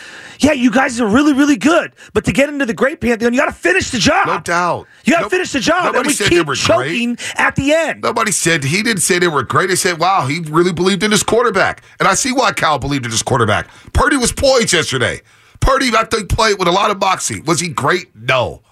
yeah, 0.40 0.52
you 0.52 0.70
guys 0.70 1.00
are 1.00 1.06
really 1.06 1.32
really 1.32 1.56
good, 1.56 1.92
but 2.12 2.24
to 2.24 2.32
get 2.32 2.48
into 2.48 2.66
the 2.66 2.74
great 2.74 3.00
pantheon, 3.00 3.32
you 3.32 3.38
got 3.38 3.46
to 3.46 3.52
finish 3.52 3.90
the 3.90 3.98
job. 3.98 4.26
No 4.26 4.40
doubt. 4.40 4.86
You 5.04 5.12
got 5.14 5.22
to 5.22 5.30
finish 5.30 5.52
the 5.52 5.60
job, 5.60 5.86
and 5.86 5.94
Nobody 5.94 6.08
we 6.08 6.12
said 6.14 6.26
they 6.26 6.36
keep 6.36 6.46
were 6.46 6.54
choking 6.56 7.16
at 7.36 7.54
the 7.56 7.72
end. 7.72 8.02
Nobody 8.02 8.32
said 8.32 8.64
he 8.64 8.82
didn't 8.82 9.02
say 9.02 9.18
they 9.20 9.28
were 9.28 9.44
great. 9.48 9.68
They 9.68 9.76
said, 9.76 9.98
"Wow, 9.98 10.26
he 10.26 10.40
really 10.40 10.72
believed 10.72 11.02
in 11.02 11.10
his 11.10 11.22
quarterback," 11.22 11.82
and 11.98 12.08
I 12.08 12.14
see 12.14 12.32
why 12.32 12.52
Cal 12.52 12.78
believed 12.78 13.04
in 13.04 13.10
his 13.10 13.22
quarterback. 13.22 13.68
Purdy 13.92 14.16
was 14.16 14.32
poised 14.32 14.72
yesterday. 14.72 15.22
Purdy, 15.60 15.90
I 15.96 16.04
think, 16.04 16.28
played 16.28 16.58
with 16.58 16.68
a 16.68 16.72
lot 16.72 16.90
of 16.90 16.98
moxie. 17.00 17.40
Was 17.40 17.60
he 17.60 17.68
great? 17.68 18.14
No, 18.14 18.62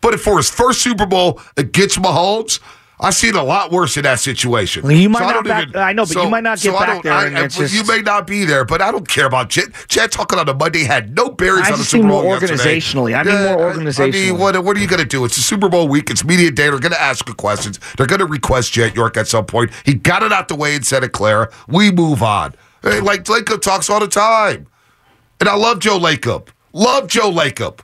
but 0.00 0.18
for 0.20 0.36
his 0.36 0.50
first 0.50 0.82
Super 0.82 1.06
Bowl 1.06 1.40
against 1.56 2.00
Mahomes. 2.00 2.60
I've 3.00 3.14
seen 3.14 3.34
a 3.34 3.42
lot 3.42 3.72
worse 3.72 3.96
in 3.96 4.04
that 4.04 4.20
situation. 4.20 4.84
Well, 4.84 4.92
you 4.92 5.08
might 5.08 5.22
I 5.22 5.26
not 5.32 5.44
don't 5.44 5.72
back- 5.72 5.76
I 5.76 5.92
know, 5.92 6.06
but 6.06 6.14
you 6.14 6.30
might 6.30 6.44
not 6.44 6.60
get 6.60 6.74
I 6.74 6.78
back 6.78 6.88
don't- 6.88 7.02
there, 7.02 7.12
I- 7.12 7.24
and 7.26 7.36
I- 7.38 7.44
it's 7.44 7.72
you 7.74 7.84
may 7.84 8.00
not 8.02 8.26
be 8.26 8.44
there, 8.44 8.64
but 8.64 8.80
I 8.80 8.92
don't 8.92 9.06
care 9.08 9.26
about 9.26 9.50
Jed. 9.50 9.72
Jed 9.88 10.12
talking 10.12 10.38
on 10.38 10.48
a 10.48 10.54
Monday 10.54 10.84
had 10.84 11.14
no 11.16 11.28
bearings 11.30 11.66
I 11.66 11.72
on 11.72 11.72
the 11.72 11.78
just 11.78 11.90
Super 11.90 12.06
Bowl 12.08 12.22
more 12.22 12.38
yesterday. 12.38 12.78
organizationally. 12.78 13.14
I 13.18 13.22
mean 13.24 13.34
Yeah, 13.34 13.56
more 13.56 13.70
I- 13.70 14.04
I 14.04 14.10
mean, 14.10 14.38
what, 14.38 14.64
what 14.64 14.76
are 14.76 14.80
you 14.80 14.86
going 14.86 15.00
to 15.02 15.08
do? 15.08 15.24
It's 15.24 15.36
a 15.36 15.42
Super 15.42 15.68
Bowl 15.68 15.88
week. 15.88 16.08
It's 16.08 16.24
media 16.24 16.50
day. 16.52 16.70
They're 16.70 16.78
going 16.78 16.92
to 16.92 17.02
ask 17.02 17.28
you 17.28 17.34
questions. 17.34 17.80
They're 17.96 18.06
going 18.06 18.20
to 18.20 18.26
request 18.26 18.72
Jed 18.72 18.94
York 18.94 19.16
at 19.16 19.26
some 19.26 19.44
point. 19.44 19.72
He 19.84 19.94
got 19.94 20.22
it 20.22 20.32
out 20.32 20.46
the 20.48 20.54
way 20.54 20.74
in 20.76 20.82
Santa 20.84 21.08
Clara. 21.08 21.50
We 21.66 21.90
move 21.90 22.22
on. 22.22 22.54
Hey, 22.82 23.00
Like 23.00 23.24
Lacob 23.24 23.60
talks 23.60 23.90
all 23.90 23.98
the 24.00 24.06
time. 24.08 24.66
And 25.40 25.48
I 25.48 25.56
love 25.56 25.80
Joe 25.80 25.98
Lacob. 25.98 26.48
Love 26.72 27.08
Joe 27.08 27.30
Lacob. 27.32 27.80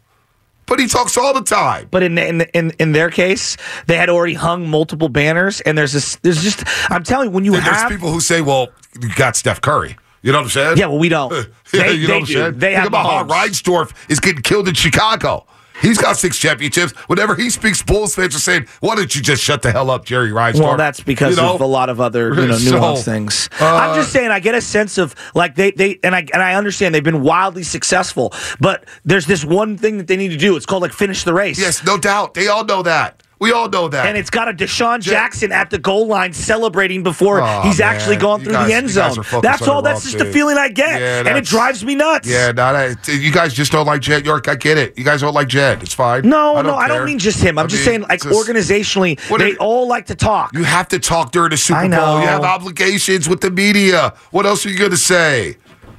But 0.70 0.78
he 0.78 0.86
talks 0.86 1.18
all 1.18 1.34
the 1.34 1.42
time. 1.42 1.88
But 1.90 2.02
in, 2.04 2.16
in 2.16 2.40
in 2.54 2.70
in 2.78 2.92
their 2.92 3.10
case, 3.10 3.56
they 3.86 3.96
had 3.96 4.08
already 4.08 4.34
hung 4.34 4.68
multiple 4.68 5.08
banners, 5.10 5.60
and 5.62 5.76
there's 5.76 5.92
this. 5.92 6.16
There's 6.22 6.42
just. 6.42 6.62
I'm 6.90 7.02
telling 7.02 7.26
you, 7.28 7.32
when 7.32 7.44
you 7.44 7.54
And 7.54 7.66
there's 7.66 7.76
have 7.76 7.90
people 7.90 8.10
who 8.12 8.20
say, 8.20 8.40
well, 8.40 8.68
you 9.02 9.12
got 9.16 9.34
Steph 9.36 9.60
Curry. 9.60 9.96
You 10.22 10.30
know 10.32 10.38
what 10.38 10.44
I'm 10.44 10.50
saying? 10.50 10.76
Yeah, 10.78 10.86
well, 10.86 10.98
we 10.98 11.08
don't. 11.08 11.32
Yeah, 11.72 11.82
They- 11.82 11.92
you 11.94 12.06
they 12.06 12.12
know 12.12 12.14
what 12.14 12.20
I'm 12.20 12.26
do. 12.26 12.32
saying? 12.34 12.52
They 12.58 12.66
Think 12.68 12.78
have 12.78 12.86
about 12.86 13.06
how 13.06 13.24
Reinsdorf 13.34 13.92
is 14.08 14.20
getting 14.20 14.42
killed 14.42 14.68
in 14.68 14.74
Chicago. 14.74 15.44
He's 15.80 15.98
got 15.98 16.16
six 16.16 16.36
championships. 16.38 16.92
Whenever 17.08 17.34
he 17.34 17.50
speaks, 17.50 17.82
Bulls 17.82 18.14
fans 18.14 18.34
are 18.36 18.38
saying, 18.40 18.66
"Why 18.80 18.94
don't 18.96 19.14
you 19.14 19.20
just 19.22 19.42
shut 19.42 19.62
the 19.62 19.72
hell 19.72 19.90
up, 19.90 20.04
Jerry 20.04 20.30
Reinsdorf?" 20.30 20.60
Well, 20.60 20.76
that's 20.76 21.00
because 21.00 21.36
You 21.36 21.42
know? 21.42 21.54
of 21.54 21.60
a 21.60 21.66
lot 21.66 21.88
of 21.88 22.00
other 22.00 22.34
you 22.34 22.46
know 22.46 22.56
So, 22.58 22.72
nuanced 22.80 23.04
things. 23.04 23.48
uh, 23.60 23.64
I'm 23.64 23.94
just 23.96 24.12
saying, 24.12 24.30
I 24.30 24.40
get 24.40 24.54
a 24.54 24.60
sense 24.60 24.98
of 24.98 25.14
like 25.34 25.54
they 25.54 25.70
they 25.70 25.98
and 26.02 26.14
I 26.14 26.26
and 26.32 26.42
I 26.42 26.54
understand 26.54 26.94
they've 26.94 27.02
been 27.02 27.22
wildly 27.22 27.62
successful, 27.62 28.32
but 28.60 28.84
there's 29.04 29.26
this 29.26 29.44
one 29.44 29.76
thing 29.78 29.98
that 29.98 30.06
they 30.06 30.16
need 30.16 30.30
to 30.30 30.36
do. 30.36 30.56
It's 30.56 30.66
called 30.66 30.82
like 30.82 30.92
finish 30.92 31.24
the 31.24 31.32
race. 31.34 31.58
Yes, 31.58 31.84
no 31.84 31.96
doubt. 31.98 32.34
They 32.34 32.48
all 32.48 32.64
know 32.64 32.82
that. 32.82 33.22
We 33.40 33.52
all 33.52 33.70
know 33.70 33.88
that. 33.88 34.04
And 34.04 34.18
it's 34.18 34.28
got 34.28 34.48
a 34.48 34.52
DeSean 34.52 35.00
Jackson 35.00 35.50
at 35.50 35.70
the 35.70 35.78
goal 35.78 36.06
line 36.06 36.34
celebrating 36.34 37.02
before 37.02 37.40
Aw, 37.40 37.62
he's 37.62 37.78
man. 37.78 37.88
actually 37.94 38.16
gone 38.16 38.40
You 38.40 38.44
through 38.44 38.52
guys- 38.52 38.68
the 38.68 38.74
end 38.74 38.90
zone. 38.90 39.40
That's 39.42 39.66
all. 39.66 39.80
That's 39.80 40.02
just 40.04 40.18
the 40.18 40.26
feeling 40.26 40.58
I 40.58 40.68
get, 40.68 41.00
Yeah, 41.00 41.20
and 41.26 41.38
it 41.38 41.44
drives 41.46 41.82
me 41.82 41.94
nuts. 41.94 42.28
yeah, 42.28 42.52
not 42.52 43.08
you 43.08 43.32
guys 43.32 43.54
just 43.54 43.72
don't 43.72 43.86
like 43.86 44.02
Jed 44.02 44.26
York. 44.26 44.46
I 44.46 44.56
get 44.56 44.76
it. 44.76 44.98
You 44.98 45.04
guys 45.04 45.22
don't 45.22 45.32
like 45.32 45.48
Jed. 45.48 45.82
It's 45.82 45.94
fine. 45.94 46.28
No, 46.28 46.56
I 46.56 46.62
no, 46.62 46.74
I 46.74 46.86
don't 46.86 47.06
mean 47.06 47.18
just 47.18 47.40
him. 47.42 47.58
I'm 47.58 47.64
I 47.64 47.68
just 47.68 47.80
mean, 47.80 47.86
saying, 47.86 48.02
like 48.10 48.22
just- 48.22 48.28
organizationally, 48.48 49.18
they 49.38 49.56
all 49.56 49.88
like 49.88 50.06
to 50.06 50.14
talk. 50.14 50.52
You 50.52 50.64
have 50.64 50.88
to 50.88 50.98
talk 50.98 51.32
during 51.32 51.50
the 51.50 51.56
Super 51.56 51.78
I 51.80 51.88
Bowl. 51.88 52.20
You 52.20 52.26
have 52.26 52.42
obligations 52.44 53.26
with 53.26 53.40
the 53.40 53.50
media. 53.50 54.12
What 54.32 54.44
else 54.44 54.66
are 54.66 54.68
you 54.68 54.76
going 54.78 54.90
to 54.90 54.96
say? 54.98 55.56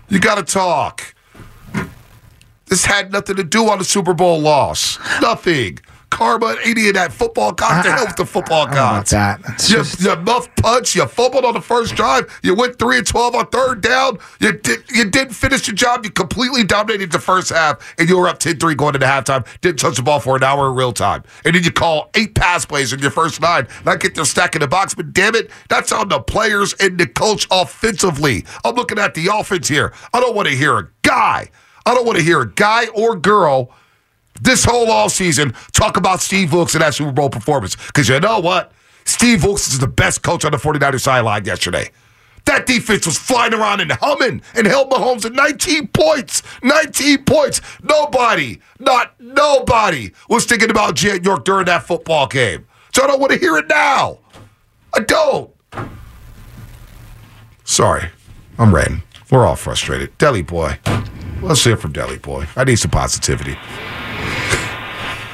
You 0.09 0.19
got 0.19 0.35
to 0.35 0.43
talk. 0.43 1.15
This 2.67 2.85
had 2.85 3.11
nothing 3.11 3.35
to 3.37 3.43
do 3.43 3.67
on 3.69 3.79
the 3.79 3.83
Super 3.83 4.13
Bowl 4.13 4.39
loss. 4.39 4.99
Nothing. 5.21 5.79
Karma 6.11 6.55
any 6.63 6.87
of 6.89 6.93
that 6.93 7.11
football. 7.11 7.51
God 7.53 7.83
the 7.83 7.91
hell 7.91 8.01
ah, 8.03 8.05
with 8.07 8.15
the 8.17 8.25
football 8.25 8.63
I 8.63 8.65
don't 8.65 8.75
know 8.75 8.81
about 8.81 8.95
gods. 9.09 9.11
that. 9.11 9.39
You, 9.69 9.75
just- 9.77 10.01
you 10.01 10.15
muff 10.17 10.53
punch. 10.57 10.95
You 10.95 11.07
fumbled 11.07 11.45
on 11.45 11.53
the 11.55 11.61
first 11.61 11.95
drive. 11.95 12.39
You 12.43 12.53
went 12.53 12.77
three 12.77 12.97
and 12.99 13.07
twelve 13.07 13.33
on 13.33 13.47
third 13.47 13.81
down. 13.81 14.19
You 14.39 14.51
did. 14.53 14.83
You 14.91 15.09
didn't 15.09 15.33
finish 15.33 15.67
your 15.67 15.75
job. 15.75 16.05
You 16.05 16.11
completely 16.11 16.63
dominated 16.63 17.11
the 17.11 17.19
first 17.19 17.49
half, 17.49 17.95
and 17.97 18.07
you 18.07 18.17
were 18.17 18.27
up 18.27 18.39
10-3 18.39 18.77
going 18.77 18.93
into 18.95 19.07
halftime. 19.07 19.47
Didn't 19.61 19.79
touch 19.79 19.95
the 19.95 20.03
ball 20.03 20.19
for 20.19 20.35
an 20.35 20.43
hour 20.43 20.69
in 20.69 20.75
real 20.75 20.91
time, 20.93 21.23
and 21.45 21.55
then 21.55 21.63
you 21.63 21.71
call 21.71 22.09
eight 22.15 22.35
pass 22.35 22.65
plays 22.65 22.93
in 22.93 22.99
your 22.99 23.11
first 23.11 23.41
nine. 23.41 23.67
Not 23.85 23.99
get 24.01 24.13
their 24.15 24.25
stack 24.25 24.55
in 24.55 24.61
the 24.61 24.67
box, 24.67 24.93
but 24.93 25.13
damn 25.13 25.33
it, 25.35 25.49
that's 25.69 25.91
on 25.91 26.09
the 26.09 26.19
players 26.19 26.73
and 26.79 26.99
the 26.99 27.07
coach 27.07 27.47
offensively. 27.49 28.45
I'm 28.63 28.75
looking 28.75 28.99
at 28.99 29.13
the 29.13 29.27
offense 29.33 29.67
here. 29.67 29.93
I 30.13 30.19
don't 30.19 30.35
want 30.35 30.47
to 30.49 30.55
hear 30.55 30.77
a 30.77 30.89
guy. 31.01 31.49
I 31.85 31.93
don't 31.95 32.05
want 32.05 32.17
to 32.19 32.23
hear 32.23 32.41
a 32.41 32.51
guy 32.51 32.87
or 32.89 33.15
girl 33.15 33.71
this 34.41 34.65
whole 34.65 34.87
offseason 34.87 35.55
talk 35.71 35.97
about 35.97 36.19
Steve 36.19 36.51
Wilks 36.51 36.73
and 36.73 36.81
that 36.81 36.95
Super 36.95 37.11
Bowl 37.11 37.29
performance. 37.29 37.75
Because 37.75 38.09
you 38.09 38.19
know 38.19 38.39
what? 38.39 38.71
Steve 39.05 39.43
Wilks 39.43 39.67
is 39.67 39.79
the 39.79 39.87
best 39.87 40.23
coach 40.23 40.43
on 40.45 40.51
the 40.51 40.57
49ers 40.57 41.01
sideline 41.01 41.45
yesterday. 41.45 41.91
That 42.45 42.65
defense 42.65 43.05
was 43.05 43.17
flying 43.17 43.53
around 43.53 43.81
and 43.81 43.91
humming 43.91 44.41
and 44.55 44.65
held 44.65 44.89
Mahomes 44.89 45.25
at 45.25 45.33
19 45.33 45.87
points. 45.89 46.41
19 46.63 47.23
points. 47.23 47.61
Nobody, 47.83 48.59
not 48.79 49.13
nobody, 49.19 50.11
was 50.27 50.45
thinking 50.45 50.71
about 50.71 50.95
Jed 50.95 51.23
York 51.23 51.45
during 51.45 51.65
that 51.65 51.83
football 51.83 52.27
game. 52.27 52.65
So 52.93 53.03
I 53.03 53.07
don't 53.07 53.19
want 53.19 53.31
to 53.31 53.39
hear 53.39 53.57
it 53.57 53.67
now. 53.67 54.19
I 54.93 54.99
don't. 55.01 55.51
Sorry. 57.63 58.09
I'm 58.57 58.73
ranting. 58.73 59.03
We're 59.29 59.45
all 59.45 59.55
frustrated. 59.55 60.17
Deli 60.17 60.41
boy. 60.41 60.77
Let's 61.41 61.63
hear 61.63 61.77
from 61.77 61.93
Deli 61.93 62.17
boy. 62.17 62.47
I 62.55 62.63
need 62.63 62.77
some 62.77 62.91
positivity. 62.91 63.57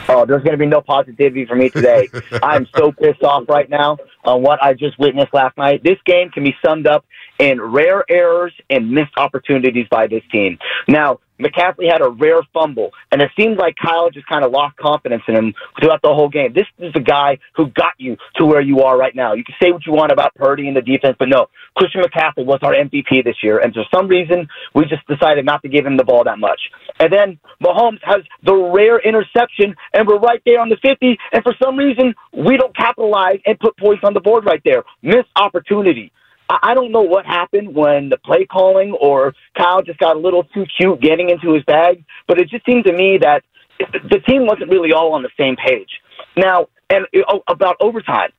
Oh, 0.10 0.26
there's 0.26 0.44
going 0.44 0.54
to 0.54 0.58
be 0.58 0.66
no 0.66 0.82
positivity 0.82 1.46
for 1.46 1.56
me 1.56 1.70
today. 1.70 2.08
I'm 2.44 2.68
so 2.76 2.92
pissed 2.92 3.24
off 3.24 3.48
right 3.50 3.70
now 3.70 3.98
on 4.24 4.42
what 4.42 4.62
I 4.62 4.74
just 4.74 4.98
witnessed 5.00 5.34
last 5.34 5.58
night. 5.58 5.84
This 5.84 5.98
game 6.06 6.30
can 6.30 6.44
be 6.44 6.56
summed 6.66 6.88
up 6.88 7.06
in 7.40 7.62
rare 7.62 8.04
errors 8.10 8.54
and 8.70 8.92
missed 8.92 9.14
opportunities 9.18 9.88
by 9.90 10.08
this 10.08 10.24
team. 10.32 10.58
Now, 10.88 11.20
McCaffrey 11.40 11.92
had 11.92 12.02
a 12.02 12.10
rare 12.10 12.42
fumble, 12.54 12.92
and 13.12 13.22
it 13.22 13.30
seemed 13.38 13.58
like 13.58 13.76
Kyle 13.76 14.10
just 14.10 14.28
kind 14.28 14.44
of 14.44 14.52
lost 14.52 14.78
confidence 14.78 15.24
in 15.28 15.36
him 15.36 15.54
throughout 15.80 16.02
the 16.02 16.14
whole 16.14 16.30
game. 16.30 16.54
This 16.54 16.66
is 16.80 16.94
the 16.94 17.00
guy 17.00 17.38
who 17.56 17.68
got 17.68 17.94
you 17.98 18.18
to 18.36 18.46
where 18.46 18.62
you 18.62 18.82
are 18.82 18.98
right 18.98 19.16
now. 19.16 19.34
You 19.34 19.44
can 19.44 19.56
say 19.62 19.72
what 19.72 19.86
you 19.86 19.94
want 19.94 20.12
about 20.12 20.34
Purdy 20.36 20.68
and 20.68 20.76
the 20.76 20.82
defense, 20.82 21.16
but 21.20 21.30
no, 21.30 21.48
Christian 21.76 22.02
McCaffrey 22.02 22.46
was 22.46 22.60
our 22.62 22.74
MVP 22.74 23.24
this 23.24 23.38
year, 23.44 23.60
and 23.60 23.74
for 23.74 23.84
some 23.94 24.08
reason, 24.08 24.48
we 24.74 24.86
just 24.86 25.06
decided 25.08 25.46
not 25.46 25.62
to 25.62 25.70
give 25.70 25.86
him 25.86 25.98
the 25.98 26.04
ball 26.04 26.24
that 26.24 26.40
much. 26.40 26.60
And 27.00 27.12
then 27.12 27.40
Mahomes 27.64 28.00
has 28.04 28.24
the 28.44 28.56
rare 28.56 29.00
interception, 29.00 29.76
and 29.94 30.08
we're 30.08 30.20
right 30.20 30.42
there 30.46 30.60
on 30.60 30.70
the 30.70 30.78
50, 30.82 31.18
and 31.34 31.44
for 31.44 31.54
some 31.62 31.78
reason, 31.78 32.16
we 32.34 32.58
don't 32.58 32.76
capitalize 32.76 33.40
and 33.46 33.60
put 33.60 33.78
points 33.78 34.04
on 34.04 34.14
the 34.14 34.22
board 34.22 34.46
right 34.46 34.62
there. 34.66 34.84
Missed 35.02 35.30
opportunity. 35.36 36.12
I 36.50 36.74
don't 36.74 36.92
know 36.92 37.02
what 37.02 37.26
happened 37.26 37.76
when 37.76 38.10
the 38.10 38.18
play 38.18 38.46
calling 38.46 38.94
or 38.94 39.34
Kyle 39.58 39.82
just 39.82 40.00
got 40.00 40.16
a 40.16 40.20
little 40.20 40.44
too 40.46 40.66
cute 40.78 41.02
getting 41.02 41.30
into 41.30 41.54
his 41.54 41.64
bag, 41.64 42.06
but 42.28 42.40
it 42.40 42.50
just 42.50 42.66
seemed 42.66 42.86
to 42.86 42.94
me 42.94 43.18
that 43.22 43.44
the 43.80 44.20
team 44.28 44.46
wasn't 44.46 44.72
really 44.72 44.94
all 44.94 45.14
on 45.14 45.24
the 45.24 45.30
same 45.38 45.56
page. 45.56 45.90
Now, 46.38 46.68
and 46.90 47.06
about 47.48 47.76
overtime, 47.82 48.30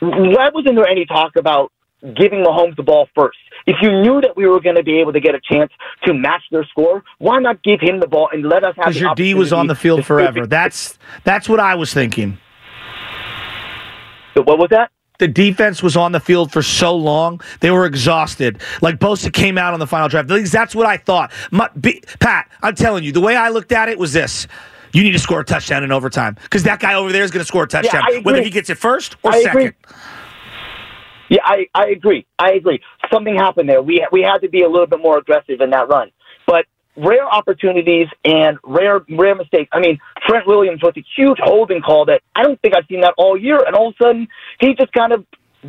why 0.00 0.50
wasn't 0.54 0.76
there 0.76 0.86
any 0.86 1.04
talk 1.04 1.32
about 1.36 1.72
giving 2.16 2.44
Mahomes 2.44 2.76
the 2.76 2.84
ball 2.84 3.08
first? 3.14 3.38
If 3.66 3.76
you 3.82 3.90
knew 3.90 4.20
that 4.20 4.36
we 4.36 4.46
were 4.46 4.60
going 4.60 4.76
to 4.76 4.84
be 4.84 5.00
able 5.00 5.12
to 5.12 5.20
get 5.20 5.34
a 5.34 5.40
chance 5.40 5.72
to 6.04 6.14
match 6.14 6.42
their 6.52 6.64
score, 6.64 7.02
why 7.18 7.40
not 7.40 7.62
give 7.64 7.80
him 7.80 7.98
the 7.98 8.06
ball 8.06 8.28
and 8.32 8.48
let 8.48 8.62
us 8.62 8.76
have 8.76 8.86
Because 8.86 9.00
your 9.00 9.14
D 9.16 9.34
was 9.34 9.52
on 9.52 9.66
the 9.66 9.74
field 9.74 10.06
forever. 10.06 10.46
That's 10.46 10.96
that's 11.24 11.48
what 11.48 11.58
I 11.58 11.74
was 11.74 11.92
thinking. 11.92 12.38
What 14.34 14.58
was 14.58 14.68
that? 14.70 14.92
The 15.18 15.28
defense 15.28 15.82
was 15.82 15.96
on 15.96 16.12
the 16.12 16.20
field 16.20 16.52
for 16.52 16.62
so 16.62 16.94
long; 16.94 17.40
they 17.60 17.70
were 17.70 17.84
exhausted. 17.86 18.60
Like 18.80 18.98
Bosa 18.98 19.32
came 19.32 19.58
out 19.58 19.74
on 19.74 19.80
the 19.80 19.86
final 19.86 20.08
drive. 20.08 20.30
At 20.30 20.36
least 20.36 20.52
that's 20.52 20.74
what 20.74 20.86
I 20.86 20.96
thought. 20.96 21.32
My, 21.50 21.68
B, 21.80 22.02
Pat, 22.20 22.50
I'm 22.62 22.76
telling 22.76 23.02
you, 23.02 23.10
the 23.10 23.20
way 23.20 23.34
I 23.34 23.48
looked 23.48 23.72
at 23.72 23.88
it 23.88 23.98
was 23.98 24.12
this: 24.12 24.46
you 24.92 25.02
need 25.02 25.12
to 25.12 25.18
score 25.18 25.40
a 25.40 25.44
touchdown 25.44 25.82
in 25.82 25.90
overtime 25.90 26.36
because 26.42 26.62
that 26.62 26.78
guy 26.78 26.94
over 26.94 27.10
there 27.10 27.24
is 27.24 27.32
going 27.32 27.42
to 27.42 27.46
score 27.46 27.64
a 27.64 27.68
touchdown, 27.68 28.02
agree. 28.08 28.20
whether 28.20 28.42
he 28.42 28.50
gets 28.50 28.70
it 28.70 28.78
first 28.78 29.16
or 29.24 29.32
I 29.32 29.42
second. 29.42 29.60
agree. 29.60 29.72
Yeah, 31.30 31.40
I, 31.44 31.66
I 31.74 31.88
agree. 31.88 32.26
I 32.38 32.52
agree. 32.52 32.80
Something 33.12 33.36
happened 33.36 33.68
there. 33.68 33.82
We 33.82 34.06
we 34.12 34.22
had 34.22 34.38
to 34.38 34.48
be 34.48 34.62
a 34.62 34.68
little 34.68 34.86
bit 34.86 35.00
more 35.00 35.18
aggressive 35.18 35.60
in 35.60 35.70
that 35.70 35.88
run. 35.88 36.10
But 36.98 37.06
rare 37.06 37.26
opportunities 37.26 38.08
and 38.24 38.58
rare 38.64 39.00
rare 39.10 39.34
mistakes. 39.34 39.68
I 39.72 39.80
mean, 39.80 39.98
Trent 40.26 40.46
Williams 40.46 40.80
with 40.82 40.96
a 40.96 41.04
huge 41.16 41.38
holding 41.42 41.80
call 41.82 42.06
that 42.06 42.22
I 42.34 42.42
don't 42.42 42.60
think 42.60 42.76
I've 42.76 42.86
seen 42.88 43.00
that 43.02 43.14
all 43.16 43.36
year, 43.36 43.58
and 43.66 43.74
all 43.74 43.88
of 43.88 43.94
a 44.00 44.04
sudden 44.04 44.28
he 44.60 44.74
just 44.74 44.92
kind 44.92 45.12
of 45.12 45.24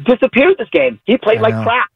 disappeared 0.06 0.56
this 0.58 0.70
game. 0.72 1.00
He 1.06 1.18
played 1.18 1.40
I 1.40 1.42
like 1.42 1.54
know. 1.56 1.64
crap. 1.64 1.88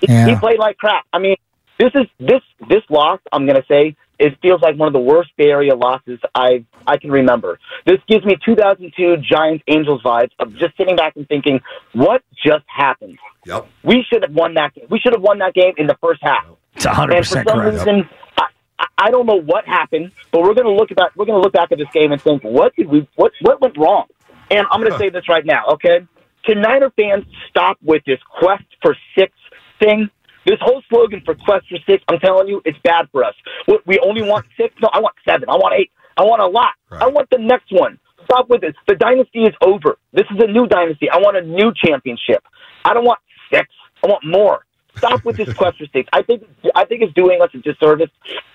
He, 0.00 0.06
Yeah. 0.12 0.26
he 0.26 0.36
played 0.36 0.58
like 0.58 0.76
crap. 0.76 1.04
I 1.12 1.18
mean, 1.18 1.36
this 1.78 1.90
is 1.94 2.06
this 2.18 2.42
this 2.68 2.82
loss. 2.90 3.20
I'm 3.32 3.46
gonna 3.46 3.64
say 3.68 3.96
it 4.18 4.38
feels 4.40 4.62
like 4.62 4.76
one 4.76 4.86
of 4.86 4.92
the 4.92 5.00
worst 5.00 5.30
Bay 5.36 5.50
Area 5.50 5.74
losses 5.74 6.20
I 6.34 6.64
I 6.86 6.96
can 6.98 7.10
remember. 7.10 7.58
This 7.86 7.98
gives 8.08 8.24
me 8.24 8.36
2002 8.44 9.16
Giants 9.18 9.64
Angels 9.68 10.02
vibes 10.02 10.30
of 10.38 10.54
just 10.56 10.76
sitting 10.76 10.96
back 10.96 11.16
and 11.16 11.26
thinking, 11.28 11.60
what 11.92 12.22
just 12.44 12.64
happened? 12.66 13.18
Yep. 13.46 13.66
We 13.82 14.04
should 14.10 14.22
have 14.22 14.32
won 14.34 14.54
that 14.54 14.74
game. 14.74 14.86
We 14.90 15.00
should 15.00 15.12
have 15.12 15.22
won 15.22 15.38
that 15.38 15.54
game 15.54 15.74
in 15.76 15.86
the 15.86 15.96
first 16.00 16.20
half. 16.22 16.44
It's 16.76 16.84
100 16.86 17.14
And 17.16 17.24
for 17.26 17.28
percent 17.30 17.48
some 17.48 17.58
correct. 17.60 17.78
reason, 17.86 18.08
I, 18.38 18.42
I- 18.78 18.86
I 18.98 19.10
don't 19.10 19.26
know 19.26 19.40
what 19.40 19.64
happened, 19.66 20.12
but 20.32 20.42
we're 20.42 20.54
going 20.54 20.66
to 20.66 20.72
look 20.72 20.88
back. 20.94 21.10
We're 21.16 21.26
going 21.26 21.38
to 21.38 21.42
look 21.42 21.52
back 21.52 21.72
at 21.72 21.78
this 21.78 21.88
game 21.92 22.12
and 22.12 22.20
think, 22.22 22.42
what 22.44 22.74
did 22.76 22.88
we? 22.88 23.06
What 23.16 23.32
what 23.42 23.60
went 23.60 23.76
wrong? 23.76 24.06
And 24.50 24.66
I'm 24.70 24.80
going 24.80 24.92
to 24.92 24.98
say 24.98 25.08
this 25.10 25.28
right 25.28 25.44
now, 25.44 25.64
okay? 25.74 26.06
Can 26.44 26.60
Niner 26.60 26.90
fans 26.90 27.24
stop 27.48 27.78
with 27.82 28.02
this 28.04 28.18
quest 28.38 28.64
for 28.82 28.96
six 29.16 29.32
thing? 29.80 30.08
This 30.46 30.58
whole 30.60 30.82
slogan 30.90 31.22
for 31.24 31.34
quest 31.34 31.66
for 31.68 31.78
six, 31.86 32.04
I'm 32.08 32.18
telling 32.20 32.48
you, 32.48 32.60
it's 32.64 32.78
bad 32.84 33.08
for 33.12 33.24
us. 33.24 33.34
We- 33.66 33.78
We 33.86 33.98
only 34.00 34.22
want 34.22 34.46
six. 34.56 34.74
No, 34.82 34.88
I 34.92 35.00
want 35.00 35.14
seven. 35.28 35.48
I 35.48 35.54
want 35.56 35.74
eight. 35.74 35.90
I 36.16 36.22
want 36.22 36.42
a 36.42 36.46
lot. 36.46 36.70
Right. 36.90 37.02
I 37.02 37.06
want 37.08 37.28
the 37.30 37.38
next 37.38 37.72
one. 37.72 37.98
Stop 38.24 38.48
with 38.48 38.60
this. 38.60 38.74
The 38.86 38.94
dynasty 38.94 39.40
is 39.42 39.54
over. 39.60 39.98
This 40.12 40.26
is 40.30 40.38
a 40.42 40.46
new 40.46 40.66
dynasty. 40.66 41.10
I 41.10 41.18
want 41.18 41.36
a 41.36 41.42
new 41.42 41.72
championship. 41.74 42.42
I 42.84 42.94
don't 42.94 43.04
want 43.04 43.18
six. 43.52 43.68
I 44.02 44.06
want 44.06 44.24
more. 44.24 44.64
Stop 44.96 45.24
with 45.24 45.36
this 45.36 45.52
quest 45.54 45.78
for 45.78 45.86
six. 45.92 46.08
I 46.12 46.22
think 46.22 46.44
I 46.74 46.84
think 46.84 47.02
it's 47.02 47.14
doing 47.14 47.40
us 47.42 47.50
a 47.54 47.58
disservice. 47.58 48.10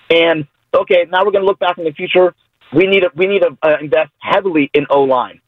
And 0.09 0.47
okay, 0.73 1.05
now 1.09 1.25
we're 1.25 1.31
going 1.31 1.43
to 1.43 1.47
look 1.47 1.59
back 1.59 1.77
in 1.77 1.83
the 1.83 1.91
future. 1.91 2.33
We 2.73 2.87
need 2.87 3.01
to 3.01 3.11
we 3.15 3.27
need 3.27 3.41
to 3.41 3.57
uh, 3.61 3.77
invest 3.81 4.11
heavily 4.19 4.69
in 4.73 4.85
O 4.89 5.03
line. 5.03 5.41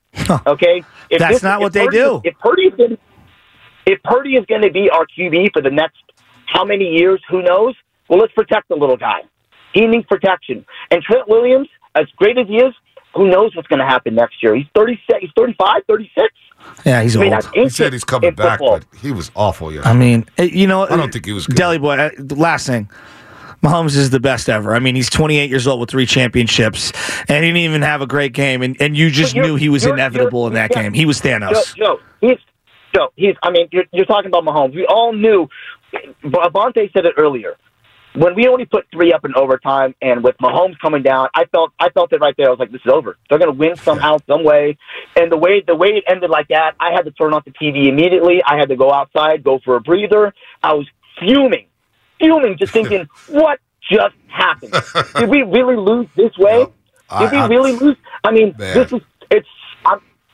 Okay, 0.45 0.83
if 1.09 1.19
That's 1.19 1.41
not 1.43 1.59
if 1.59 1.63
what 1.63 1.73
they 1.73 1.87
do. 1.87 2.21
If 2.23 2.37
Purdy 2.39 2.63
is 2.63 2.73
going, 2.75 2.97
if 3.85 4.01
Purdy 4.03 4.35
is 4.35 4.45
going 4.45 4.61
to 4.61 4.71
be 4.71 4.89
our 4.89 5.05
QB 5.05 5.53
for 5.53 5.61
the 5.61 5.69
next 5.69 5.97
how 6.51 6.65
many 6.65 6.85
years? 6.85 7.21
Who 7.29 7.41
knows? 7.41 7.75
Well, 8.09 8.19
let's 8.19 8.33
protect 8.33 8.67
the 8.67 8.75
little 8.75 8.97
guy. 8.97 9.21
He 9.73 9.87
needs 9.87 10.05
protection. 10.05 10.65
And 10.91 11.01
Trent 11.01 11.27
Williams, 11.29 11.69
as 11.95 12.07
great 12.17 12.37
as 12.37 12.47
he 12.47 12.57
is, 12.57 12.73
who 13.15 13.29
knows 13.29 13.55
what's 13.55 13.67
going 13.67 13.79
to 13.79 13.85
happen 13.85 14.15
next 14.15 14.41
year? 14.41 14.55
He's 14.55 14.67
36, 14.75 15.19
he's 15.21 15.29
35, 15.37 15.81
36. 15.87 16.27
Yeah, 16.85 17.01
he's 17.01 17.15
I 17.17 17.19
mean, 17.21 17.33
old. 17.33 17.49
He 17.53 17.69
said 17.69 17.91
he's 17.93 18.03
coming 18.03 18.33
back, 18.35 18.59
football. 18.59 18.79
but 18.79 18.99
he 18.99 19.11
was 19.11 19.31
awful. 19.35 19.71
Yeah. 19.73 19.81
I 19.83 19.93
mean, 19.93 20.25
eh, 20.37 20.43
you 20.43 20.67
know, 20.67 20.83
I 20.83 20.95
don't 20.95 21.11
think 21.11 21.25
he 21.25 21.31
was 21.33 21.47
good. 21.47 21.55
Deli 21.55 21.77
boy. 21.79 21.97
uh, 21.97 22.09
last 22.35 22.67
thing, 22.67 22.87
Mahomes 23.63 23.95
is 23.97 24.11
the 24.11 24.19
best 24.19 24.47
ever. 24.47 24.75
I 24.75 24.79
mean, 24.79 24.95
he's 24.95 25.09
28 25.09 25.49
years 25.49 25.65
old 25.67 25.79
with 25.79 25.89
three 25.89 26.05
championships, 26.05 26.91
and 27.27 27.43
he 27.43 27.49
didn't 27.51 27.57
even 27.57 27.81
have 27.81 28.01
a 28.01 28.07
great 28.07 28.33
game. 28.33 28.61
And, 28.61 28.79
and 28.79 28.95
you 28.95 29.09
just 29.09 29.35
knew 29.35 29.55
he 29.55 29.69
was 29.69 29.83
you're- 29.83 29.93
inevitable 29.93 30.45
in 30.47 30.53
you're- 30.53 30.61
that 30.67 30.75
yeah. 30.75 30.83
game. 30.83 30.93
He 30.93 31.05
was 31.05 31.19
Joe, 31.19 31.29
Thanos. 31.29 31.75
Joe, 31.75 31.99
he's 32.21 32.37
Joe. 32.93 33.09
He's. 33.15 33.35
I 33.43 33.49
mean, 33.49 33.67
you're, 33.71 33.85
you're 33.91 34.05
talking 34.05 34.27
about 34.29 34.43
Mahomes. 34.45 34.75
We 34.75 34.85
all 34.85 35.13
knew. 35.13 35.49
Avante 36.23 36.91
said 36.93 37.05
it 37.05 37.15
earlier. 37.17 37.55
When 38.13 38.35
we 38.35 38.47
only 38.47 38.65
put 38.65 38.85
three 38.91 39.13
up 39.13 39.23
in 39.25 39.33
overtime, 39.35 39.95
and 40.01 40.23
with 40.23 40.37
Mahomes 40.37 40.77
coming 40.79 41.01
down, 41.01 41.29
I 41.33 41.45
felt 41.45 41.71
I 41.79 41.89
felt 41.89 42.11
it 42.11 42.19
right 42.19 42.35
there. 42.37 42.47
I 42.47 42.49
was 42.49 42.59
like, 42.59 42.71
this 42.71 42.81
is 42.85 42.91
over. 42.91 43.17
They're 43.29 43.39
going 43.39 43.51
to 43.51 43.57
win 43.57 43.75
somehow, 43.75 44.17
some 44.27 44.43
way. 44.43 44.77
And 45.15 45.31
the 45.31 45.37
way 45.37 45.63
the 45.65 45.75
way 45.75 45.89
it 45.89 46.03
ended 46.07 46.29
like 46.29 46.49
that, 46.49 46.75
I 46.79 46.91
had 46.91 47.03
to 47.03 47.11
turn 47.11 47.33
off 47.33 47.45
the 47.45 47.51
TV 47.51 47.87
immediately. 47.87 48.41
I 48.45 48.57
had 48.57 48.69
to 48.69 48.75
go 48.75 48.91
outside, 48.91 49.43
go 49.43 49.59
for 49.63 49.75
a 49.77 49.81
breather. 49.81 50.33
I 50.61 50.73
was 50.73 50.87
fuming, 51.19 51.67
fuming, 52.19 52.57
just 52.57 52.73
thinking, 52.73 53.07
what 53.29 53.59
just 53.89 54.15
happened? 54.27 54.73
Did 55.15 55.29
we 55.29 55.43
really 55.43 55.77
lose 55.77 56.07
this 56.15 56.37
way? 56.37 56.65
Did 57.19 57.31
we 57.31 57.39
really 57.55 57.73
lose? 57.73 57.97
I 58.23 58.31
mean, 58.31 58.55
Man. 58.57 58.73
this 58.73 58.93
is 58.93 59.01
it's. 59.29 59.47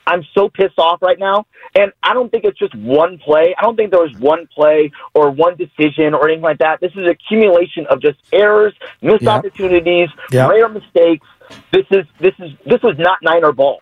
I'm 0.07 0.17
I'm 0.17 0.25
so 0.33 0.49
pissed 0.49 0.79
off 0.79 0.99
right 1.03 1.19
now, 1.19 1.45
and 1.75 1.91
I 2.01 2.13
don't 2.15 2.31
think 2.31 2.43
it's 2.43 2.57
just 2.57 2.73
one 2.73 3.19
play. 3.19 3.53
I 3.57 3.61
don't 3.61 3.75
think 3.75 3.91
there 3.91 4.01
was 4.01 4.13
one 4.17 4.47
play 4.47 4.91
or 5.13 5.29
one 5.29 5.55
decision 5.57 6.15
or 6.15 6.25
anything 6.27 6.41
like 6.41 6.57
that. 6.57 6.79
This 6.81 6.91
is 6.95 7.05
accumulation 7.07 7.85
of 7.91 8.01
just 8.01 8.17
errors, 8.33 8.73
missed 9.03 9.21
Yep. 9.21 9.31
opportunities, 9.31 10.09
Yep. 10.31 10.49
rare 10.49 10.69
mistakes. 10.69 11.27
This 11.71 11.85
is 11.91 12.05
this 12.19 12.33
is 12.39 12.49
this 12.65 12.81
was 12.81 12.95
not 12.97 13.19
Niner 13.21 13.51
ball. 13.51 13.81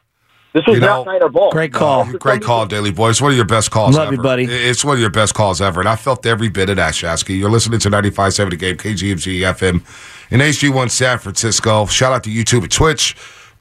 This 0.54 0.64
was 0.68 0.76
You 0.76 0.82
know- 0.82 1.04
not 1.04 1.06
Niner 1.06 1.30
ball. 1.30 1.52
Great 1.52 1.72
call. 1.74 2.06
Great 2.06 2.42
call, 2.42 2.66
Daily 2.66 2.92
Boy. 2.92 3.10
It's 3.10 3.22
one 3.22 3.32
of 3.32 3.36
your 3.38 3.46
best 3.46 3.72
calls 3.72 3.96
Love 3.96 4.08
ever. 4.08 4.16
you, 4.16 4.22
buddy. 4.22 4.44
It's 4.46 4.84
one 4.86 4.96
of 4.96 5.02
your 5.02 5.10
best 5.10 5.34
calls 5.36 5.62
ever. 5.62 5.80
And 5.82 5.88
I 5.90 5.96
felt 5.96 6.26
every 6.26 6.50
bit 6.50 6.70
of 6.70 6.76
that, 6.78 6.94
Shasky. 6.94 7.38
You're 7.38 7.50
listening 7.50 7.80
to 7.80 7.90
95.7 7.90 8.50
The 8.52 8.56
Game, 8.58 8.78
KGMZ 8.78 9.42
FM 9.44 9.84
in 10.32 10.42
HD1 10.42 10.90
San 10.90 11.18
Francisco. 11.18 11.86
Shout 11.88 12.14
out 12.14 12.24
to 12.24 12.30
YouTube 12.30 12.64
and 12.64 12.72
Twitch. 12.72 13.16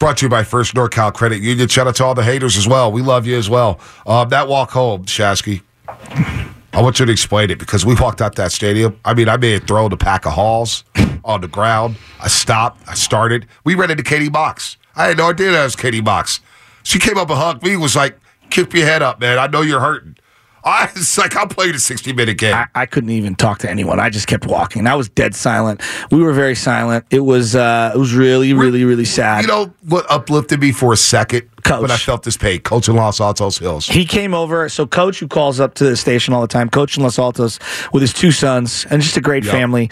Brought 0.04 0.18
to 0.18 0.26
you 0.26 0.28
by 0.28 0.44
First 0.44 0.74
NorCal 0.74 1.14
Credit 1.14 1.40
Union. 1.40 1.66
Shout 1.66 1.86
out 1.86 1.96
to 1.96 2.04
all 2.04 2.14
the 2.14 2.22
haters 2.22 2.58
as 2.58 2.68
well. 2.68 2.92
We 2.92 3.00
love 3.00 3.26
you 3.26 3.38
as 3.38 3.48
well. 3.48 3.80
Uh, 4.06 4.26
that 4.26 4.48
walk 4.48 4.70
home, 4.70 5.06
Shasky, 5.06 5.62
I 5.88 6.82
want 6.82 7.00
you 7.00 7.06
to 7.06 7.10
explain 7.10 7.48
it 7.48 7.58
because 7.58 7.86
we 7.86 7.94
walked 7.94 8.20
out 8.20 8.34
that 8.34 8.52
stadium. 8.52 9.00
I 9.02 9.14
mean, 9.14 9.30
I 9.30 9.38
may 9.38 9.52
have 9.52 9.66
thrown 9.66 9.94
a 9.94 9.96
pack 9.96 10.26
of 10.26 10.34
halls 10.34 10.84
on 11.24 11.40
the 11.40 11.48
ground. 11.48 11.96
I 12.20 12.28
stopped. 12.28 12.86
I 12.86 12.92
started. 12.92 13.46
We 13.64 13.76
ran 13.76 13.90
into 13.90 14.02
Katie 14.02 14.28
Box. 14.28 14.76
I 14.94 15.06
had 15.06 15.16
no 15.16 15.30
idea 15.30 15.52
that 15.52 15.64
was 15.64 15.74
Katie 15.74 16.02
Box. 16.02 16.40
She 16.82 16.98
came 16.98 17.16
up 17.16 17.30
and 17.30 17.38
hugged 17.38 17.62
me. 17.62 17.74
Was 17.78 17.96
like, 17.96 18.18
"Keep 18.50 18.74
your 18.74 18.84
head 18.84 19.00
up, 19.00 19.22
man. 19.22 19.38
I 19.38 19.46
know 19.46 19.62
you're 19.62 19.80
hurting." 19.80 20.16
I 20.64 20.90
was 20.94 21.18
like, 21.18 21.36
"I'm 21.36 21.48
playing 21.48 21.74
a 21.74 21.78
60 21.78 22.12
minute 22.14 22.38
game." 22.38 22.54
I, 22.54 22.66
I 22.74 22.86
couldn't 22.86 23.10
even 23.10 23.34
talk 23.34 23.58
to 23.60 23.70
anyone. 23.70 24.00
I 24.00 24.08
just 24.10 24.26
kept 24.26 24.46
walking. 24.46 24.86
I 24.86 24.94
was 24.94 25.08
dead 25.08 25.34
silent. 25.34 25.82
We 26.10 26.22
were 26.22 26.32
very 26.32 26.54
silent. 26.54 27.04
It 27.10 27.20
was 27.20 27.54
uh, 27.54 27.92
it 27.94 27.98
was 27.98 28.14
really, 28.14 28.52
really, 28.54 28.84
really 28.84 29.04
sad. 29.04 29.42
you 29.42 29.48
know 29.48 29.72
what 29.86 30.10
uplifted 30.10 30.60
me 30.60 30.72
for 30.72 30.92
a 30.92 30.96
second 30.96 31.42
Coach. 31.64 31.82
when 31.82 31.90
I 31.90 31.96
felt 31.96 32.22
this 32.22 32.36
pain? 32.36 32.60
Coach 32.60 32.88
in 32.88 32.96
Los 32.96 33.20
Altos 33.20 33.58
Hills. 33.58 33.86
he 33.86 34.04
came 34.04 34.32
over. 34.34 34.68
So, 34.68 34.86
coach, 34.86 35.18
who 35.18 35.28
calls 35.28 35.60
up 35.60 35.74
to 35.74 35.84
the 35.84 35.96
station 35.96 36.32
all 36.34 36.40
the 36.40 36.48
time, 36.48 36.68
coach 36.70 36.96
in 36.96 37.02
Los 37.02 37.18
Altos 37.18 37.58
with 37.92 38.00
his 38.02 38.12
two 38.12 38.30
sons 38.32 38.86
and 38.90 39.02
just 39.02 39.16
a 39.16 39.20
great 39.20 39.44
Yep. 39.44 39.52
family. 39.52 39.90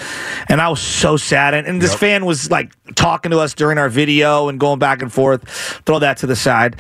And 0.49 0.61
I 0.61 0.69
was 0.69 0.81
so 0.81 1.17
sad. 1.17 1.55
And, 1.55 1.67
and 1.67 1.81
this 1.83 1.93
Yep. 1.93 2.01
fan 2.01 2.25
was 2.27 2.51
like 2.51 2.73
talking 2.95 3.31
to 3.33 3.39
us 3.39 3.53
during 3.55 3.79
our 3.79 3.89
video 3.89 4.49
and 4.49 4.59
going 4.61 4.79
back 4.79 5.03
and 5.03 5.13
forth. 5.13 5.47
Throw 5.87 5.99
that 5.99 6.17
to 6.19 6.27
the 6.27 6.37
side. 6.37 6.77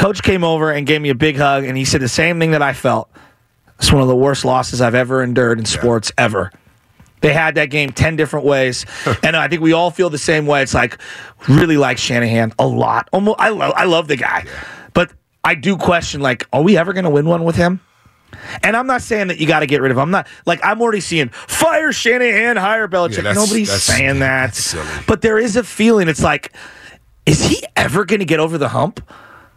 Coach 0.00 0.22
came 0.22 0.44
over 0.44 0.72
and 0.72 0.86
gave 0.86 1.02
me 1.02 1.10
a 1.10 1.14
big 1.14 1.36
hug, 1.36 1.64
and 1.64 1.76
he 1.76 1.84
said 1.84 2.00
the 2.00 2.08
same 2.08 2.38
thing 2.40 2.52
that 2.52 2.62
I 2.62 2.72
felt. 2.72 3.10
It's 3.78 3.92
one 3.92 4.00
of 4.00 4.08
the 4.08 4.16
worst 4.16 4.46
losses 4.46 4.80
I've 4.80 4.94
ever 4.94 5.22
endured 5.22 5.58
in 5.58 5.66
sports 5.66 6.10
ever. 6.16 6.50
They 7.20 7.34
had 7.34 7.56
that 7.56 7.66
game 7.66 7.92
10 7.92 8.16
different 8.16 8.46
ways. 8.46 8.86
and 9.22 9.36
I 9.36 9.48
think 9.48 9.60
we 9.60 9.74
all 9.74 9.90
feel 9.90 10.08
the 10.08 10.16
same 10.16 10.46
way. 10.46 10.62
It's 10.62 10.72
like, 10.72 10.98
really 11.50 11.76
like 11.76 11.98
Shanahan 11.98 12.54
a 12.58 12.66
lot. 12.66 13.10
Almost, 13.12 13.38
I, 13.40 13.50
love, 13.50 13.74
I 13.76 13.84
love 13.84 14.08
the 14.08 14.16
guy. 14.16 14.46
But 14.94 15.12
I 15.44 15.54
do 15.54 15.76
question, 15.76 16.22
like, 16.22 16.46
are 16.50 16.62
we 16.62 16.78
ever 16.78 16.94
going 16.94 17.04
to 17.04 17.10
win 17.10 17.26
one 17.26 17.44
with 17.44 17.56
him? 17.56 17.80
And 18.62 18.78
I'm 18.78 18.86
not 18.86 19.02
saying 19.02 19.28
that 19.28 19.38
you 19.38 19.46
got 19.46 19.60
to 19.60 19.66
get 19.66 19.82
rid 19.82 19.90
of 19.90 19.98
him. 19.98 20.02
I'm 20.02 20.10
not 20.10 20.28
like 20.46 20.60
I'm 20.64 20.80
already 20.80 21.00
seeing 21.00 21.28
fire 21.28 21.92
Shanahan, 21.92 22.56
hire 22.56 22.88
Belichick. 22.88 23.24
Yeah, 23.24 23.32
Nobody's 23.32 23.68
that's- 23.68 23.82
saying 23.82 24.20
that. 24.20 24.74
But 25.06 25.20
there 25.20 25.36
is 25.36 25.56
a 25.56 25.62
feeling. 25.62 26.08
It's 26.08 26.22
like, 26.22 26.52
is 27.26 27.44
he 27.44 27.62
ever 27.76 28.06
going 28.06 28.20
to 28.20 28.24
get 28.24 28.40
over 28.40 28.56
the 28.56 28.68
hump? 28.70 29.06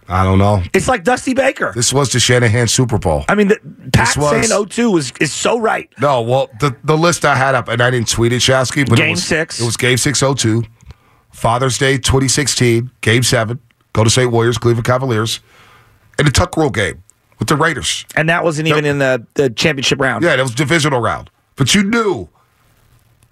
I 0.08 0.24
don't 0.24 0.38
know. 0.38 0.64
It's 0.74 0.88
like 0.88 1.04
Dusty 1.04 1.34
Baker. 1.34 1.72
This 1.76 1.94
was 1.94 2.12
the 2.12 2.20
Shanahan 2.20 2.68
Super 2.68 2.98
Bowl. 2.98 3.26
I 3.28 3.36
mean, 3.36 3.48
the, 3.48 3.60
Pat 3.94 4.16
was- 4.18 4.30
saying 4.30 4.66
0-2 4.66 4.92
was 4.94 5.14
is 5.20 5.32
so 5.32 5.60
right. 5.60 5.90
No, 6.00 6.22
well, 6.22 6.50
the, 6.60 6.76
the 6.84 6.98
list 6.98 7.26
I 7.26 7.36
had 7.36 7.56
up, 7.56 7.68
and 7.68 7.82
I 7.82 7.90
didn't 7.90 8.10
tweet 8.10 8.34
it, 8.34 8.42
Shasky, 8.42 8.88
but 8.88 8.98
Game 8.98 9.08
it 9.10 9.12
was, 9.12 9.24
six. 9.24 9.62
It 9.62 9.66
was 9.66 9.78
Game 9.78 9.98
six, 9.98 10.20
02, 10.22 10.64
Father's 11.32 11.78
Day 11.78 11.98
2016, 11.98 12.92
Game 13.02 13.24
7, 13.24 13.60
Golden 13.94 14.10
State 14.10 14.26
Warriors, 14.28 14.58
Cleveland 14.58 14.86
Cavaliers, 14.86 15.40
and 16.18 16.28
the 16.28 16.32
Tuck 16.32 16.56
Rule 16.58 16.70
game 16.70 17.04
with 17.40 17.48
the 17.48 17.56
Raiders. 17.56 18.06
And 18.16 18.30
that 18.30 18.44
wasn't 18.44 18.68
even 18.68 18.86
in 18.86 19.00
the, 19.00 19.26
the 19.34 19.50
championship 19.50 20.00
round. 20.00 20.24
Yeah, 20.24 20.36
that 20.36 20.44
was 20.44 20.54
divisional 20.56 21.00
round. 21.00 21.30
But 21.56 21.74
you 21.76 21.84
knew 21.84 22.30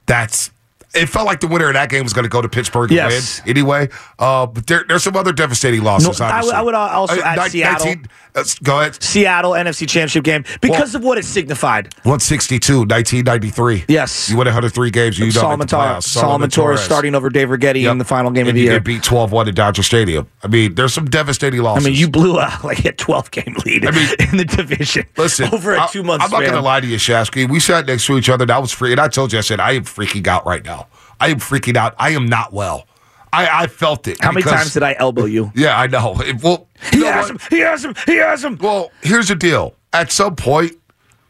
that's. 0.05 0.51
It 0.93 1.05
felt 1.07 1.25
like 1.25 1.39
the 1.39 1.47
winner 1.47 1.67
of 1.69 1.73
that 1.75 1.89
game 1.89 2.03
was 2.03 2.11
going 2.11 2.23
to 2.23 2.29
go 2.29 2.41
to 2.41 2.49
Pittsburgh 2.49 2.91
and 2.91 2.95
Yes. 2.97 3.41
win 3.45 3.49
anyway. 3.57 3.89
Uh, 4.19 4.45
but 4.45 4.67
there, 4.67 4.83
there's 4.87 5.03
some 5.03 5.15
other 5.15 5.31
devastating 5.31 5.83
losses. 5.83 6.19
No, 6.19 6.25
I 6.25 6.43
would- 6.43 6.53
I 6.53 6.61
would 6.61 6.75
also 6.75 7.21
add 7.21 7.37
ni- 7.39 7.49
Seattle. 7.49 7.95
uh, 8.35 8.43
go 8.61 8.79
ahead. 8.81 9.01
Seattle 9.01 9.51
NFC 9.53 9.87
championship 9.87 10.23
game 10.25 10.43
because 10.59 10.93
of 10.93 11.01
what 11.03 11.17
it 11.17 11.23
signified. 11.23 11.93
162, 12.03 12.85
1993. 12.85 13.85
Yes. 13.87 14.29
You 14.29 14.35
win 14.37 14.47
103 14.47 14.91
games. 14.91 15.17
You 15.17 15.31
Salomon, 15.31 15.67
Tor-. 15.67 16.01
Salomon 16.01 16.49
Torres 16.49 16.81
starting 16.81 17.15
over 17.15 17.29
Dave 17.29 17.47
Righetti 17.49 17.83
Yep. 17.83 17.91
in 17.93 17.97
the 17.97 18.03
final 18.05 18.31
game 18.31 18.47
of 18.49 18.53
the 18.53 18.61
year. 18.61 18.79
beat 18.81 19.01
12 19.03 19.31
1 19.31 19.47
at 19.47 19.55
Dodger 19.55 19.83
Stadium. 19.83 20.27
I 20.43 20.47
mean, 20.47 20.75
there's 20.75 20.93
some 20.93 21.05
devastating 21.05 21.61
losses. 21.61 21.85
I 21.85 21.89
mean, 21.89 21.97
you 21.97 22.09
blew 22.09 22.37
a 22.37 22.59
like 22.63 22.83
a 22.83 22.91
12 22.91 23.31
game 23.31 23.55
lead 23.65 23.85
I 23.85 23.91
mean, 23.91 24.09
in 24.31 24.37
the 24.37 24.45
division 24.45 25.05
Listen, 25.17 25.49
over 25.53 25.73
a 25.75 25.87
two 25.89 26.03
month 26.03 26.21
I'm 26.21 26.31
not 26.31 26.41
going 26.41 26.51
to 26.53 26.59
lie 26.61 26.81
to 26.81 26.87
you, 26.87 26.97
Shasky. 26.97 27.49
We 27.49 27.59
sat 27.61 27.85
next 27.85 28.05
to 28.07 28.17
each 28.17 28.27
other. 28.29 28.43
and 28.43 28.51
I 28.51 28.59
was 28.59 28.71
free, 28.73 28.91
and 28.91 28.99
I 28.99 29.07
told 29.07 29.31
you, 29.31 29.37
I 29.39 29.41
said, 29.41 29.59
I 29.61 29.71
am 29.71 29.83
freaking 29.83 30.27
out 30.27 30.45
right 30.45 30.63
now. 30.65 30.80
I 31.21 31.29
am 31.29 31.39
freaking 31.39 31.77
out. 31.77 31.95
I 31.97 32.09
am 32.11 32.25
not 32.25 32.51
well. 32.51 32.87
I, 33.33 33.63
I 33.63 33.67
felt 33.67 34.07
it. 34.09 34.17
How 34.21 34.31
many 34.33 34.43
times 34.43 34.73
did 34.73 34.83
I 34.83 34.95
elbow 34.99 35.25
you? 35.25 35.51
Yeah, 35.55 35.79
I 35.79 35.87
know. 35.87 36.15
It- 36.25 36.43
well, 36.43 36.67
He 36.91 36.97
you 36.97 37.03
know 37.03 37.11
has 37.13 37.31
what? 37.31 37.41
him. 37.41 37.47
He 37.57 37.59
has 37.63 37.85
him. 37.85 37.95
He 38.05 38.15
has 38.17 38.43
him. 38.43 38.57
Well, 38.59 38.91
here's 39.01 39.29
the 39.29 39.35
deal. 39.35 39.73
At 39.93 40.11
some 40.11 40.35
point, 40.35 40.73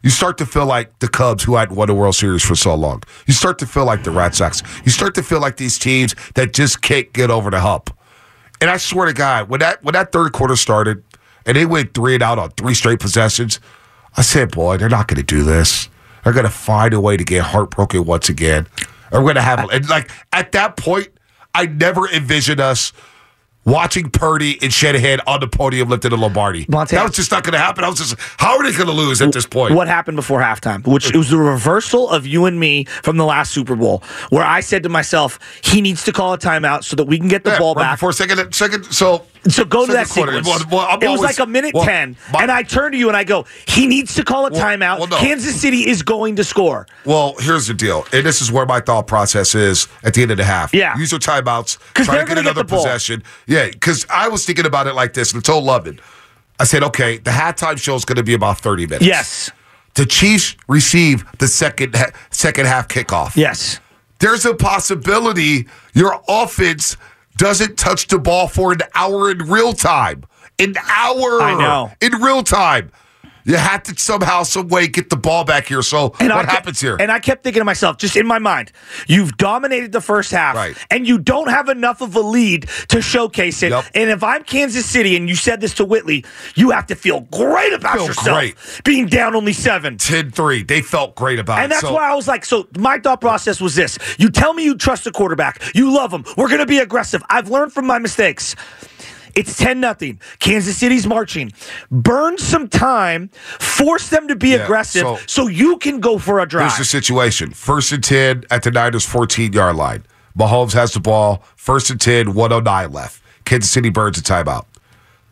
you 0.02 0.10
start 0.10 0.38
to 0.38 0.46
feel 0.46 0.66
like 0.66 0.98
the 0.98 1.06
Cubs, 1.08 1.44
who 1.44 1.54
hadn't 1.54 1.76
won 1.76 1.86
the 1.86 1.94
World 1.94 2.16
Series 2.16 2.42
for 2.42 2.56
so 2.56 2.74
long. 2.74 3.02
You 3.26 3.34
start 3.34 3.58
to 3.60 3.66
feel 3.66 3.84
like 3.84 4.02
the 4.02 4.10
Red 4.10 4.34
Sox. 4.34 4.62
You 4.84 4.90
start 4.90 5.14
to 5.14 5.22
feel 5.22 5.40
like 5.40 5.58
these 5.58 5.78
teams 5.78 6.16
that 6.34 6.52
just 6.52 6.82
can't 6.82 7.12
get 7.12 7.30
over 7.30 7.50
the 7.50 7.60
hump. 7.60 7.96
And 8.60 8.68
I 8.70 8.78
swear 8.78 9.06
to 9.06 9.12
God, 9.12 9.48
when 9.48 9.60
that 9.60 9.82
when 9.84 9.92
that 9.92 10.10
third 10.10 10.32
quarter 10.32 10.56
started, 10.56 11.04
and 11.46 11.56
they 11.56 11.66
went 11.66 11.94
three 11.94 12.14
and 12.14 12.22
out 12.22 12.38
on 12.38 12.50
three 12.52 12.74
straight 12.74 12.98
possessions, 13.00 13.60
I 14.16 14.22
said, 14.22 14.50
"Boy, 14.52 14.76
they're 14.76 14.88
not 14.88 15.06
going 15.06 15.18
to 15.18 15.22
do 15.24 15.44
this. 15.44 15.88
They're 16.24 16.32
going 16.32 16.46
to 16.46 16.50
find 16.50 16.94
a 16.94 17.00
way 17.00 17.16
to 17.16 17.24
get 17.24 17.42
heartbroken 17.42 18.04
once 18.04 18.28
again. 18.28 18.66
Or 19.12 19.20
we're 19.20 19.34
going 19.34 19.36
to 19.36 19.42
have 19.42 19.68
and 19.70 19.88
like 19.88 20.10
at 20.32 20.52
that 20.52 20.76
point, 20.76 21.08
I 21.54 21.66
never 21.66 22.08
envisioned 22.08 22.60
us." 22.60 22.92
Watching 23.64 24.10
Purdy 24.10 24.58
and 24.60 24.72
Shanahan 24.72 25.20
on 25.24 25.38
the 25.38 25.46
podium 25.46 25.88
lifting 25.88 26.10
the 26.10 26.16
Lombardi. 26.16 26.66
Monte- 26.68 26.96
that 26.96 27.04
was 27.04 27.14
just 27.14 27.30
not 27.30 27.44
going 27.44 27.52
to 27.52 27.60
happen. 27.60 27.84
I 27.84 27.88
was 27.88 27.98
just, 27.98 28.16
how 28.36 28.56
are 28.58 28.64
they 28.64 28.72
going 28.72 28.88
to 28.88 28.92
lose 28.92 29.22
at 29.22 29.30
this 29.30 29.46
point? 29.46 29.76
What 29.76 29.86
happened 29.86 30.16
before 30.16 30.40
halftime? 30.40 30.84
Which 30.84 31.06
it 31.08 31.16
was 31.16 31.30
the 31.30 31.36
reversal 31.36 32.10
of 32.10 32.26
you 32.26 32.46
and 32.46 32.58
me 32.58 32.86
from 33.04 33.18
the 33.18 33.24
last 33.24 33.52
Super 33.52 33.76
Bowl, 33.76 34.02
where 34.30 34.42
I 34.42 34.58
said 34.62 34.82
to 34.82 34.88
myself, 34.88 35.38
he 35.62 35.80
needs 35.80 36.02
to 36.06 36.12
call 36.12 36.32
a 36.32 36.38
timeout 36.38 36.82
so 36.82 36.96
that 36.96 37.04
we 37.04 37.18
can 37.20 37.28
get 37.28 37.44
the 37.44 37.50
Yeah, 37.50 37.58
ball 37.60 37.76
right 37.76 37.82
back. 37.82 37.98
Before 37.98 38.10
second, 38.12 38.52
second. 38.52 38.82
So, 38.92 39.26
So 39.48 39.64
go 39.64 39.86
to 39.86 39.92
that 39.92 40.06
second 40.06 40.24
quarter. 40.24 40.44
sequence. 40.44 40.66
Well, 40.70 40.86
well, 40.86 40.94
it 41.00 41.08
was 41.08 41.18
always- 41.18 41.22
like 41.22 41.38
a 41.40 41.50
minute 41.50 41.74
well, 41.74 41.84
10. 41.84 42.16
my- 42.32 42.42
and 42.42 42.50
I 42.52 42.62
turn 42.62 42.92
to 42.92 42.98
you 42.98 43.08
and 43.08 43.16
I 43.16 43.24
go, 43.24 43.44
he 43.66 43.86
needs 43.88 44.14
to 44.14 44.24
call 44.24 44.46
a 44.46 44.50
timeout. 44.50 45.10
no. 45.10 45.18
Kansas 45.18 45.60
City 45.60 45.88
is 45.88 46.02
going 46.02 46.36
to 46.36 46.44
score. 46.44 46.86
Well, 47.04 47.34
here's 47.40 47.66
the 47.66 47.74
deal, 47.74 48.06
and 48.12 48.24
this 48.24 48.40
is 48.40 48.52
where 48.52 48.66
my 48.66 48.80
thought 48.80 49.06
process 49.08 49.54
is 49.54 49.88
at 50.04 50.14
the 50.14 50.22
end 50.22 50.30
of 50.30 50.36
the 50.36 50.44
half. 50.44 50.72
Yeah. 50.72 50.96
use 50.96 51.10
your 51.10 51.18
timeouts, 51.20 51.78
'Cause 51.94 52.06
try 52.06 52.14
they're 52.16 52.24
to 52.24 52.28
get 52.28 52.34
get 52.36 52.38
another 52.38 52.62
the 52.62 52.64
ball. 52.64 52.84
possession. 52.84 53.22
Yeah, 53.46 53.66
because 53.68 54.06
I 54.08 54.28
was 54.28 54.44
thinking 54.46 54.66
about 54.66 54.86
it 54.86 54.94
like 54.94 55.12
this, 55.14 55.32
told 55.32 55.64
London, 55.64 55.98
I 56.60 56.64
said, 56.64 56.84
okay, 56.84 57.18
the 57.18 57.30
halftime 57.32 57.78
show 57.82 57.96
is 57.96 58.04
going 58.04 58.16
to 58.16 58.22
be 58.22 58.34
about 58.34 58.58
30 58.60 58.86
minutes. 58.86 59.04
Yes. 59.06 59.50
The 59.94 60.06
Chiefs 60.06 60.54
receive 60.68 61.24
the 61.38 61.48
second 61.48 61.96
second 62.30 62.66
half 62.66 62.86
kickoff. 62.88 63.32
Yes. 63.36 63.80
There's 64.20 64.46
a 64.46 64.54
possibility 64.54 65.66
your 65.94 66.20
offense 66.28 66.96
doesn't 67.36 67.76
touch 67.78 68.08
the 68.08 68.18
ball 68.18 68.48
for 68.48 68.72
an 68.72 68.80
hour 68.94 69.30
in 69.30 69.38
real 69.38 69.72
time. 69.72 70.24
An 70.58 70.76
hour. 70.76 71.40
I 71.40 71.54
know. 71.58 71.90
In 72.00 72.12
real 72.20 72.42
time. 72.42 72.92
You 73.44 73.56
have 73.56 73.82
to 73.84 73.98
somehow, 73.98 74.42
some 74.44 74.68
way 74.68 74.86
get 74.86 75.10
the 75.10 75.16
ball 75.16 75.44
back 75.44 75.66
here. 75.66 75.82
So 75.82 76.10
what 76.10 76.22
I 76.30 76.42
happens 76.44 76.80
here? 76.80 76.96
And 77.00 77.10
I 77.10 77.18
kept 77.18 77.42
thinking 77.42 77.60
to 77.60 77.64
myself, 77.64 77.96
just 77.98 78.16
in 78.16 78.26
my 78.26 78.38
mind, 78.38 78.72
you've 79.06 79.36
dominated 79.36 79.92
the 79.92 80.00
first 80.00 80.30
half, 80.30 80.54
Right. 80.54 80.76
and 80.90 81.06
you 81.06 81.18
don't 81.18 81.48
have 81.48 81.68
enough 81.68 82.00
of 82.00 82.14
a 82.16 82.20
lead 82.20 82.68
to 82.88 83.02
showcase 83.02 83.62
it. 83.62 83.70
Yep. 83.70 83.84
And 83.94 84.10
if 84.10 84.22
I'm 84.22 84.44
Kansas 84.44 84.86
City, 84.86 85.16
and 85.16 85.28
you 85.28 85.34
said 85.34 85.60
this 85.60 85.74
to 85.74 85.84
Whitley, 85.84 86.24
you 86.54 86.70
have 86.70 86.86
to 86.86 86.94
feel 86.94 87.20
great 87.32 87.72
about 87.72 87.96
Feel 87.96 88.06
yourself 88.06 88.36
great. 88.38 88.56
being 88.84 89.06
down 89.06 89.34
only 89.34 89.52
seven. 89.52 89.96
10-3. 89.96 90.62
They 90.66 90.80
felt 90.82 91.14
great 91.14 91.38
about 91.38 91.58
it. 91.58 91.62
And 91.64 91.72
that's 91.72 91.82
So- 91.82 91.92
why 91.94 92.10
I 92.10 92.14
was 92.14 92.28
like, 92.28 92.44
so 92.44 92.68
my 92.76 92.98
thought 92.98 93.20
process 93.20 93.60
was 93.60 93.74
this. 93.74 93.98
You 94.18 94.30
tell 94.30 94.52
me 94.54 94.64
you 94.64 94.76
trust 94.76 95.04
the 95.04 95.10
quarterback. 95.10 95.60
You 95.74 95.92
love 95.92 96.12
him. 96.12 96.24
We're 96.36 96.48
going 96.48 96.60
to 96.60 96.66
be 96.66 96.78
aggressive. 96.78 97.22
I've 97.28 97.48
learned 97.50 97.72
from 97.72 97.86
my 97.86 97.98
mistakes. 97.98 98.54
It's 99.34 99.56
10 99.56 99.80
nothing. 99.80 100.20
Kansas 100.38 100.76
City's 100.76 101.06
marching. 101.06 101.52
Burn 101.90 102.38
some 102.38 102.68
time, 102.68 103.28
force 103.58 104.08
them 104.08 104.28
to 104.28 104.36
be 104.36 104.50
Yeah, 104.50 104.56
aggressive 104.64 105.02
so- 105.02 105.18
so, 105.26 105.46
you 105.48 105.78
can 105.78 106.00
go 106.00 106.18
for 106.18 106.40
a 106.40 106.46
drive. 106.46 106.66
Here's 106.68 106.78
the 106.78 106.84
situation. 106.84 107.50
First 107.52 107.92
and 107.92 108.02
10 108.04 108.44
at 108.50 108.62
the 108.62 108.70
Niners 108.70 109.04
14 109.04 109.52
yard 109.52 109.76
line. 109.76 110.04
Mahomes 110.38 110.72
has 110.72 110.92
the 110.92 111.00
ball. 111.00 111.42
First 111.56 111.90
and 111.90 112.00
10, 112.00 112.34
109 112.34 112.92
left. 112.92 113.22
Kansas 113.44 113.70
City 113.70 113.90
burns 113.90 114.18
a 114.18 114.22
timeout. 114.22 114.64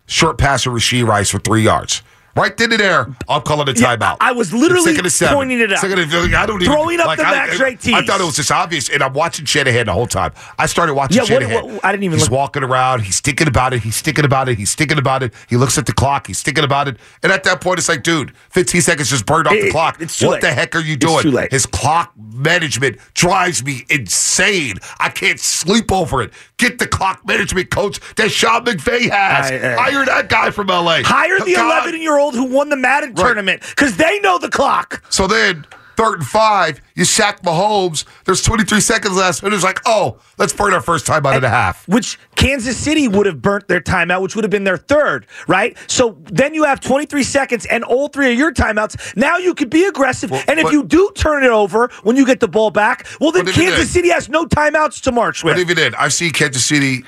Short 0.07 0.39
pass 0.39 0.65
to 0.65 0.71
Rashee 0.71 1.07
Rice 1.07 1.31
for 1.31 1.39
three 1.39 1.63
yards. 1.63 2.03
Right 2.37 2.57
then 2.57 2.71
and 2.71 2.81
there, 2.81 3.07
I'm 3.29 3.43
calling 3.43 3.69
a 3.69 3.73
timeout. 3.73 4.01
Yeah, 4.01 4.17
I 4.21 4.33
was 4.33 4.53
literally 4.53 4.95
pointing 4.95 5.61
it 5.61 5.73
out. 5.73 5.85
Of, 5.85 5.93
I 5.93 6.47
don't 6.47 6.63
even, 6.63 6.73
Throwing 6.73 7.01
up 7.01 7.07
like, 7.07 7.19
the 7.19 7.25
back 7.25 7.53
straight 7.53 7.81
tees. 7.81 7.95
I 7.95 8.05
thought 8.05 8.21
it 8.21 8.25
was 8.25 8.37
just 8.37 8.53
obvious, 8.53 8.89
and 8.89 9.03
I'm 9.03 9.13
watching 9.13 9.45
Shanahan 9.45 9.87
the 9.87 9.93
whole 9.93 10.07
time. 10.07 10.33
I 10.59 10.67
started 10.67 10.95
watching 10.95 11.19
yeah, 11.19 11.25
Shanahan. 11.25 11.55
What, 11.55 11.75
what, 11.75 11.85
I 11.85 11.93
didn't 11.93 12.05
even 12.05 12.19
He's 12.19 12.31
look. 12.31 12.39
walking 12.39 12.63
around. 12.63 13.01
He's 13.01 13.21
thinking 13.21 13.49
about 13.49 13.75
it. 13.75 13.81
He's 13.81 14.01
thinking 14.01 14.25
about 14.25 14.49
it. 14.49 14.59
He's 14.59 14.75
thinking 14.75 14.99
about 14.99 15.23
it. 15.23 15.35
He 15.49 15.57
looks 15.57 15.77
at 15.77 15.87
the 15.87 15.93
clock. 15.93 16.29
He's 16.29 16.43
thinking 16.43 16.65
about 16.65 16.87
it. 16.87 16.99
And 17.23 17.33
at 17.33 17.43
that 17.45 17.61
point, 17.61 17.79
it's 17.79 17.89
like, 17.89 18.03
dude, 18.03 18.37
15 18.51 18.81
seconds 18.81 19.11
just 19.11 19.27
burned 19.27 19.49
off 19.49 19.55
it, 19.55 19.65
the 19.65 19.71
clock. 19.71 20.01
It, 20.01 20.11
what 20.21 20.35
late. 20.35 20.41
the 20.43 20.53
heck 20.53 20.75
are 20.77 20.81
you 20.81 20.97
doing? 20.97 21.49
His 21.51 21.67
clock 21.67 22.13
management 22.17 22.99
drives 23.15 23.65
me 23.65 23.85
insane. 23.91 24.75
I 24.99 25.09
can't 25.09 25.41
sleep 25.41 25.91
over 25.91 26.23
it. 26.23 26.33
Get 26.59 26.79
the 26.79 26.87
clock 26.87 27.27
management 27.27 27.71
coach 27.71 28.01
that 28.17 28.31
Sean 28.31 28.65
McVay 28.65 29.11
has. 29.11 29.51
I, 29.51 29.75
I, 29.75 29.91
Hire 29.91 30.05
that 30.05 30.29
guy 30.29 30.51
from 30.51 30.71
L.A. 30.71 31.03
Hire 31.03 31.39
the 31.39 31.55
11-year-old 31.55 32.30
old 32.39 32.51
who 32.51 32.55
won 32.55 32.69
the 32.71 32.77
Madden 32.77 33.11
Right. 33.15 33.25
tournament 33.25 33.63
because 33.71 33.97
they 33.97 34.19
know 34.21 34.39
the 34.39 34.49
clock. 34.49 35.03
So 35.11 35.27
then, 35.27 35.67
third 35.97 36.21
and 36.21 36.27
five, 36.27 36.81
you 36.95 37.05
sack 37.05 37.43
Mahomes. 37.43 38.05
There's 38.25 38.43
23 38.43 38.81
seconds 38.81 39.17
left. 39.17 39.43
And 39.43 39.53
it's 39.53 39.63
like, 39.65 39.81
oh, 39.85 40.19
let's 40.39 40.53
burn 40.53 40.73
our 40.73 40.81
first 40.81 41.07
time 41.07 41.27
out 41.27 41.35
and 41.37 41.45
a 41.45 41.49
half. 41.51 41.87
Which 41.89 42.19
Kansas 42.37 42.77
City 42.77 43.07
would 43.09 43.27
have 43.27 43.43
burnt 43.43 43.69
their 43.69 43.81
timeout, 43.81 44.23
which 44.23 44.35
would 44.35 44.45
have 44.45 44.51
been 44.51 44.65
their 44.65 44.79
third, 44.79 45.27
right? 45.47 45.77
So 45.89 46.17
then 46.25 46.55
you 46.55 46.65
have 46.65 46.81
23 46.81 47.23
seconds 47.23 47.67
and 47.67 47.85
all 47.85 48.09
three 48.09 48.33
of 48.33 48.39
your 48.39 48.53
timeouts. 48.53 49.15
Now 49.17 49.37
you 49.37 49.55
could 49.55 49.69
be 49.71 49.85
aggressive. 49.85 50.31
Well, 50.31 50.43
and 50.49 50.59
if 50.59 50.65
but- 50.65 50.73
you 50.73 50.85
do 50.85 51.11
turn 51.15 51.45
it 51.45 51.51
over 51.51 51.91
when 52.03 52.17
you 52.17 52.25
get 52.25 52.41
the 52.41 52.49
ball 52.49 52.71
back, 52.71 53.07
well, 53.21 53.31
then 53.33 53.45
Kansas 53.47 53.91
City 53.91 54.09
has 54.11 54.29
no 54.29 54.47
timeouts 54.47 55.01
to 55.03 55.13
march 55.13 55.45
with. 55.45 55.55
But 55.57 55.61
even 55.61 55.77
then, 55.77 55.95
I've 55.97 56.15
seen 56.15 56.31
Kansas 56.33 56.65
City 56.65 57.05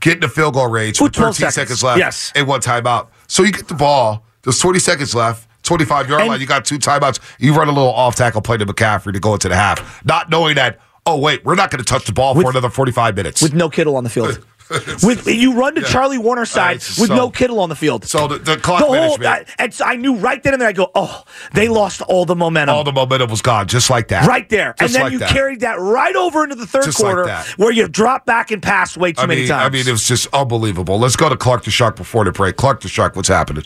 get 0.00 0.14
in 0.14 0.20
the 0.20 0.28
field 0.28 0.54
goal 0.54 0.66
range 0.66 1.00
with 1.00 1.08
With 1.10 1.12
12 1.14 1.36
13 1.36 1.50
seconds. 1.52 1.54
seconds 1.54 1.82
left 1.84 1.98
Yes. 1.98 2.32
and 2.34 2.46
one 2.48 2.60
timeout. 2.60 3.08
So 3.30 3.44
you 3.44 3.52
get 3.52 3.68
the 3.68 3.74
ball. 3.74 4.24
There's 4.42 4.58
20 4.58 4.78
seconds 4.80 5.14
left. 5.14 5.46
25 5.62 6.08
yard 6.08 6.26
line. 6.26 6.40
You 6.40 6.46
got 6.46 6.64
two 6.64 6.78
timeouts. 6.78 7.20
You 7.38 7.54
run 7.54 7.68
a 7.68 7.72
little 7.72 7.92
off 7.92 8.16
tackle 8.16 8.40
play 8.42 8.56
to 8.56 8.66
McCaffrey 8.66 9.12
to 9.12 9.20
go 9.20 9.34
into 9.34 9.48
the 9.48 9.54
half, 9.54 10.04
not 10.04 10.28
knowing 10.30 10.56
that. 10.56 10.80
Oh 11.06 11.18
wait, 11.18 11.44
we're 11.44 11.54
not 11.54 11.70
going 11.70 11.78
to 11.82 11.84
touch 11.84 12.06
the 12.06 12.12
ball 12.12 12.34
With- 12.34 12.44
for 12.44 12.50
another 12.50 12.70
45 12.70 13.14
minutes. 13.16 13.40
with 13.42 13.54
no 13.54 13.68
Kittle 13.70 13.96
on 13.96 14.04
the 14.04 14.10
field. 14.10 14.44
with 15.02 15.26
you 15.26 15.54
run 15.54 15.74
to 15.74 15.82
Charlie 15.82 16.18
Warner's 16.18 16.50
side 16.50 16.76
it's 16.76 16.98
with 16.98 17.08
so- 17.08 17.16
no 17.16 17.30
Kittle 17.30 17.58
on 17.60 17.68
the 17.68 17.74
field. 17.76 18.04
so 18.04 18.28
the, 18.28 18.38
the 18.38 18.56
clock 18.56 18.80
the 18.80 18.86
whole, 18.86 18.94
management, 18.94 19.48
I, 19.58 19.62
and 19.64 19.74
so 19.74 19.84
I 19.84 19.96
knew 19.96 20.16
right 20.16 20.42
then 20.42 20.52
and 20.54 20.60
there. 20.62 20.68
I 20.68 20.72
go, 20.72 20.90
oh, 20.94 21.24
they 21.52 21.68
lost 21.68 22.02
all 22.02 22.24
the 22.24 22.36
momentum. 22.36 22.74
all 22.76 22.84
the 22.84 22.92
momentum 22.92 23.30
was 23.30 23.42
gone, 23.42 23.66
just 23.66 23.90
like 23.90 24.08
that. 24.08 24.26
right 24.28 24.48
there, 24.48 24.74
and 24.78 24.90
then 24.90 25.02
like 25.02 25.12
you 25.12 25.18
that. 25.18 25.30
carried 25.30 25.60
that 25.60 25.78
right 25.80 26.14
over 26.14 26.44
into 26.44 26.54
the 26.54 26.66
third 26.66 26.84
Just 26.84 26.98
quarter, 26.98 27.24
that. 27.26 27.46
where 27.58 27.72
you 27.72 27.88
dropped 27.88 28.26
back 28.26 28.50
and 28.50 28.62
passed 28.62 28.96
way 28.96 29.12
too 29.12 29.22
I 29.22 29.26
many 29.26 29.40
mean, 29.42 29.48
times. 29.48 29.66
I 29.66 29.70
mean, 29.70 29.88
it 29.88 29.92
was 29.92 30.06
just 30.06 30.28
unbelievable. 30.32 30.98
Let's 30.98 31.16
go 31.16 31.28
to 31.28 31.36
Clark 31.36 31.64
the 31.64 31.70
Shark 31.70 31.96
before 31.96 32.24
the 32.24 32.32
break. 32.32 32.56
Clark 32.56 32.80
the 32.80 32.88
Shark, 32.88 33.16
what's 33.16 33.28
happening? 33.28 33.64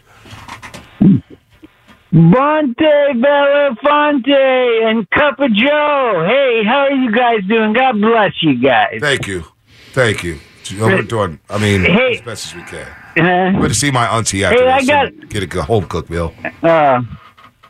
Bonta 2.12 3.10
Belafonte 3.20 4.84
and 4.90 5.08
Cup 5.10 5.40
of 5.40 5.52
Joe. 5.52 6.24
Hey, 6.26 6.62
how 6.64 6.86
are 6.88 6.92
you 6.92 7.10
guys 7.12 7.40
doing? 7.48 7.72
God 7.72 8.00
bless 8.00 8.32
you 8.42 8.56
guys. 8.62 8.98
Thank 9.00 9.26
you, 9.26 9.44
thank 9.92 10.22
you. 10.22 10.38
We're 10.72 11.02
doing. 11.02 11.38
I 11.50 11.58
mean, 11.58 11.82
Hey. 11.84 12.14
as 12.16 12.20
best 12.22 12.46
as 12.46 12.54
we 12.54 12.62
can. 12.62 12.86
Uh, 13.54 13.58
Good 13.60 13.68
to 13.68 13.74
see 13.74 13.90
my 13.90 14.06
auntie 14.08 14.44
after 14.44 14.62
Hey, 14.64 14.70
I 14.70 14.78
this 14.80 14.88
got- 14.88 15.06
and 15.08 15.28
get 15.30 15.42
a 15.42 15.46
good 15.46 15.64
home 15.64 15.84
cooked 15.86 16.10
meal. 16.10 16.34
uh, 16.62 17.00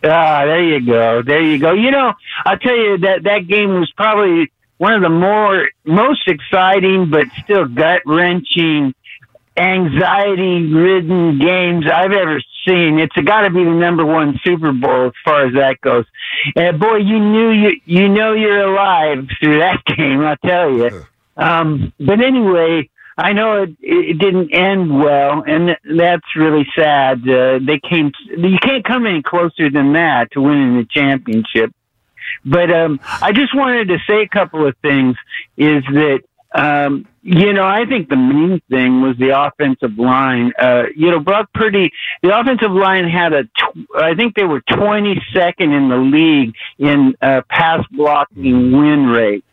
ah, 0.05 0.45
there 0.45 0.63
you 0.63 0.81
go. 0.85 1.23
There 1.23 1.41
you 1.43 1.59
go. 1.59 1.73
You 1.73 1.91
know, 1.91 2.13
I'll 2.47 2.59
tell 2.59 2.77
you 2.77 2.99
that 2.99 3.25
that 3.25 3.47
game 3.49 3.71
was 3.81 3.91
probably 3.97 4.51
one 4.79 4.93
of 4.95 5.03
the 5.03 5.09
more 5.11 5.69
most 5.85 6.27
exciting, 6.29 7.11
but 7.11 7.27
still 7.43 7.67
gut 7.67 8.03
wrenching, 8.07 8.95
anxiety 9.57 10.73
ridden 10.73 11.39
games 11.39 11.85
I've 11.93 12.13
ever 12.13 12.41
seen. 12.67 12.99
It's 12.99 13.15
got 13.17 13.43
to 13.43 13.51
be 13.51 13.63
the 13.65 13.71
number 13.71 14.05
one 14.05 14.39
Super 14.45 14.73
Bowl 14.73 15.07
as 15.07 15.13
far 15.25 15.47
as 15.47 15.55
that 15.55 15.81
goes. 15.81 16.07
And 16.57 16.79
boy, 16.81 16.97
you 16.97 17.19
knew 17.19 17.51
you 17.51 17.81
you 17.85 18.09
know 18.09 18.33
you're 18.33 18.73
alive 18.73 19.27
through 19.41 19.59
that 19.61 19.85
game. 19.97 20.21
I'll 20.23 20.37
tell 20.39 20.71
you. 20.73 21.05
Um, 21.37 21.93
but 21.99 22.21
anyway, 22.21 22.89
I 23.17 23.33
know 23.33 23.63
it, 23.63 23.77
it 23.81 24.19
didn't 24.19 24.53
end 24.53 24.97
well, 24.97 25.45
and 25.47 25.77
that's 25.97 26.37
really 26.37 26.67
sad. 26.77 27.29
Uh, 27.29 27.61
they 27.65 27.79
came. 27.79 28.13
You 28.29 28.59
can't 28.61 28.85
come 28.85 29.07
any 29.07 29.23
closer 29.23 29.71
than 29.71 29.93
that 29.93 30.33
to 30.33 30.41
winning 30.41 30.77
the 30.77 30.87
championship. 30.91 31.73
But 32.45 32.71
um, 32.73 33.01
I 33.05 33.33
just 33.33 33.55
wanted 33.55 33.89
to 33.89 33.99
say 34.09 34.23
a 34.23 34.29
couple 34.29 34.67
of 34.67 34.77
things. 34.79 35.17
Is 35.57 35.85
that 35.93 36.21
um, 36.55 37.07
you 37.23 37.53
know 37.53 37.67
I 37.67 37.85
think 37.87 38.09
the 38.09 38.17
main 38.17 38.61
thing 38.69 39.01
was 39.01 39.17
the 39.17 39.41
offensive 39.41 39.97
line. 39.97 40.53
Uh, 40.59 40.85
you 40.97 41.11
know, 41.11 41.21
Brock 41.21 41.51
Purdy, 41.55 41.93
the 42.23 42.37
offensive 42.37 42.73
line 42.73 43.09
had 43.09 43.33
a. 43.33 43.45
Tw- 43.45 43.89
I 43.97 44.15
think 44.15 44.35
they 44.35 44.45
were 44.45 44.61
22nd 44.63 45.61
in 45.61 45.89
the 45.89 45.97
league 45.97 46.55
in 46.79 47.15
uh, 47.23 47.43
pass 47.49 47.85
blocking 47.93 48.73
win 48.73 49.07
rate. 49.07 49.45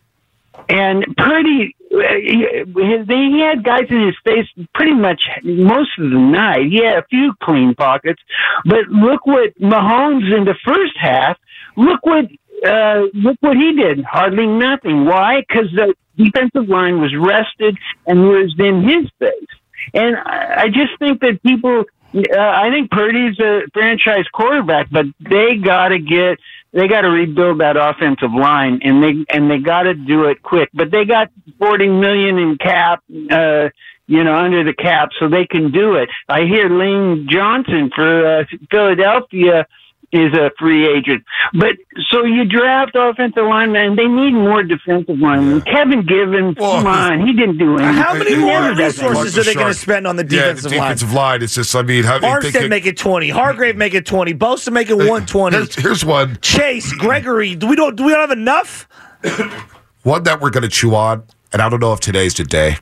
And 0.68 1.04
Purdy, 1.16 1.74
uh, 1.92 1.96
he 1.96 3.40
had 3.40 3.64
guys 3.64 3.86
in 3.90 4.06
his 4.06 4.16
face 4.24 4.46
pretty 4.74 4.94
much 4.94 5.22
most 5.42 5.90
of 5.98 6.10
the 6.10 6.18
night. 6.18 6.66
He 6.70 6.84
had 6.84 6.98
a 6.98 7.06
few 7.08 7.32
clean 7.42 7.74
pockets, 7.74 8.22
but 8.64 8.88
look 8.88 9.26
what 9.26 9.58
Mahomes 9.58 10.34
in 10.36 10.44
the 10.44 10.54
first 10.64 10.96
half. 10.96 11.38
Look 11.76 12.04
what 12.04 12.26
uh, 12.66 13.06
look 13.14 13.36
what 13.40 13.56
he 13.56 13.72
did. 13.74 14.04
Hardly 14.04 14.46
nothing. 14.46 15.04
Why? 15.04 15.40
Because 15.40 15.70
the 15.74 15.94
defensive 16.16 16.68
line 16.68 17.00
was 17.00 17.14
rested 17.16 17.76
and 18.06 18.22
was 18.28 18.54
in 18.58 18.82
his 18.82 19.10
face. 19.18 19.48
And 19.94 20.16
I 20.16 20.64
I 20.64 20.68
just 20.68 20.98
think 20.98 21.20
that 21.20 21.42
people. 21.42 21.84
Uh, 22.14 22.38
I 22.38 22.68
think 22.68 22.90
Purdy's 22.90 23.40
a 23.40 23.62
franchise 23.72 24.26
quarterback, 24.34 24.90
but 24.90 25.06
they 25.18 25.56
got 25.56 25.88
to 25.88 25.98
get 25.98 26.38
they 26.72 26.88
got 26.88 27.02
to 27.02 27.08
rebuild 27.08 27.60
that 27.60 27.76
offensive 27.76 28.32
line, 28.32 28.80
and 28.82 29.02
they 29.02 29.24
and 29.34 29.50
they 29.50 29.58
got 29.58 29.82
to 29.82 29.94
do 29.94 30.24
it 30.24 30.42
quick. 30.42 30.70
But 30.72 30.90
they 30.90 31.04
got 31.04 31.30
forty 31.58 31.88
million 31.88 32.38
in 32.38 32.58
cap, 32.58 33.02
uh, 33.30 33.68
you 34.06 34.24
know, 34.24 34.34
under 34.34 34.64
the 34.64 34.74
cap, 34.74 35.10
so 35.18 35.28
they 35.28 35.46
can 35.46 35.70
do 35.70 35.94
it. 35.96 36.08
I 36.28 36.44
hear 36.44 36.68
Lane 36.70 37.28
Johnson 37.30 37.90
for 37.94 38.40
uh, 38.40 38.44
Philadelphia 38.70 39.66
is 40.12 40.32
a 40.34 40.50
free 40.58 40.86
agent, 40.86 41.24
but 41.54 41.76
so 42.10 42.24
you 42.24 42.44
draft 42.44 42.92
offensive 42.94 43.44
linemen, 43.44 43.82
and 43.82 43.98
they 43.98 44.06
need 44.06 44.32
more 44.32 44.62
defensive 44.62 45.18
linemen. 45.18 45.62
Kevin 45.62 46.04
Givens, 46.04 46.56
Well, 46.58 46.76
come 46.76 46.86
on, 46.86 47.26
he 47.26 47.32
didn't 47.32 47.56
do 47.56 47.78
anything. 47.78 47.94
How 47.94 48.12
many 48.14 48.36
more 48.36 48.74
resources 48.74 49.38
are 49.38 49.42
they 49.44 49.54
going 49.54 49.72
to 49.72 49.78
spend 49.78 50.06
on 50.06 50.16
the 50.16 50.22
Yeah, 50.24 50.52
the 50.52 50.54
defensive 50.54 50.72
line? 50.72 50.80
defensive 50.80 51.12
line. 51.14 51.42
It's 51.42 51.54
just, 51.54 51.74
I 51.74 51.80
mean, 51.82 52.04
how, 52.04 52.16
you 52.16 52.20
Armstead 52.22 52.42
thinking- 52.52 52.68
make 52.68 52.84
it 52.84 52.98
20. 52.98 53.30
Hargrave 53.30 53.76
make 53.76 53.94
it 53.94 54.04
20. 54.04 54.34
Bosa 54.34 54.70
make 54.70 54.90
it 54.90 54.96
120. 54.96 55.56
Here's, 55.56 55.74
here's 55.76 56.04
one. 56.04 56.36
Chase, 56.42 56.92
Gregory, 56.92 57.54
do 57.54 57.66
we 57.66 57.74
don't 57.76 57.96
do 57.96 58.04
we 58.04 58.12
don't 58.12 58.20
have 58.20 58.30
enough? 58.30 58.86
One 60.02 60.24
that 60.24 60.40
we're 60.40 60.50
going 60.50 60.62
to 60.64 60.68
chew 60.68 60.94
on, 60.96 61.22
and 61.52 61.62
I 61.62 61.68
don't 61.68 61.78
know 61.80 61.92
if 61.92 62.00
today's 62.00 62.34
the 62.34 62.42
day, 62.44 62.76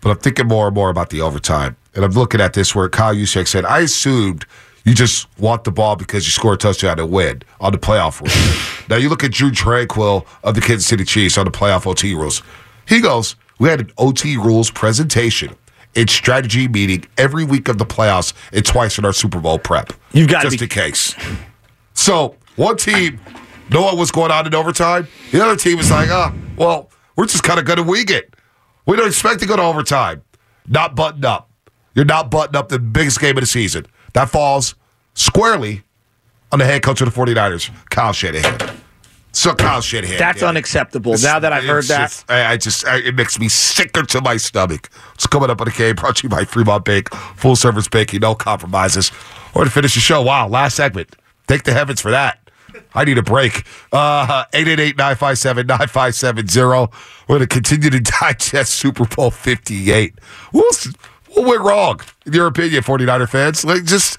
but 0.00 0.10
I'm 0.10 0.18
thinking 0.18 0.46
more 0.46 0.66
and 0.68 0.74
more 0.74 0.88
about 0.88 1.10
the 1.10 1.20
overtime. 1.20 1.76
And 1.96 2.04
I'm 2.04 2.12
looking 2.12 2.40
at 2.40 2.52
this 2.52 2.74
where 2.74 2.88
Kyle 2.88 3.14
Juszczyk 3.14 3.48
said, 3.48 3.64
I 3.64 3.80
assumed 3.80 4.46
you 4.84 4.94
just 4.94 5.26
want 5.38 5.64
the 5.64 5.72
ball 5.72 5.96
because 5.96 6.26
you 6.26 6.30
score 6.30 6.54
a 6.54 6.56
touchdown 6.56 6.98
and 6.98 7.10
win 7.10 7.42
on 7.60 7.72
the 7.72 7.78
playoff 7.78 8.20
rules. 8.20 8.88
now 8.88 8.96
you 8.96 9.08
look 9.08 9.24
at 9.24 9.32
Drue 9.32 9.50
Tranquill 9.50 10.26
of 10.42 10.54
the 10.54 10.60
Kansas 10.60 10.86
City 10.86 11.04
Chiefs 11.04 11.38
on 11.38 11.44
the 11.46 11.50
playoff 11.50 11.86
OT 11.86 12.14
rules. 12.14 12.42
He 12.86 13.00
goes, 13.00 13.36
We 13.58 13.68
had 13.68 13.80
an 13.80 13.90
OT 13.98 14.36
rules 14.36 14.70
presentation 14.70 15.54
and 15.96 16.10
strategy 16.10 16.68
meeting 16.68 17.04
every 17.18 17.44
week 17.44 17.68
of 17.68 17.78
the 17.78 17.86
playoffs 17.86 18.32
and 18.52 18.64
twice 18.64 18.98
in 18.98 19.04
our 19.04 19.12
Super 19.12 19.40
Bowl 19.40 19.58
prep. 19.58 19.92
You've 20.12 20.28
gotta 20.28 20.48
just 20.50 20.58
be- 20.58 20.64
in 20.64 20.68
case. 20.68 21.14
So 21.94 22.36
one 22.56 22.76
team 22.76 23.20
knowing 23.70 23.96
what's 23.98 24.10
going 24.10 24.30
on 24.30 24.46
in 24.46 24.54
overtime. 24.54 25.08
The 25.32 25.42
other 25.44 25.56
team 25.56 25.78
is 25.78 25.90
like, 25.90 26.08
oh, 26.10 26.32
well, 26.56 26.90
we're 27.16 27.26
just 27.26 27.42
kind 27.42 27.58
of 27.58 27.64
going 27.64 27.78
to 27.78 27.82
wing 27.82 28.06
it. 28.08 28.34
We 28.86 28.96
don't 28.96 29.06
expect 29.06 29.40
to 29.40 29.46
go 29.46 29.56
to 29.56 29.62
overtime. 29.62 30.22
Not 30.66 30.94
buttoned 30.94 31.24
up. 31.24 31.50
You're 31.94 32.04
not 32.04 32.30
buttoned 32.30 32.56
up 32.56 32.68
the 32.68 32.78
biggest 32.78 33.20
game 33.20 33.36
of 33.36 33.42
the 33.42 33.46
season. 33.46 33.86
That 34.14 34.30
falls 34.30 34.74
squarely 35.14 35.82
on 36.50 36.58
the 36.58 36.64
head 36.64 36.82
coach 36.82 37.00
of 37.00 37.12
the 37.12 37.20
49ers, 37.20 37.70
Kyle 37.90 38.12
Shanahan. 38.12 38.76
So 39.32 39.52
Kyle 39.54 39.80
Shanahan. 39.80 40.18
That's 40.18 40.42
yeah. 40.42 40.48
unacceptable. 40.48 41.14
now 41.20 41.40
that 41.40 41.52
I've 41.52 41.64
heard 41.64 41.78
It's 41.80 41.88
that. 41.88 42.10
just- 42.10 42.30
I, 42.30 42.52
I 42.52 42.56
just, 42.56 42.86
I, 42.86 42.98
it 42.98 43.16
makes 43.16 43.38
me 43.40 43.48
sicker 43.48 44.04
to 44.04 44.20
my 44.20 44.36
stomach. 44.36 44.88
It's 45.14 45.26
coming 45.26 45.50
up 45.50 45.60
on 45.60 45.64
the 45.66 45.72
game 45.72 45.96
brought 45.96 46.16
to 46.18 46.22
you 46.22 46.28
by 46.28 46.44
Fremont 46.44 46.84
Bank, 46.84 47.12
full 47.36 47.56
service 47.56 47.88
baking, 47.88 48.20
no 48.20 48.36
compromises. 48.36 49.10
Or 49.54 49.64
to 49.64 49.70
finish 49.70 49.94
the 49.94 50.00
show, 50.00 50.22
wow, 50.22 50.46
last 50.46 50.76
segment. 50.76 51.16
Thank 51.48 51.64
the 51.64 51.72
heavens 51.72 52.00
for 52.00 52.12
that. 52.12 52.38
I 52.94 53.04
need 53.04 53.18
a 53.18 53.22
break. 53.22 53.64
Uh, 53.92 54.44
888-957-9570. 54.52 56.92
We're 57.28 57.38
going 57.38 57.40
to 57.40 57.46
continue 57.46 57.90
to 57.90 58.00
digest 58.20 58.74
Super 58.76 59.04
Bowl 59.04 59.30
58. 59.30 60.14
We'll, 60.52 60.64
What 61.34 61.46
went 61.46 61.60
wrong, 61.62 62.00
in 62.26 62.32
your 62.32 62.46
opinion, 62.46 62.82
49er 62.82 63.28
fans? 63.28 63.64
Like, 63.64 63.84
just, 63.84 64.18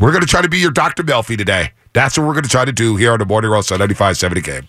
we're 0.00 0.10
going 0.10 0.22
to 0.22 0.26
try 0.26 0.42
to 0.42 0.48
be 0.48 0.58
your 0.58 0.72
Dr. 0.72 1.02
Melfi 1.04 1.36
today. 1.38 1.72
That's 1.92 2.18
what 2.18 2.26
we're 2.26 2.34
going 2.34 2.44
to 2.44 2.50
try 2.50 2.64
to 2.64 2.72
do 2.72 2.96
here 2.96 3.12
on 3.12 3.18
the 3.18 3.26
Morning 3.26 3.50
Roast 3.50 3.70
on 3.72 3.78
95.7 3.78 4.42
game. 4.44 4.66